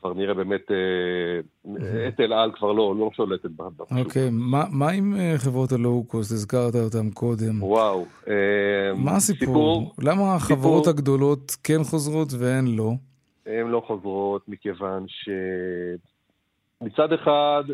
כבר 0.00 0.12
נראה 0.14 0.34
באמת, 0.34 0.70
אה, 0.70 2.08
את 2.08 2.20
אל 2.20 2.32
על 2.32 2.52
כבר 2.52 2.72
לא, 2.72 2.94
לא 2.98 3.10
שולטת 3.16 3.50
בשוק. 3.50 3.92
אוקיי, 3.98 4.28
מה, 4.30 4.90
עם 4.90 5.14
אה, 5.18 5.34
חברות 5.38 5.72
הלואו-קוסט? 5.72 6.32
הזכרת 6.32 6.74
אותן 6.74 7.10
קודם. 7.10 7.62
וואו. 7.62 8.04
אה, 8.28 8.34
מה 8.96 9.16
הסיפור? 9.16 9.46
סיפור, 9.46 9.94
למה 9.98 10.34
החברות 10.34 10.86
הגדולות 10.86 11.56
כן 11.64 11.84
חוזרות 11.84 12.28
והן 12.38 12.66
לא? 12.66 12.92
הן 13.46 13.66
לא 13.66 13.82
חוזרות 13.86 14.48
מכיוון 14.48 15.06
שמצד 16.78 17.12
אחד, 17.12 17.64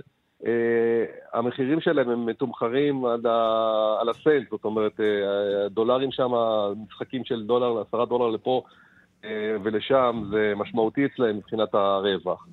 אה, 0.46 1.04
המחירים 1.32 1.80
שלהם 1.80 2.10
הם 2.10 2.26
מתומחרים 2.26 3.04
על, 3.04 3.26
ה... 3.26 3.96
על 4.00 4.08
הסנט, 4.08 4.50
זאת 4.50 4.64
אומרת, 4.64 5.00
הדולרים 5.66 6.12
שם, 6.12 6.30
משחקים 6.86 7.24
של 7.24 7.42
דולר, 7.42 7.82
עשרה 7.88 8.06
דולר 8.06 8.28
לפה, 8.28 8.62
ולשם 9.62 10.22
זה 10.30 10.52
משמעותי 10.56 11.06
אצלם 11.06 11.36
מבחינת 11.36 11.74
הרווח. 11.74 12.46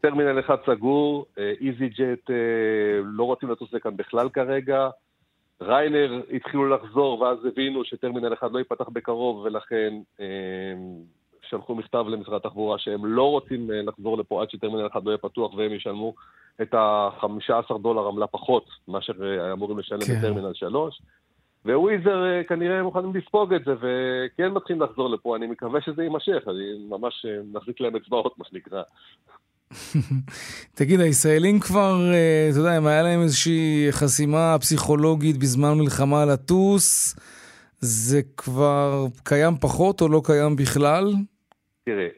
טרמינל 0.00 0.40
אחד 0.40 0.56
סגור, 0.66 1.26
איזי 1.36 1.88
ג'ט 1.88 2.30
אה, 2.30 2.36
לא 3.04 3.24
רוצים 3.24 3.50
לטוס 3.50 3.72
לכאן 3.72 3.96
בכלל 3.96 4.28
כרגע. 4.28 4.88
ריינר 5.60 6.22
התחילו 6.32 6.68
לחזור 6.68 7.20
ואז 7.20 7.38
הבינו 7.44 7.84
שטרמינל 7.84 8.32
אחד 8.32 8.52
לא 8.52 8.58
ייפתח 8.58 8.88
בקרוב 8.88 9.36
ולכן 9.36 9.94
אה, 10.20 10.26
שלחו 11.42 11.74
מכתב 11.74 12.04
למשרד 12.08 12.34
התחבורה 12.34 12.78
שהם 12.78 13.06
לא 13.06 13.30
רוצים 13.30 13.70
לחזור 13.70 14.18
לפה 14.18 14.42
עד 14.42 14.50
שטרמינל 14.50 14.86
אחד 14.86 15.04
לא 15.04 15.10
יהיה 15.10 15.18
פתוח 15.18 15.54
והם 15.54 15.72
ישלמו 15.72 16.14
את 16.62 16.74
ה-15 16.74 17.78
דולר 17.82 18.08
עמלה 18.08 18.26
פחות 18.26 18.66
מאשר 18.88 19.12
אמורים 19.52 19.78
לשלם 19.78 20.00
כן. 20.00 20.18
בטרמינל 20.18 20.54
3. 20.54 21.02
וויזר 21.72 22.24
אה, 22.24 22.44
כנראה 22.44 22.82
מוכנים 22.82 23.16
לספוג 23.16 23.54
את 23.54 23.64
זה, 23.64 23.72
וכן 23.72 24.52
מתחילים 24.52 24.82
לחזור 24.82 25.10
לפה, 25.10 25.36
אני 25.36 25.46
מקווה 25.46 25.80
שזה 25.80 26.02
יימשך, 26.02 26.48
אני 26.48 26.86
ממש 26.88 27.26
אה, 27.28 27.40
מחזיק 27.52 27.80
להם 27.80 27.96
אצבעות, 27.96 28.38
מה 28.38 28.44
שנקרא. 28.50 28.82
תגיד, 30.78 31.00
הישראלים 31.00 31.60
כבר, 31.60 32.12
אה, 32.12 32.48
אתה 32.50 32.58
יודע, 32.58 32.78
אם 32.78 32.86
היה 32.86 33.02
להם 33.02 33.22
איזושהי 33.22 33.86
חסימה 33.90 34.56
פסיכולוגית 34.60 35.36
בזמן 35.38 35.78
מלחמה 35.78 36.24
לטוס, 36.24 37.16
זה 37.80 38.20
כבר 38.36 39.06
קיים 39.24 39.54
פחות 39.60 40.00
או 40.00 40.08
לא 40.08 40.20
קיים 40.24 40.56
בכלל? 40.56 41.12
תראה, 41.84 42.08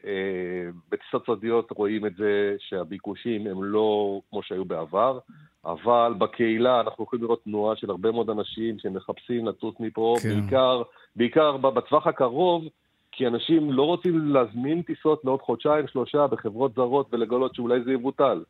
בטיסות 0.91 1.25
סודיות 1.25 1.71
רואים 1.71 2.05
את 2.05 2.15
זה 2.15 2.55
שהביקושים 2.59 3.47
הם 3.47 3.63
לא 3.63 4.21
כמו 4.29 4.43
שהיו 4.43 4.65
בעבר. 4.65 5.19
אבל 5.65 6.13
בקהילה 6.17 6.81
אנחנו 6.81 7.03
יכולים 7.03 7.23
לראות 7.23 7.43
תנועה 7.43 7.75
של 7.75 7.89
הרבה 7.89 8.11
מאוד 8.11 8.29
אנשים 8.29 8.79
שמחפשים 8.79 9.47
לטוס 9.47 9.75
מפה, 9.79 10.15
כן. 10.23 10.29
בעיקר, 10.29 10.81
בעיקר 11.15 11.57
בטווח 11.57 12.07
הקרוב, 12.07 12.63
כי 13.11 13.27
אנשים 13.27 13.71
לא 13.71 13.83
רוצים 13.83 14.33
להזמין 14.33 14.81
טיסות 14.81 15.25
לעוד 15.25 15.41
חודשיים, 15.41 15.87
שלושה 15.87 16.27
בחברות 16.27 16.73
זרות 16.75 17.07
ולגלות 17.13 17.55
שאולי 17.55 17.83
זה 17.83 17.91
יבוטל. 17.91 18.43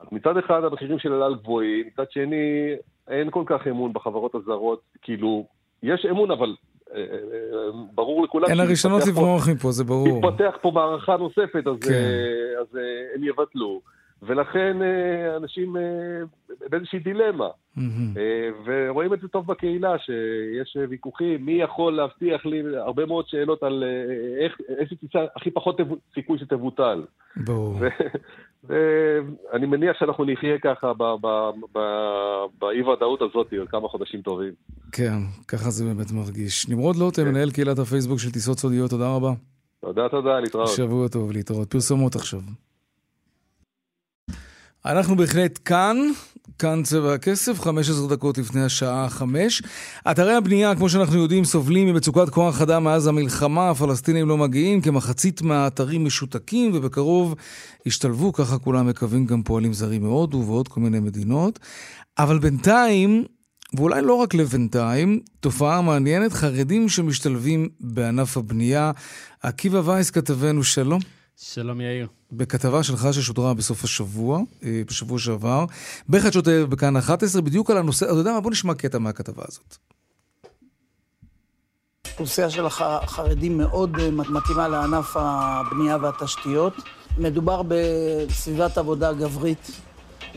אז 0.00 0.06
מצד 0.12 0.36
אחד 0.36 0.64
המחירים 0.64 0.98
של 0.98 1.12
אל 1.12 1.22
על 1.22 1.34
גבוהים, 1.34 1.86
מצד 1.86 2.10
שני 2.10 2.74
אין 3.08 3.30
כל 3.30 3.42
כך 3.46 3.66
אמון 3.66 3.92
בחברות 3.92 4.34
הזרות, 4.34 4.80
כאילו, 5.02 5.46
יש 5.82 6.06
אמון 6.10 6.30
אבל 6.30 6.56
אה, 6.94 7.00
אה, 7.00 7.02
אה, 7.02 7.70
ברור 7.94 8.24
לכולם... 8.24 8.48
אין 8.50 8.60
הראשונות 8.60 9.02
לברוח 9.08 9.48
מפה, 9.48 9.70
זה 9.70 9.84
ברור. 9.84 10.18
מתפתח 10.18 10.56
פה 10.62 10.70
מערכה 10.74 11.16
נוספת, 11.16 11.66
אז, 11.66 11.78
כן. 11.88 11.94
אז 12.60 12.78
הם 13.14 13.24
יבטלו. 13.24 13.80
ולכן 14.22 14.82
אה, 14.82 15.36
אנשים 15.36 15.76
אה, 15.76 15.82
באיזושהי 16.70 16.98
דילמה. 16.98 17.48
אה, 17.78 17.82
ורואים 18.64 19.14
את 19.14 19.20
זה 19.20 19.28
טוב 19.28 19.46
בקהילה, 19.46 19.98
שיש 19.98 20.76
ויכוחים, 20.88 21.44
מי 21.44 21.52
יכול 21.52 21.96
להבטיח 21.96 22.46
לי 22.46 22.62
הרבה 22.76 23.06
מאוד 23.06 23.28
שאלות 23.28 23.62
על 23.62 23.84
איך, 24.44 24.60
איזה 24.68 24.96
טיסה 25.00 25.18
הכי 25.36 25.50
פחות 25.50 25.76
סיכוי 26.14 26.38
שתבוטל. 26.38 27.04
ברור. 27.36 27.74
ואני 28.64 29.66
מניח 29.66 29.96
שאנחנו 29.98 30.24
נחיה 30.24 30.58
ככה 30.58 30.92
באי-ודאות 32.58 33.22
הזאת 33.22 33.52
עוד 33.58 33.68
כמה 33.68 33.88
חודשים 33.88 34.22
טובים. 34.22 34.52
כן, 34.92 35.18
ככה 35.48 35.70
זה 35.70 35.84
באמת 35.84 36.12
מרגיש. 36.12 36.68
נמרוד 36.68 36.96
לוטם, 36.96 37.22
כן. 37.22 37.28
מנהל 37.28 37.50
קהילת 37.50 37.78
הפייסבוק 37.78 38.18
של 38.18 38.30
טיסות 38.30 38.58
סודיות, 38.58 38.90
תודה 38.90 39.16
רבה. 39.16 39.30
תודה, 39.80 40.08
תודה, 40.08 40.40
להתראות. 40.40 40.68
שבוע 40.68 41.08
טוב, 41.08 41.32
להתראות. 41.32 41.70
פרסומות 41.70 42.16
עכשיו. 42.16 42.40
אנחנו 44.86 45.16
בהחלט 45.16 45.58
כאן, 45.64 45.96
כאן 46.58 46.82
צבע 46.82 47.14
הכסף, 47.14 47.60
15 47.60 48.08
דקות 48.08 48.38
לפני 48.38 48.64
השעה 48.64 49.08
5. 49.08 49.62
אתרי 50.10 50.34
הבנייה, 50.34 50.74
כמו 50.74 50.88
שאנחנו 50.88 51.18
יודעים, 51.18 51.44
סובלים 51.44 51.88
ממצוקת 51.88 52.28
כוח 52.30 52.60
אדם 52.60 52.84
מאז 52.84 53.06
המלחמה, 53.06 53.70
הפלסטינים 53.70 54.28
לא 54.28 54.36
מגיעים, 54.36 54.80
כמחצית 54.80 55.42
מהאתרים 55.42 56.04
משותקים, 56.04 56.70
ובקרוב 56.74 57.34
ישתלבו, 57.86 58.32
ככה 58.32 58.58
כולם 58.58 58.86
מקווים, 58.88 59.26
גם 59.26 59.42
פועלים 59.42 59.72
זרים 59.72 60.02
מהודו 60.02 60.44
ועוד 60.46 60.68
כל 60.68 60.80
מיני 60.80 61.00
מדינות. 61.00 61.58
אבל 62.18 62.38
בינתיים, 62.38 63.24
ואולי 63.74 64.02
לא 64.02 64.14
רק 64.14 64.34
לבינתיים, 64.34 65.20
תופעה 65.40 65.80
מעניינת, 65.82 66.32
חרדים 66.32 66.88
שמשתלבים 66.88 67.68
בענף 67.80 68.36
הבנייה. 68.36 68.90
עקיבא 69.42 69.82
וייס, 69.84 70.10
כתבנו, 70.10 70.64
שלום. 70.64 71.17
שלום 71.40 71.80
יאיר. 71.80 72.06
בכתבה 72.32 72.82
שלך 72.82 73.08
ששודרה 73.12 73.54
בסוף 73.54 73.84
השבוע, 73.84 74.40
אה, 74.64 74.82
בשבוע 74.86 75.18
שעבר, 75.18 75.64
בחדשות 76.08 76.46
הערב 76.46 76.70
בכאן 76.70 76.96
11, 76.96 77.42
בדיוק 77.42 77.70
על 77.70 77.76
הנושא, 77.76 78.06
אתה 78.06 78.14
יודע 78.14 78.32
מה? 78.32 78.40
בוא 78.40 78.50
נשמע 78.50 78.74
קטע 78.74 78.98
מהכתבה 78.98 79.42
הזאת. 79.48 79.76
האוכלוסייה 82.06 82.50
של 82.50 82.66
החרדים 82.66 83.58
מאוד 83.58 83.90
מתאימה 84.28 84.68
לענף 84.68 85.16
הבנייה 85.16 85.96
והתשתיות. 85.96 86.72
מדובר 87.18 87.62
בסביבת 87.68 88.78
עבודה 88.78 89.12
גברית. 89.12 89.70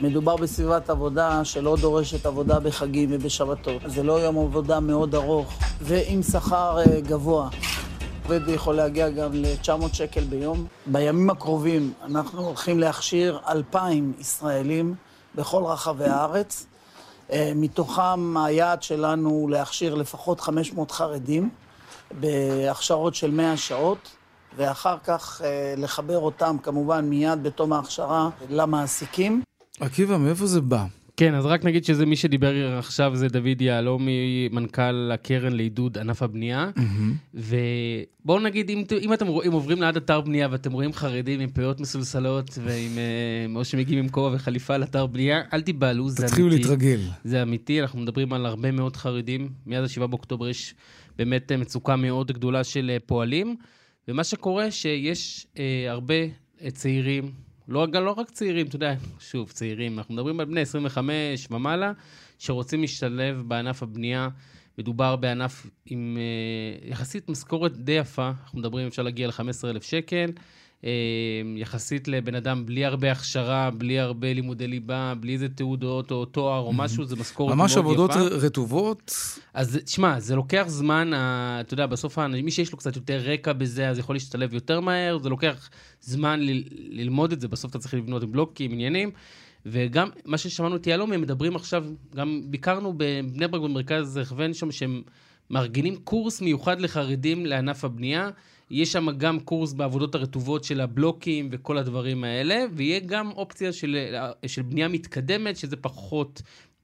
מדובר 0.02 0.36
בסביבת 0.38 0.90
עבודה 0.90 1.46
שלא 1.46 1.78
דורשת 1.82 2.26
עבודה 2.26 2.60
בחגים 2.60 3.10
ובשבתות. 3.12 3.82
זה 3.86 4.04
לא 4.04 4.14
יום 4.14 4.38
עבודה 4.38 4.80
מאוד 4.80 5.16
ארוך 5.16 5.60
ועם 5.82 6.24
שכר 6.24 6.78
גבוה. 7.00 7.50
עובד 8.24 8.48
יכול 8.48 8.76
להגיע 8.76 9.10
גם 9.10 9.32
ל-900 9.34 9.94
שקל 9.94 10.24
ביום. 10.24 10.66
בימים 10.86 11.30
הקרובים 11.30 11.94
אנחנו 12.06 12.46
הולכים 12.46 12.80
להכשיר 12.80 13.40
2,000 13.48 14.14
ישראלים 14.20 14.96
בכל 15.36 15.64
רחבי 15.64 16.06
הארץ. 16.06 16.66
אה, 17.32 17.52
מתוכם 17.56 18.38
היעד 18.38 18.84
שלנו 18.84 19.30
הוא 19.30 19.50
להכשיר 19.50 19.96
לפחות 19.96 20.40
500 20.42 20.92
חרדים 20.92 21.50
בהכשרות 22.20 23.16
של 23.16 23.32
100 23.32 23.58
שעות, 23.58 24.16
ואחר 24.58 24.98
כך 25.04 25.42
אה, 25.44 25.74
לחבר 25.78 26.20
אותם 26.20 26.58
כמובן 26.64 27.06
מיד 27.06 27.44
בתום 27.44 27.74
ההכשרה 27.74 28.30
למעסיקים. 28.50 29.42
עקיבא, 29.80 30.18
מאיפה 30.18 30.46
זה 30.46 30.62
בא? 30.62 30.86
כן, 31.18 31.34
אז 31.34 31.46
רק 31.46 31.66
נגיד 31.66 31.86
שזה 31.86 32.06
מי 32.06 32.16
שדיבר 32.16 32.78
עכשיו 32.78 33.12
זה 33.16 33.28
דוד 33.28 33.62
יהלומי, 33.62 34.50
מנכ"ל 34.52 35.12
הקרן 35.14 35.54
לעידוד 35.54 35.98
ענף 35.98 36.22
הבנייה. 36.22 36.72
Mm-hmm. 36.76 37.38
ובואו 38.24 38.40
נגיד, 38.40 38.70
אם, 38.70 38.84
אם 39.02 39.14
אתם 39.14 39.28
רואים, 39.28 39.52
עוברים 39.52 39.82
ליד 39.82 39.96
אתר 39.96 40.22
בנייה 40.22 40.48
ואתם 40.52 40.72
רואים 40.72 40.94
חרדים 40.94 41.40
עם 41.40 41.50
פאות 41.50 41.80
מסולסלות 41.80 42.58
ועם, 42.64 42.98
אה, 42.98 43.60
או 43.60 43.66
שמגיעים 43.66 44.04
עם 44.04 44.10
כובע 44.10 44.36
וחליפה 44.36 44.76
על 44.76 44.84
אתר 44.84 45.06
בנייה, 45.06 45.42
אל 45.54 45.62
תיבהלו, 45.62 46.10
זה 46.10 46.18
אמיתי. 46.18 46.32
תתחילו 46.32 46.50
להתרגל. 46.50 47.00
זה 47.24 47.42
אמיתי, 47.42 47.82
אנחנו 47.82 48.00
מדברים 48.00 48.34
על 48.34 48.46
הרבה 48.46 48.72
מאוד 48.72 48.96
חרדים. 48.96 49.50
מאז 49.66 49.98
ה-7 49.98 50.08
באוקטובר 50.08 50.50
יש 50.50 50.76
באמת 51.18 51.52
מצוקה 51.52 51.96
מאוד 51.96 52.32
גדולה 52.32 52.64
של 52.64 52.92
אה, 52.94 52.98
פועלים. 53.06 53.56
ומה 54.08 54.24
שקורה, 54.24 54.72
שיש 54.72 55.48
אה, 55.58 55.86
הרבה 55.88 56.16
אה, 56.62 56.72
צעירים, 56.72 57.32
לא, 57.68 57.88
לא 57.94 58.12
רק 58.12 58.30
צעירים, 58.30 58.68
אתה 58.68 58.76
יודע, 58.76 58.94
שוב, 59.20 59.52
צעירים, 59.52 59.98
אנחנו 59.98 60.14
מדברים 60.14 60.40
על 60.40 60.46
בני 60.46 60.62
25 60.62 61.48
ומעלה, 61.52 61.92
שרוצים 62.40 62.82
להשתלב 62.82 63.44
בענף 63.48 63.84
הבנייה. 63.84 64.30
מדובר 64.78 65.16
בענף 65.16 65.68
עם 65.86 66.18
אה, 66.18 66.90
יחסית 66.90 67.30
משכורת 67.30 67.78
די 67.78 67.92
יפה, 67.92 68.32
אנחנו 68.44 68.60
מדברים, 68.60 68.88
אפשר 68.88 69.02
להגיע 69.02 69.28
ל-15,000 69.28 69.82
שקל. 69.82 70.32
אה, 70.86 70.92
יחסית 71.56 72.08
לבן 72.08 72.36
אדם 72.36 72.66
בלי 72.66 72.86
הרבה 72.86 73.12
הכשרה, 73.12 73.72
בלי 73.72 74.00
הרבה 74.00 74.34
לימודי 74.34 74.68
ליבה, 74.68 75.14
בלי 75.20 75.34
איזה 75.34 75.50
תעודות 75.50 76.12
או 76.12 76.26
תואר 76.26 76.60
או 76.60 76.74
משהו, 76.74 77.06
זה 77.06 77.16
משכורת 77.16 77.56
מאוד 77.56 77.70
יפה. 77.70 77.82
ממש 77.82 77.86
עבודות 77.86 78.12
רטובות? 78.32 79.14
אז 79.54 79.80
תשמע, 79.86 80.20
זה 80.20 80.36
לוקח 80.36 80.66
זמן, 80.68 81.12
אתה 81.62 81.74
יודע, 81.74 81.86
בסוף 81.86 82.20
מי 82.20 82.52
שיש 82.52 82.72
לו 82.72 82.78
קצת 82.78 82.96
יותר 82.96 83.18
רקע 83.18 83.54
בזה, 83.54 83.90
אז 83.90 84.00
יכול 84.00 84.16
להשתלב 84.16 84.54
יותר 84.54 84.80
מהר, 84.80 85.18
זה 85.18 85.30
לוקח 85.30 85.70
זמן 86.02 86.40
ללמוד 86.90 87.32
את 87.32 87.42
זה, 87.42 87.48
בסוף 87.48 87.72
אתה 87.72 87.80
צריך 87.80 87.94
לבנות 87.94 88.32
בלוקים, 88.32 88.72
עניינים. 88.72 89.12
וגם 89.66 90.10
מה 90.26 90.38
ששמענו 90.38 90.76
את 90.76 90.88
יהלומי, 90.88 91.16
הם 91.16 91.22
מדברים 91.22 91.56
עכשיו, 91.56 91.86
גם 92.16 92.42
ביקרנו 92.46 92.94
בבני 92.98 93.48
ברק 93.48 93.62
במרכז 93.62 94.18
הכוון 94.18 94.54
שם, 94.54 94.72
שהם 94.72 95.02
מארגנים 95.50 95.96
קורס 95.96 96.42
מיוחד 96.42 96.82
לחרדים 96.82 97.46
לענף 97.46 97.86
הבנייה. 97.86 98.30
יש 98.72 98.92
שם 98.92 99.12
גם 99.18 99.40
קורס 99.40 99.74
בעבודות 99.74 100.16
הרטובות 100.16 100.64
של 100.64 100.82
הבלוקים 100.82 101.50
וכל 101.52 101.78
הדברים 101.78 102.24
האלה, 102.24 102.64
ויהיה 102.74 103.00
גם 103.00 103.32
אופציה 103.32 103.74
של, 103.74 104.16
של 104.46 104.62
בנייה 104.62 104.88
מתקדמת, 104.88 105.58
שזה 105.58 105.76
פחות 105.76 106.42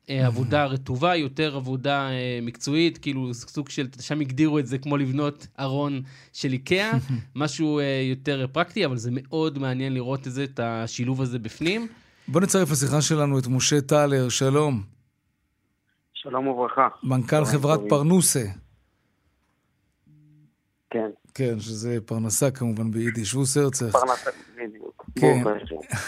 אה, 0.10 0.28
עבודה 0.28 0.66
רטובה, 0.66 1.16
יותר 1.16 1.56
עבודה 1.56 2.10
אה, 2.10 2.40
מקצועית, 2.42 2.98
כאילו 2.98 3.34
סוג 3.34 3.70
של, 3.70 3.88
שם 4.02 4.20
הגדירו 4.20 4.60
את 4.60 4.68
זה 4.68 4.78
כמו 4.78 4.98
לבנות 4.98 5.48
ארון 5.60 6.02
של 6.34 6.52
איקאה, 6.52 6.92
משהו 7.36 7.80
אה, 7.80 8.02
יותר 8.10 8.48
פרקטי, 8.52 8.86
אבל 8.86 8.98
זה 8.98 9.10
מאוד 9.14 9.60
מעניין 9.60 9.94
לראות 9.94 10.28
את 10.28 10.32
זה, 10.32 10.44
את 10.44 10.60
השילוב 10.60 11.22
הזה 11.22 11.40
בפנים. 11.40 11.88
בוא 12.28 12.42
נצרף 12.42 12.72
לשיחה 12.72 13.02
שלנו 13.02 13.40
את 13.40 13.48
משה 13.48 13.82
טלר, 13.82 14.30
שלום. 14.30 14.84
שלום 16.14 16.48
וברכה. 16.48 16.88
מנכ"ל 17.04 17.46
חברת 17.46 17.80
פרנוסה. 17.90 18.46
כן. 20.90 21.10
כן, 21.38 21.60
שזה 21.60 21.98
פרנסה 22.06 22.52
כמובן 22.52 22.92
ביידיש, 22.92 23.36
וסרצח. 23.36 23.92
פרנסה, 23.92 24.30
בדיוק. 24.56 25.06
כן. 25.16 25.44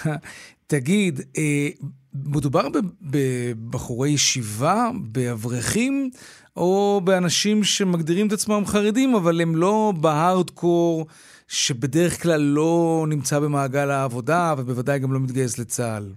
תגיד, 0.67 1.21
אה, 1.37 1.69
מדובר 2.13 2.67
בבחורי 3.01 4.09
ישיבה, 4.09 4.89
באברכים, 5.01 6.09
או 6.57 7.01
באנשים 7.03 7.63
שמגדירים 7.63 8.27
את 8.27 8.31
עצמם 8.31 8.63
חרדים, 8.65 9.15
אבל 9.15 9.41
הם 9.41 9.55
לא 9.55 9.93
בהארדקור 9.99 11.07
שבדרך 11.47 12.23
כלל 12.23 12.41
לא 12.41 13.05
נמצא 13.09 13.39
במעגל 13.39 13.91
העבודה, 13.91 14.53
ובוודאי 14.57 14.99
גם 14.99 15.13
לא 15.13 15.19
מתגייס 15.19 15.57
לצה"ל? 15.57 16.13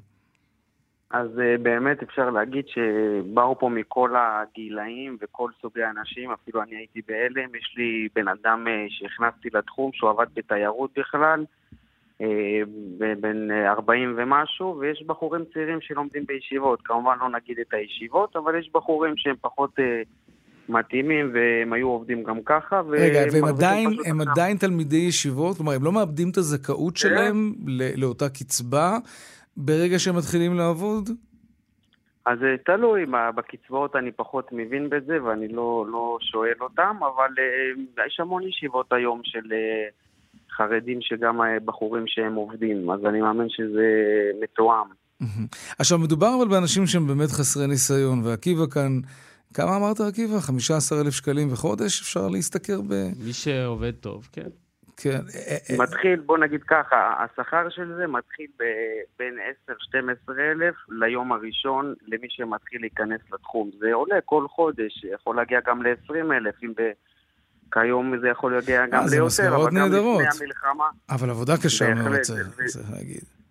אז 1.13 1.29
uh, 1.37 1.63
באמת 1.63 2.03
אפשר 2.03 2.31
להגיד 2.31 2.65
שבאו 2.69 3.59
פה 3.59 3.69
מכל 3.69 4.15
הגילאים 4.17 5.17
וכל 5.21 5.51
סוגי 5.63 5.85
אנשים, 5.85 6.31
אפילו 6.31 6.63
אני 6.63 6.77
הייתי 6.77 7.01
בהלם, 7.09 7.55
יש 7.55 7.75
לי 7.77 8.09
בן 8.15 8.29
אדם 8.29 8.67
uh, 8.67 8.71
שהכנסתי 8.89 9.49
לתחום 9.53 9.91
שהוא 9.95 10.11
עבד 10.11 10.27
בתיירות 10.35 10.91
בכלל, 10.99 11.45
uh, 12.19 12.25
בן 13.21 13.51
40 13.67 14.15
ומשהו, 14.17 14.77
ויש 14.79 15.03
בחורים 15.07 15.45
צעירים 15.55 15.81
שלומדים 15.81 16.25
בישיבות, 16.27 16.81
כמובן 16.85 17.17
לא 17.21 17.29
נגיד 17.29 17.59
את 17.59 17.75
הישיבות, 17.75 18.37
אבל 18.37 18.59
יש 18.59 18.71
בחורים 18.75 19.17
שהם 19.17 19.37
פחות 19.41 19.71
מתאימים 20.69 21.33
והם 21.35 21.73
היו 21.73 21.89
עובדים 21.89 22.23
גם 22.23 22.39
ככה. 22.45 22.81
רגע, 22.89 23.21
והם 23.33 23.45
עדיין, 23.45 23.91
הם 24.07 24.21
עדיין 24.21 24.57
תלמידי 24.57 24.97
ישיבות? 24.97 25.57
כלומר, 25.57 25.73
הם 25.73 25.85
לא 25.85 25.93
מאבדים 25.93 26.31
את 26.31 26.37
הזכאות 26.37 26.97
שלהם 26.97 27.53
לאותה 27.97 28.29
קצבה? 28.29 28.99
ברגע 29.57 29.99
שהם 29.99 30.17
מתחילים 30.17 30.55
לעבוד? 30.57 31.11
אז 32.27 32.39
אה, 32.43 32.57
תלוי, 32.65 33.07
בקצבאות 33.35 33.97
אני 33.97 34.13
פחות 34.13 34.49
מבין 34.53 34.91
בזה 34.91 35.23
ואני 35.25 35.49
לא, 35.49 35.87
לא 35.89 36.19
שואל 36.21 36.55
אותם, 36.61 36.97
אבל 37.01 37.31
uh, 37.31 38.03
יש 38.07 38.21
המון 38.21 38.43
ישיבות 38.43 38.93
היום 38.93 39.21
של 39.25 39.39
uh, 39.39 40.53
חרדים 40.57 40.99
שגם 41.01 41.41
בחורים 41.65 42.05
שהם 42.07 42.35
עובדים, 42.35 42.91
אז 42.91 43.01
אני 43.07 43.21
מאמין 43.21 43.47
שזה 43.49 43.87
מתואם. 44.43 44.87
עכשיו, 45.79 45.99
מדובר 45.99 46.35
אבל 46.39 46.49
באנשים 46.49 46.87
שהם 46.87 47.07
באמת 47.07 47.29
חסרי 47.31 47.67
ניסיון, 47.67 48.23
ועקיבא 48.25 48.67
כאן, 48.67 49.01
כמה 49.55 49.77
אמרת 49.77 50.01
עקיבא? 50.01 50.41
15,000 50.41 51.13
שקלים 51.13 51.49
בחודש 51.49 52.01
אפשר 52.01 52.29
להשתכר 52.29 52.81
ב... 52.81 52.95
מי 53.25 53.33
שעובד 53.33 53.93
טוב, 54.01 54.29
כן. 54.33 54.49
כן. 54.97 55.11
אה, 55.11 55.57
אה, 55.70 55.76
מתחיל, 55.78 56.20
בוא 56.20 56.38
נגיד 56.38 56.62
ככה, 56.62 57.24
השכר 57.24 57.68
של 57.70 57.95
זה 57.97 58.07
מתחיל 58.07 58.47
בין 59.18 59.38
10-12 59.68 59.72
אלף 60.38 60.74
ליום 60.88 61.32
הראשון 61.32 61.95
למי 62.07 62.26
שמתחיל 62.30 62.80
להיכנס 62.80 63.20
לתחום. 63.32 63.70
זה 63.78 63.93
עולה 63.93 64.20
כל 64.24 64.47
חודש, 64.49 65.05
יכול 65.05 65.36
להגיע 65.36 65.61
גם 65.66 65.82
ל-20 65.82 66.32
אלף, 66.32 66.55
אם 66.62 66.72
ב... 66.76 66.90
כיום 67.72 68.14
זה 68.20 68.28
יכול 68.28 68.55
להגיע 68.55 68.86
גם 68.86 69.05
ליותר, 69.11 69.57
אבל 69.57 69.70
גם 69.70 69.86
לפני 69.86 70.45
המלחמה. 70.45 70.84
אבל 71.11 71.30
עבודה 71.30 71.57
קשה 71.57 71.95
מאוד, 71.95 72.20
צריך 72.20 72.90
להגיד. 72.90 73.41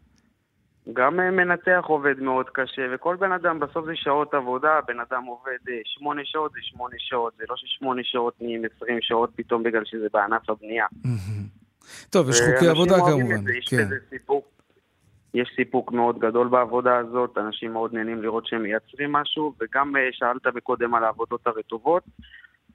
גם 0.94 1.20
אה, 1.20 1.32
מנתח 1.32 1.84
עובד 1.88 2.20
מאוד 2.20 2.46
קשה, 2.50 2.82
וכל 2.94 3.16
בן 3.16 3.32
אדם, 3.32 3.60
בסוף 3.60 3.86
זה 3.86 3.92
שעות 3.96 4.34
עבודה, 4.34 4.80
בן 4.88 5.00
אדם 5.00 5.24
עובד 5.26 5.58
שמונה 5.86 6.22
שעות, 6.26 6.52
זה 6.52 6.60
שמונה 6.62 6.96
שעות, 6.98 7.34
זה 7.38 7.44
לא 7.50 7.56
ששמונה 7.58 8.02
שעות 8.04 8.34
נהיים 8.42 8.62
עשרים 8.66 8.98
שעות 9.02 9.30
פתאום 9.36 9.64
בגלל 9.64 9.86
שזה 9.86 10.08
בענף 10.14 10.50
הבנייה. 10.50 10.86
טוב, 12.10 12.30
יש 12.30 12.42
חוקי 12.42 12.68
עבודה 12.68 12.96
כמובן. 12.96 13.52
יש 13.58 13.68
כן. 13.70 13.86
בזה 13.86 13.96
סיפוק. 14.10 14.61
יש 15.34 15.52
סיפוק 15.56 15.92
מאוד 15.92 16.20
גדול 16.20 16.48
בעבודה 16.48 16.98
הזאת, 16.98 17.38
אנשים 17.38 17.74
מאוד 17.74 17.94
נהנים 17.94 18.22
לראות 18.22 18.46
שהם 18.46 18.64
מייצרים 18.64 19.12
משהו, 19.12 19.54
וגם 19.62 19.96
אה, 19.98 20.10
שאלת 20.12 20.48
מקודם 20.48 20.96
על 20.96 21.04
העבודות 21.04 21.48
הרטובות. 21.48 22.04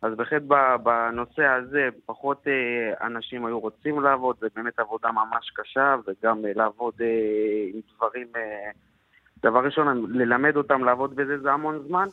אז 0.03 0.15
בהחלט 0.15 0.43
בנושא 0.83 1.45
הזה 1.45 1.89
פחות 2.07 2.47
אה, 2.47 3.07
אנשים 3.07 3.47
היו 3.47 3.61
רוצים 3.61 4.01
לעבוד, 4.01 4.37
זה 4.41 4.47
באמת 4.57 4.79
עבודה 4.79 5.13
ממש 5.13 5.51
קשה, 5.55 5.97
וגם 6.07 6.47
אה, 6.47 6.51
לעבוד 6.55 6.95
עם 7.75 7.81
דברים, 7.97 8.27
דבר 9.43 9.65
ראשון, 9.65 10.07
ללמד 10.09 10.57
אותם 10.57 10.85
לעבוד 10.85 11.17
בזה 11.17 11.39
זה 11.39 11.53
המון 11.53 11.83
זמן, 11.89 12.07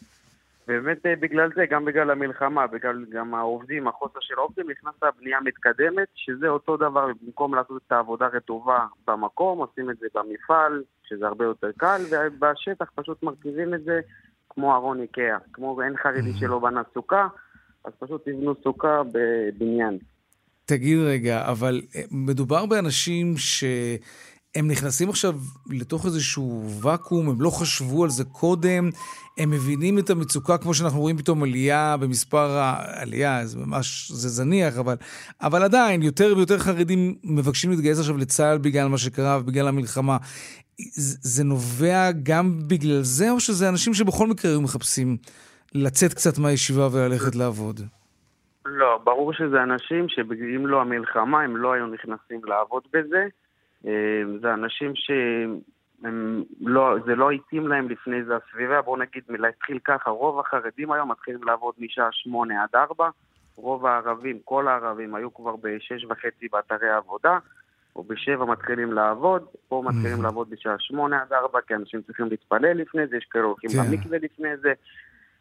ובאמת 0.67 1.05
בגלל 1.19 1.49
זה, 1.55 1.65
גם 1.69 1.85
בגלל 1.85 2.11
המלחמה, 2.11 2.67
בגלל 2.67 3.05
גם 3.11 3.35
העובדים, 3.35 3.87
החוסר 3.87 4.19
של 4.21 4.33
העובדים, 4.37 4.69
נכנסה 4.69 5.05
בנייה 5.19 5.39
מתקדמת, 5.41 6.07
שזה 6.15 6.47
אותו 6.47 6.77
דבר, 6.77 7.07
במקום 7.23 7.55
לעשות 7.55 7.81
את 7.87 7.91
העבודה 7.91 8.27
רטובה 8.27 8.85
במקום, 9.07 9.59
עושים 9.59 9.89
את 9.89 9.97
זה 9.97 10.07
במפעל, 10.15 10.83
שזה 11.03 11.27
הרבה 11.27 11.45
יותר 11.45 11.71
קל, 11.77 12.01
ובשטח 12.11 12.89
פשוט 12.95 13.23
מרכיבים 13.23 13.73
את 13.73 13.83
זה 13.83 13.99
כמו 14.49 14.75
ארון 14.75 15.01
איקאה, 15.01 15.37
כמו 15.53 15.81
אין 15.81 15.97
חרדי 15.97 16.33
שלא 16.39 16.59
בנה 16.59 16.81
סוכה. 16.93 17.27
אז 17.85 17.93
פשוט 17.99 18.29
תבנו 18.29 18.53
סוכה 18.63 19.01
בבניין. 19.11 19.97
תגיד 20.65 20.97
רגע, 20.99 21.45
אבל 21.51 21.81
אה, 21.95 22.01
מדובר 22.11 22.65
באנשים 22.65 23.37
ש... 23.37 23.63
הם 24.55 24.67
נכנסים 24.67 25.09
עכשיו 25.09 25.33
לתוך 25.69 26.05
איזשהו 26.05 26.69
ואקום, 26.81 27.29
הם 27.29 27.41
לא 27.41 27.49
חשבו 27.49 28.03
על 28.03 28.09
זה 28.09 28.23
קודם, 28.23 28.89
הם 29.37 29.49
מבינים 29.49 29.99
את 29.99 30.09
המצוקה, 30.09 30.57
כמו 30.57 30.73
שאנחנו 30.73 30.99
רואים 30.99 31.17
פתאום 31.17 31.43
עלייה 31.43 31.95
במספר 31.99 32.49
העלייה, 32.49 33.45
זה 33.45 33.59
ממש, 33.59 34.11
זה 34.11 34.29
זניח, 34.29 34.77
אבל, 34.77 34.95
אבל 35.41 35.63
עדיין, 35.63 36.01
יותר 36.01 36.33
ויותר 36.37 36.57
חרדים 36.57 37.15
מבקשים 37.23 37.71
להתגייס 37.71 37.99
עכשיו 37.99 38.17
לצה"ל 38.17 38.57
בגלל 38.57 38.87
מה 38.87 38.97
שקרה 38.97 39.39
ובגלל 39.41 39.67
המלחמה. 39.67 40.17
זה, 40.77 41.17
זה 41.21 41.43
נובע 41.43 42.11
גם 42.23 42.59
בגלל 42.67 43.01
זה, 43.01 43.31
או 43.31 43.39
שזה 43.39 43.69
אנשים 43.69 43.93
שבכל 43.93 44.27
מקרה 44.27 44.51
היו 44.51 44.61
מחפשים 44.61 45.17
לצאת 45.75 46.13
קצת 46.13 46.37
מהישיבה 46.37 46.87
וללכת 46.91 47.35
לעבוד? 47.35 47.79
לא, 48.65 48.99
ברור 49.03 49.33
שזה 49.33 49.63
אנשים 49.63 50.09
שאם 50.09 50.67
לא 50.67 50.81
המלחמה, 50.81 51.41
הם 51.41 51.57
לא 51.57 51.73
היו 51.73 51.87
נכנסים 51.87 52.41
לעבוד 52.45 52.83
בזה. 52.93 53.27
אה, 53.87 54.21
זה 54.41 54.53
אנשים 54.53 54.91
שהם 54.95 56.43
לא, 56.61 56.95
זה 57.05 57.15
לא 57.15 57.31
התאים 57.31 57.67
להם 57.67 57.89
לפני 57.89 58.23
זה 58.23 58.33
הסביבה, 58.35 58.81
בואו 58.81 58.97
נגיד, 58.97 59.23
להתחיל 59.29 59.79
ככה, 59.83 60.09
רוב 60.09 60.39
החרדים 60.39 60.91
היום 60.91 61.11
מתחילים 61.11 61.43
לעבוד 61.43 61.73
משעה 61.79 62.07
שמונה 62.11 62.63
עד 62.63 62.75
ארבע, 62.75 63.09
רוב 63.55 63.85
הערבים, 63.85 64.39
כל 64.45 64.67
הערבים 64.67 65.15
היו 65.15 65.33
כבר 65.33 65.55
בשש 65.55 66.05
וחצי 66.09 66.47
באתרי 66.51 66.89
העבודה, 66.89 67.37
או 67.95 68.03
בשבע 68.03 68.45
מתחילים 68.45 68.93
לעבוד, 68.93 69.45
פה 69.67 69.83
מתחילים 69.85 70.19
mm-hmm. 70.19 70.23
לעבוד 70.23 70.49
בשעה 70.49 70.75
שמונה 70.79 71.21
עד 71.21 71.33
ארבע, 71.33 71.59
כי 71.67 71.75
אנשים 71.75 72.01
צריכים 72.01 72.25
להתפלל 72.29 72.77
לפני 72.77 73.07
זה, 73.07 73.17
יש 73.17 73.25
כאלה 73.31 73.43
הולכים 73.43 73.69
כן. 73.69 73.77
במקווה 73.91 74.17
לפני 74.17 74.57
זה, 74.57 74.73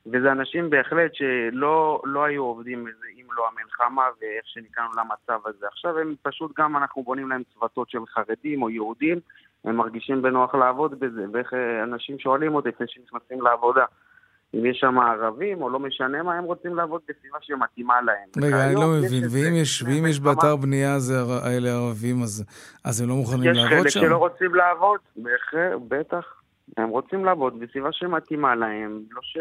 וזה 0.06 0.32
אנשים 0.32 0.70
בהחלט 0.70 1.14
שלא 1.14 2.02
לא 2.04 2.24
היו 2.24 2.42
עובדים 2.42 2.84
בזה 2.84 3.06
אם 3.16 3.26
לא 3.36 3.48
המלחמה 3.48 4.02
ואיך 4.20 4.44
שנקראנו 4.44 4.90
למצב 4.96 5.46
הזה. 5.46 5.66
עכשיו 5.66 5.98
הם 5.98 6.14
פשוט 6.22 6.50
גם, 6.58 6.76
אנחנו 6.76 7.02
בונים 7.02 7.28
להם 7.28 7.42
צוותות 7.54 7.90
של 7.90 7.98
חרדים 8.06 8.62
או 8.62 8.70
יהודים, 8.70 9.20
הם 9.64 9.76
מרגישים 9.76 10.22
בנוח 10.22 10.54
לעבוד 10.54 11.00
בזה, 11.00 11.24
ואיך 11.32 11.54
אה, 11.54 11.82
אנשים 11.82 12.18
שואלים 12.18 12.54
אותי 12.54 12.68
לפני 12.68 12.86
שנכנסים 12.88 13.40
לעבודה. 13.40 13.84
אם 14.54 14.66
יש 14.66 14.78
שם 14.80 14.98
ערבים, 14.98 15.62
או 15.62 15.70
לא 15.70 15.78
משנה 15.78 16.22
מה, 16.22 16.34
הם 16.34 16.44
רוצים 16.44 16.76
לעבוד 16.76 17.00
בסביבה 17.08 17.38
שמתאימה 17.40 18.00
להם. 18.00 18.44
רגע, 18.44 18.66
אני 18.66 18.74
לא 18.74 18.88
מבין, 18.88 19.24
ואם 19.30 19.54
יש, 19.54 19.82
ואם 19.82 20.06
יש 20.06 20.20
באתר 20.20 20.56
בנייה 20.56 20.96
האלה 21.44 21.70
ערבים, 21.70 22.22
אז, 22.22 22.44
אז 22.84 23.00
הם 23.00 23.08
לא 23.08 23.14
מוכנים 23.14 23.52
לעבוד 23.52 23.70
שם? 23.70 23.86
יש 23.86 23.96
חלק 23.96 24.04
שלא 24.04 24.16
רוצים 24.16 24.54
לעבוד, 24.54 25.00
בטח. 25.88 26.41
הם 26.76 26.88
רוצים 26.88 27.24
לעבוד 27.24 27.60
בסביבה 27.60 27.88
שמתאימה 27.92 28.54
להם, 28.54 29.00
לא 29.10 29.20
ש... 29.22 29.38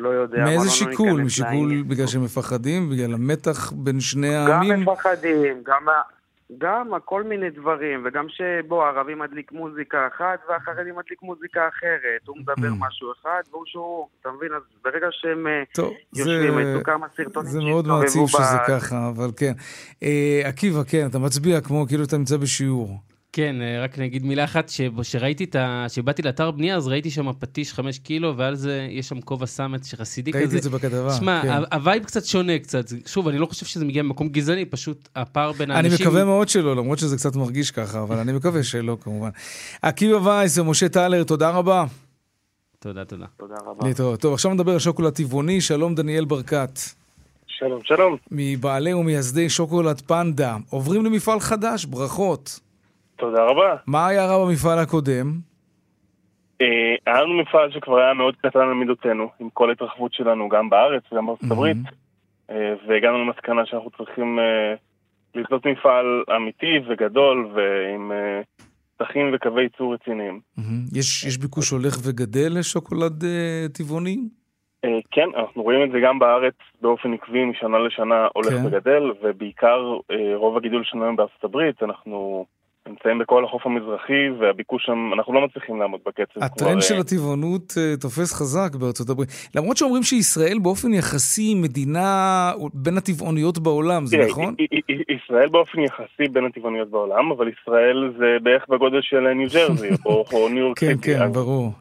לא 0.00 0.08
יודע. 0.08 0.44
מאיזה 0.44 0.64
לא 0.64 0.70
שיקול? 0.70 1.22
משיקול 1.22 1.82
בגלל 1.82 2.06
שהם 2.06 2.24
מפחדים? 2.24 2.90
בגלל 2.90 3.14
המתח 3.14 3.72
בין 3.72 4.00
שני 4.00 4.34
העמים? 4.34 4.84
גם 4.84 4.92
מפחדים, 4.92 5.62
גם, 5.64 5.86
גם 6.58 6.90
כל 7.04 7.22
מיני 7.22 7.50
דברים, 7.50 8.02
וגם 8.04 8.26
שבו, 8.28 8.84
הערבי 8.84 9.14
מדליק 9.14 9.52
מוזיקה 9.52 10.06
אחת 10.06 10.38
והחרדי 10.48 10.90
מדליק 10.90 11.22
מוזיקה 11.22 11.68
אחרת. 11.68 12.26
הוא 12.26 12.36
מדבר 12.38 12.68
mm. 12.68 12.86
משהו 12.86 13.12
אחד 13.12 13.42
והוא 13.50 13.64
שהוא, 13.66 14.06
אתה 14.20 14.28
מבין? 14.30 14.52
אז 14.52 14.62
ברגע 14.84 15.06
שהם 15.10 15.46
אה, 15.46 15.62
טוב, 15.74 15.92
יושבים, 16.14 16.58
יצאו 16.58 16.82
כמה 16.84 17.06
סרטונים 17.16 17.50
זה 17.50 17.60
מאוד 17.60 17.86
מעציב 17.86 18.26
שזה 18.26 18.58
ככה, 18.68 19.08
אבל 19.08 19.30
כן. 19.36 19.52
אה, 20.02 20.42
עקיבא, 20.44 20.82
כן, 20.88 21.06
אתה 21.10 21.18
מצביע 21.18 21.60
כמו 21.60 21.86
כאילו 21.88 22.04
אתה 22.04 22.16
נמצא 22.16 22.36
בשיעור. 22.36 23.09
כן, 23.32 23.62
אה, 23.62 23.84
רק 23.84 23.98
נגיד 23.98 24.24
מילה 24.24 24.44
אחת, 24.44 24.70
שראיתי 25.02 25.44
את 25.44 25.56
ה... 25.56 25.86
שבאתי 25.88 26.22
לאתר 26.22 26.50
בנייה, 26.50 26.76
אז 26.76 26.88
ראיתי 26.88 27.10
שם 27.10 27.32
פטיש 27.38 27.72
חמש 27.72 27.98
קילו, 27.98 28.36
ועל 28.36 28.54
זה 28.54 28.88
יש 28.90 29.08
שם 29.08 29.20
כובע 29.20 29.46
סמט 29.46 29.84
חסידי 29.84 30.32
כזה. 30.32 30.40
ראיתי 30.40 30.56
את 30.56 30.62
זה 30.62 30.70
בכתבה, 30.70 31.12
שמע, 31.12 31.42
כן. 31.42 31.48
ה 31.72 31.78
vibe 31.78 32.04
קצת 32.04 32.24
שונה 32.24 32.58
קצת. 32.58 32.84
שוב, 33.06 33.28
אני 33.28 33.38
לא 33.38 33.46
חושב 33.46 33.66
שזה 33.66 33.84
מגיע 33.84 34.02
ממקום 34.02 34.28
גזעני, 34.28 34.64
פשוט 34.64 35.08
הפער 35.16 35.52
בין 35.52 35.70
האנשים... 35.70 35.92
אני 35.92 36.02
מקווה 36.02 36.24
מאוד 36.24 36.48
שלא, 36.48 36.76
למרות 36.76 36.98
שזה 36.98 37.16
קצת 37.16 37.36
מרגיש 37.36 37.70
ככה, 37.70 38.02
אבל 38.02 38.18
אני 38.18 38.32
מקווה 38.32 38.62
שלא, 38.62 38.96
כמובן. 39.00 39.30
עקיבא 39.82 40.16
וייס 40.16 40.58
ומשה 40.58 40.88
טלר, 40.88 41.24
תודה 41.24 41.50
רבה. 41.50 41.84
תודה, 42.78 43.04
תודה. 43.04 43.26
תודה 43.36 43.54
רבה. 43.66 43.88
להתראות. 43.88 44.20
טוב, 44.20 44.34
עכשיו 44.34 44.54
נדבר 44.54 44.72
על 44.72 44.78
שוקולד 44.78 45.12
טבעוני. 45.12 45.60
שלום, 45.60 45.94
דניאל 45.94 46.24
ברקת. 46.24 46.78
שלום, 47.46 47.80
שלום. 47.84 48.16
מבעלי 48.30 48.94
ומייסדי 48.94 49.48
שוקולד 49.48 50.00
פנדה. 50.00 50.56
עוברים 50.70 51.04
למפעל 51.04 51.40
חדש, 51.40 51.84
ברכות. 51.84 52.60
תודה 53.20 53.44
רבה. 53.44 53.76
מה 53.86 54.06
היה 54.06 54.26
רע 54.26 54.46
במפעל 54.46 54.78
הקודם? 54.78 55.50
אה, 56.60 56.94
היה 57.06 57.22
לנו 57.22 57.34
מפעל 57.34 57.72
שכבר 57.72 57.96
היה 57.98 58.14
מאוד 58.14 58.36
קטן 58.36 58.58
על 58.60 58.74
מידותינו, 58.74 59.28
עם 59.40 59.50
כל 59.50 59.68
ההתרחבות 59.68 60.12
שלנו, 60.12 60.48
גם 60.48 60.70
בארץ 60.70 61.02
וגם 61.12 61.26
בארצות 61.26 61.50
הברית, 61.50 61.76
אה, 62.50 62.74
והגענו 62.88 63.24
למסקנה 63.24 63.66
שאנחנו 63.66 63.90
צריכים 63.90 64.38
אה, 64.38 64.74
לבנות 65.34 65.66
מפעל 65.66 66.24
אמיתי 66.36 66.80
וגדול 66.88 67.48
ועם 67.54 68.12
שטחים 68.94 69.30
וקווי 69.34 69.62
ייצור 69.62 69.94
רציניים. 69.94 70.40
יש, 70.94 71.38
ביקוש 71.38 71.70
הולך 71.70 71.96
וגדל 72.04 72.58
לשוקולד 72.58 73.24
טבעוני? 73.72 74.18
כן, 75.10 75.28
אנחנו 75.36 75.62
רואים 75.62 75.82
את 75.82 75.90
זה 75.92 75.98
גם 76.04 76.18
בארץ 76.18 76.54
באופן 76.80 77.14
עקבי 77.14 77.44
משנה 77.44 77.78
לשנה 77.78 78.26
הולך 78.34 78.48
כן. 78.48 78.66
וגדל, 78.66 79.02
ובעיקר 79.22 79.96
רוב 80.34 80.56
הגידול 80.56 80.84
שלנו 80.84 81.16
בארצות 81.16 81.44
הברית, 81.44 81.82
אנחנו 81.82 82.46
נמצאים 82.88 83.18
בכל 83.18 83.44
החוף 83.44 83.66
המזרחי, 83.66 84.30
והביקוש 84.40 84.84
שם, 84.86 85.10
אנחנו 85.14 85.32
לא 85.32 85.40
מצליחים 85.44 85.80
לעמוד 85.80 86.00
בקצב. 86.06 86.42
הטרנד. 86.42 86.82
של 86.82 86.94
אה, 86.94 87.00
הטבעונות 87.00 87.70
uh, 87.70 88.00
תופס 88.00 88.34
חזק 88.34 88.74
בארצות 88.74 89.10
הברית. 89.10 89.28
למרות 89.54 89.76
שאומרים 89.76 90.02
שישראל 90.02 90.58
באופן 90.58 90.94
יחסי 90.94 91.54
מדינה 91.54 92.52
בין 92.74 92.96
הטבעוניות 92.96 93.58
בעולם, 93.58 94.06
זה 94.06 94.16
נכון? 94.28 94.54
ישראל 95.08 95.48
באופן 95.48 95.80
יחסי 95.80 96.28
בין 96.32 96.44
הטבעוניות 96.44 96.90
בעולם, 96.90 97.30
אבל 97.30 97.48
ישראל 97.48 98.14
זה 98.18 98.36
בערך 98.42 98.68
בגודל 98.68 99.00
של 99.02 99.32
ניו 99.32 99.48
ג'רזי, 99.52 99.88
או 100.32 100.48
ניו 100.48 100.58
יורק 100.58 100.78
סיטי. 100.78 101.02
כן, 101.02 101.18
כן, 101.18 101.32
ברור. 101.32 101.72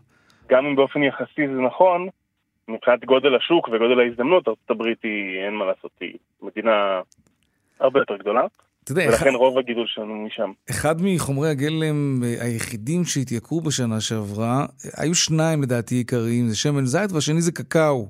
גם 0.50 0.66
אם 0.66 0.76
באופן 0.76 1.04
יחסי 1.04 1.48
זה 1.48 1.62
נכון, 1.62 2.08
מבחינת 2.68 3.06
גודל 3.06 3.36
השוק 3.36 3.68
וגודל 3.68 4.00
ההזדמנות, 4.00 4.48
ארצות 4.48 4.72
הברית 4.72 5.04
היא, 5.04 5.46
אין 5.46 5.56
מה 5.56 5.66
לעשות, 5.66 5.92
היא 6.02 6.14
מדינה 6.42 7.02
הרבה 7.80 8.00
יותר 8.00 8.18
גדולה. 8.18 8.42
אתה 8.92 9.00
יודע, 9.00 9.10
ולכן 9.10 9.30
אחד, 9.30 9.36
רוב 9.36 9.58
הגידול 9.58 9.88
שלנו 9.88 10.16
משם. 10.16 10.52
אחד 10.70 10.96
מחומרי 11.02 11.50
הגלם 11.50 12.24
אה, 12.24 12.46
היחידים 12.46 13.04
שהתייקרו 13.06 13.62
בשנה 13.62 14.02
שעברה, 14.02 14.66
היו 14.98 15.16
שניים 15.16 15.62
לדעתי 15.64 15.96
עיקריים, 15.96 16.48
זה 16.48 16.58
שמן 16.58 16.86
זית 16.86 17.12
והשני 17.12 17.42
זה 17.42 17.52
קקאו, 17.52 18.06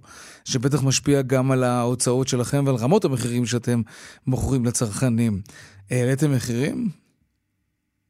שבטח 0.45 0.83
משפיע 0.87 1.21
גם 1.21 1.51
על 1.51 1.63
ההוצאות 1.63 2.27
שלכם 2.27 2.61
ועל 2.65 2.75
רמות 2.83 3.05
המחירים 3.05 3.45
שאתם 3.45 3.79
מוכרים 4.27 4.65
לצרכנים. 4.65 5.33
העליתם 5.91 6.31
מחירים? 6.35 6.75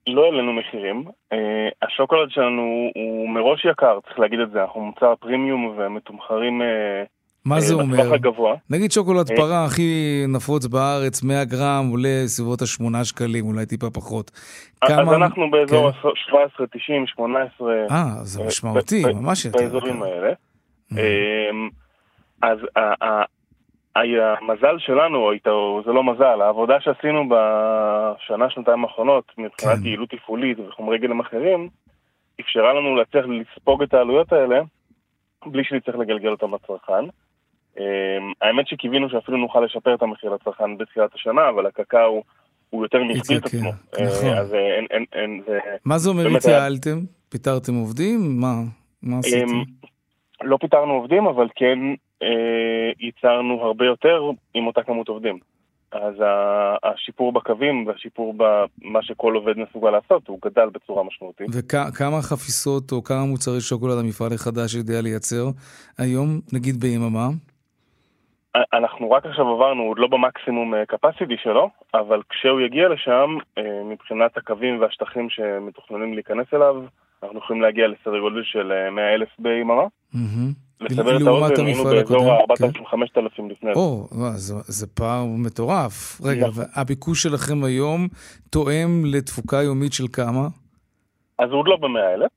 לא 0.08 0.26
העלינו 0.26 0.54
מחירים. 0.54 1.06
Uh, 1.34 1.38
השוקולד 1.82 2.30
שלנו 2.32 2.90
הוא 2.96 3.30
מראש 3.30 3.66
יקר, 3.66 4.00
צריך 4.06 4.20
להגיד 4.20 4.40
את 4.40 4.52
זה. 4.52 4.62
אנחנו 4.62 4.82
מוצר 4.82 5.14
פרימיום 5.20 5.76
ומתומחרים 5.78 6.62
מה 7.46 7.60
זה 7.60 7.74
אה, 7.74 7.80
אומר? 7.80 8.14
הגבוה. 8.14 8.56
נגיד 8.70 8.92
שוקולד 8.92 9.32
אה, 9.32 9.38
פרה 9.38 9.66
הכי 9.66 10.24
נפוץ 10.28 10.66
בארץ, 10.66 11.24
100 11.24 11.46
גרם, 11.46 11.88
עולה 11.92 12.24
סביבות 12.26 12.62
ה-8 12.62 13.04
שקלים, 13.04 13.46
אולי 13.46 13.66
טיפה 13.66 13.90
פחות. 13.90 14.32
כמה... 14.86 15.02
אז 15.02 15.14
אנחנו 15.14 15.52
באזור 15.52 15.92
כן. 15.92 15.98
17, 16.16 16.68
90, 16.68 17.08
18. 17.08 17.74
אה, 17.92 18.06
זה 18.22 18.44
משמעותי, 18.44 19.04
ממש 19.14 19.46
יותר. 19.46 19.60
באזורים 19.60 19.94
כן. 19.94 20.02
האלה. 20.02 20.34
אמ, 20.92 21.70
אז 22.42 22.58
המזל 24.42 24.76
שלנו, 24.80 25.32
זה 25.86 25.92
לא 25.92 26.04
מזל, 26.04 26.42
העבודה 26.42 26.82
שעשינו 26.82 27.30
בשנה, 27.30 28.50
שנתיים 28.50 28.86
האחרונות, 28.86 29.24
מבחינת 29.38 29.78
כן. 29.78 29.86
יעילות 29.86 30.10
תפעולית 30.10 30.60
וחומרי 30.60 30.98
גלם 30.98 31.20
אחרים, 31.20 31.70
אפשרה 32.42 32.74
לנו 32.74 32.96
להצליח 32.96 33.26
לספוג 33.26 33.84
את 33.84 33.94
העלויות 33.94 34.34
האלה, 34.34 34.62
בלי 35.46 35.64
שנצטרך 35.64 35.96
לגלגל 35.96 36.30
אותם 36.30 36.56
לצרכן. 36.56 37.06
אמ, 37.80 37.84
האמת 38.42 38.68
שקיווינו 38.68 39.10
שאפילו 39.10 39.38
נוכל 39.38 39.60
לשפר 39.60 39.96
את 39.96 40.02
המחיר 40.02 40.34
לצרכן 40.34 40.78
בתחילת 40.78 41.14
השנה, 41.16 41.50
אבל 41.50 41.66
הקקאו 41.66 42.24
הוא 42.70 42.86
יותר 42.86 43.04
מהכפיל 43.04 43.38
את 43.38 43.46
עצמו. 43.46 43.72
נכון. 43.94 44.30
אה, 44.30 44.40
אז 44.40 44.54
אין, 44.54 44.86
אין, 44.92 45.06
אין, 45.14 45.42
זה... 45.48 45.60
מה 45.86 45.98
זה 45.98 46.10
אומר 46.10 46.38
התייעלתם? 46.38 47.00
פיטרתם 47.30 47.76
עובדים? 47.76 48.42
מה? 48.42 48.54
מה 49.04 49.14
אמ, 49.16 49.20
עשיתם? 49.20 49.46
לא 50.44 50.58
פיטרנו 50.58 50.94
עובדים, 50.94 51.28
אבל 51.28 51.48
כן 51.56 51.80
אה, 52.24 52.28
ייצרנו 53.00 53.62
הרבה 53.62 53.86
יותר 53.86 54.32
עם 54.54 54.68
אותה 54.68 54.84
כמות 54.84 55.08
עובדים. 55.08 55.40
אז 55.92 56.14
השיפור 56.84 57.32
בקווים 57.32 57.88
והשיפור 57.88 58.34
במה 58.38 59.00
שכל 59.04 59.36
עובד 59.36 59.54
מסוגל 59.58 59.90
לעשות, 59.90 60.28
הוא 60.28 60.40
גדל 60.46 60.70
בצורה 60.74 61.04
משמעותית. 61.04 61.48
וכמה 61.54 62.22
חפיסות 62.22 62.92
או 62.92 63.04
כמה 63.04 63.26
מוצרי 63.26 63.62
שוקולד 63.62 63.98
המפעל 63.98 64.34
החדש 64.34 64.76
יודע 64.76 65.02
לייצר 65.02 65.46
היום, 65.98 66.40
נגיד 66.54 66.80
ביממה? 66.80 67.30
אנחנו 68.56 69.12
רק 69.12 69.26
עכשיו 69.26 69.48
עברנו, 69.48 69.84
עוד 69.84 70.00
לא 70.00 70.08
במקסימום 70.08 70.74
capacity 70.74 71.44
שלו, 71.44 71.70
אבל 71.94 72.22
כשהוא 72.30 72.62
יגיע 72.62 72.90
לשם, 72.90 73.38
אה, 73.58 73.84
מבחינת 73.86 74.38
הקווים 74.38 74.82
והשטחים 74.82 75.30
שמתוכננים 75.30 76.14
להיכנס 76.14 76.48
אליו, 76.54 76.76
אנחנו 77.24 77.40
יכולים 77.40 77.62
להגיע 77.62 77.88
לסדר 77.88 78.20
גודל 78.20 78.44
של 78.44 78.90
100 78.92 79.04
אה, 79.04 79.14
אלף 79.14 79.30
ביממה. 79.40 79.84
לסבר 80.82 81.18
את 81.18 81.22
האוזן, 81.28 81.66
היינו 81.66 81.84
באזור 81.84 82.34
הקודם, 82.34 82.74
ה-4,000-5,000 82.80 83.52
לפני 83.52 83.74
זה. 83.74 83.80
או, 83.80 84.08
זה 84.68 84.88
פער 84.88 85.26
מטורף. 85.26 86.22
רגע, 86.26 86.48
נכון. 86.48 86.64
הביקוש 86.76 87.24
שלכם 87.24 87.64
היום 87.64 88.08
תואם 88.50 89.04
לתפוקה 89.06 89.58
יומית 89.58 89.94
של 89.94 90.08
כמה? 90.14 90.48
אז 91.40 91.50
הוא 91.50 91.60
עוד 91.60 91.68
לא 91.68 91.78
במאה 91.82 92.14
אלף, 92.14 92.32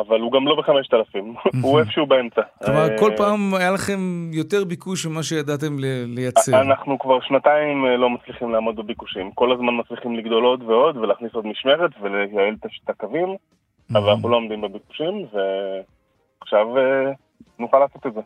אבל 0.00 0.20
הוא 0.20 0.32
גם 0.32 0.46
לא 0.48 0.56
בחמשת 0.56 0.94
אלפים, 0.94 1.34
הוא 1.62 1.80
איפשהו 1.80 2.06
באמצע. 2.06 2.40
כלומר, 2.64 2.90
אה, 2.90 2.98
כל 2.98 3.10
פעם 3.16 3.54
היה 3.54 3.70
לכם 3.70 4.30
יותר 4.32 4.64
ביקוש 4.64 5.06
ממה 5.06 5.22
שידעתם 5.22 5.76
לייצר. 6.06 6.60
אנחנו 6.60 6.98
כבר 6.98 7.20
שנתיים 7.20 7.86
אה, 7.86 7.96
לא 7.96 8.10
מצליחים 8.10 8.52
לעמוד 8.52 8.76
בביקושים. 8.76 9.30
כל 9.34 9.52
הזמן 9.52 9.78
מצליחים 9.80 10.16
לגדול 10.16 10.44
עוד 10.44 10.62
ועוד 10.62 10.96
ולהכניס 10.96 11.32
עוד 11.34 11.46
משמרת 11.46 11.90
ולייעל 12.02 12.54
את 12.84 12.90
הקווים, 12.90 13.36
אבל 13.90 14.10
אנחנו 14.10 14.28
לא 14.28 14.36
עומדים 14.36 14.60
בביקושים, 14.60 15.26
ועכשיו 15.32 16.78
אה, 16.78 17.12
נוכל 17.58 17.78
לעשות 17.78 18.06
את 18.06 18.14
זה. 18.14 18.20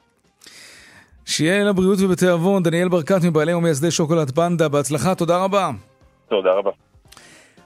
שיהיה 1.27 1.65
לבריאות 1.65 1.99
ובתיאבון, 2.05 2.63
דניאל 2.63 2.89
ברקת 2.89 3.21
מבעלי 3.29 3.55
ומייסדי 3.55 3.91
שוקולד 3.91 4.31
פנדה, 4.31 4.69
בהצלחה, 4.69 5.15
תודה 5.15 5.45
רבה. 5.45 5.71
תודה 6.29 6.51
רבה. 6.53 6.71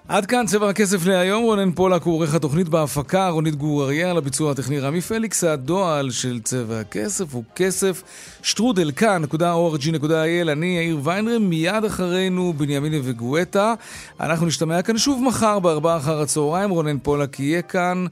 עד 0.08 0.26
כאן 0.26 0.46
צבע 0.46 0.68
הכסף 0.68 1.06
להיום, 1.06 1.44
רונן 1.44 1.72
פולק 1.72 2.02
הוא 2.02 2.14
עורך 2.14 2.34
התוכנית 2.34 2.68
בהפקה, 2.68 3.28
רונית 3.28 3.54
גור 3.54 3.84
אריה 3.84 4.10
על 4.10 4.16
הביצוע 4.16 4.50
הטכני 4.50 4.78
רמי 4.78 5.00
פליקס, 5.00 5.44
הדועל 5.44 6.10
של 6.10 6.40
צבע 6.40 6.80
הכסף 6.80 7.34
הוא 7.34 7.44
כסף 7.56 8.02
שטרודל 8.42 8.90
כאן.org.il, 8.96 10.52
אני 10.52 10.66
יאיר 10.66 11.00
ויינרם, 11.02 11.42
מיד 11.42 11.84
אחרינו 11.84 12.52
בנימיני 12.56 13.00
וגואטה. 13.04 13.74
אנחנו 14.20 14.46
נשתמע 14.46 14.82
כאן 14.82 14.98
שוב 14.98 15.22
מחר 15.22 15.58
בארבעה 15.58 15.96
אחר 15.96 16.20
הצהריים, 16.20 16.70
רונן 16.70 16.98
פולק 16.98 17.40
יהיה 17.40 17.62
כאן. 17.62 18.06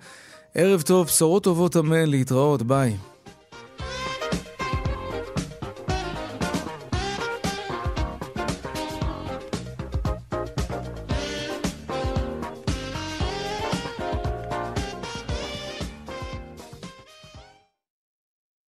ערב 0.55 0.82
טוב, 0.82 1.07
בשורות 1.07 1.45
טובות 1.45 1.76
אמן, 1.76 2.07
להתראות, 2.07 2.62
ביי. 2.62 2.97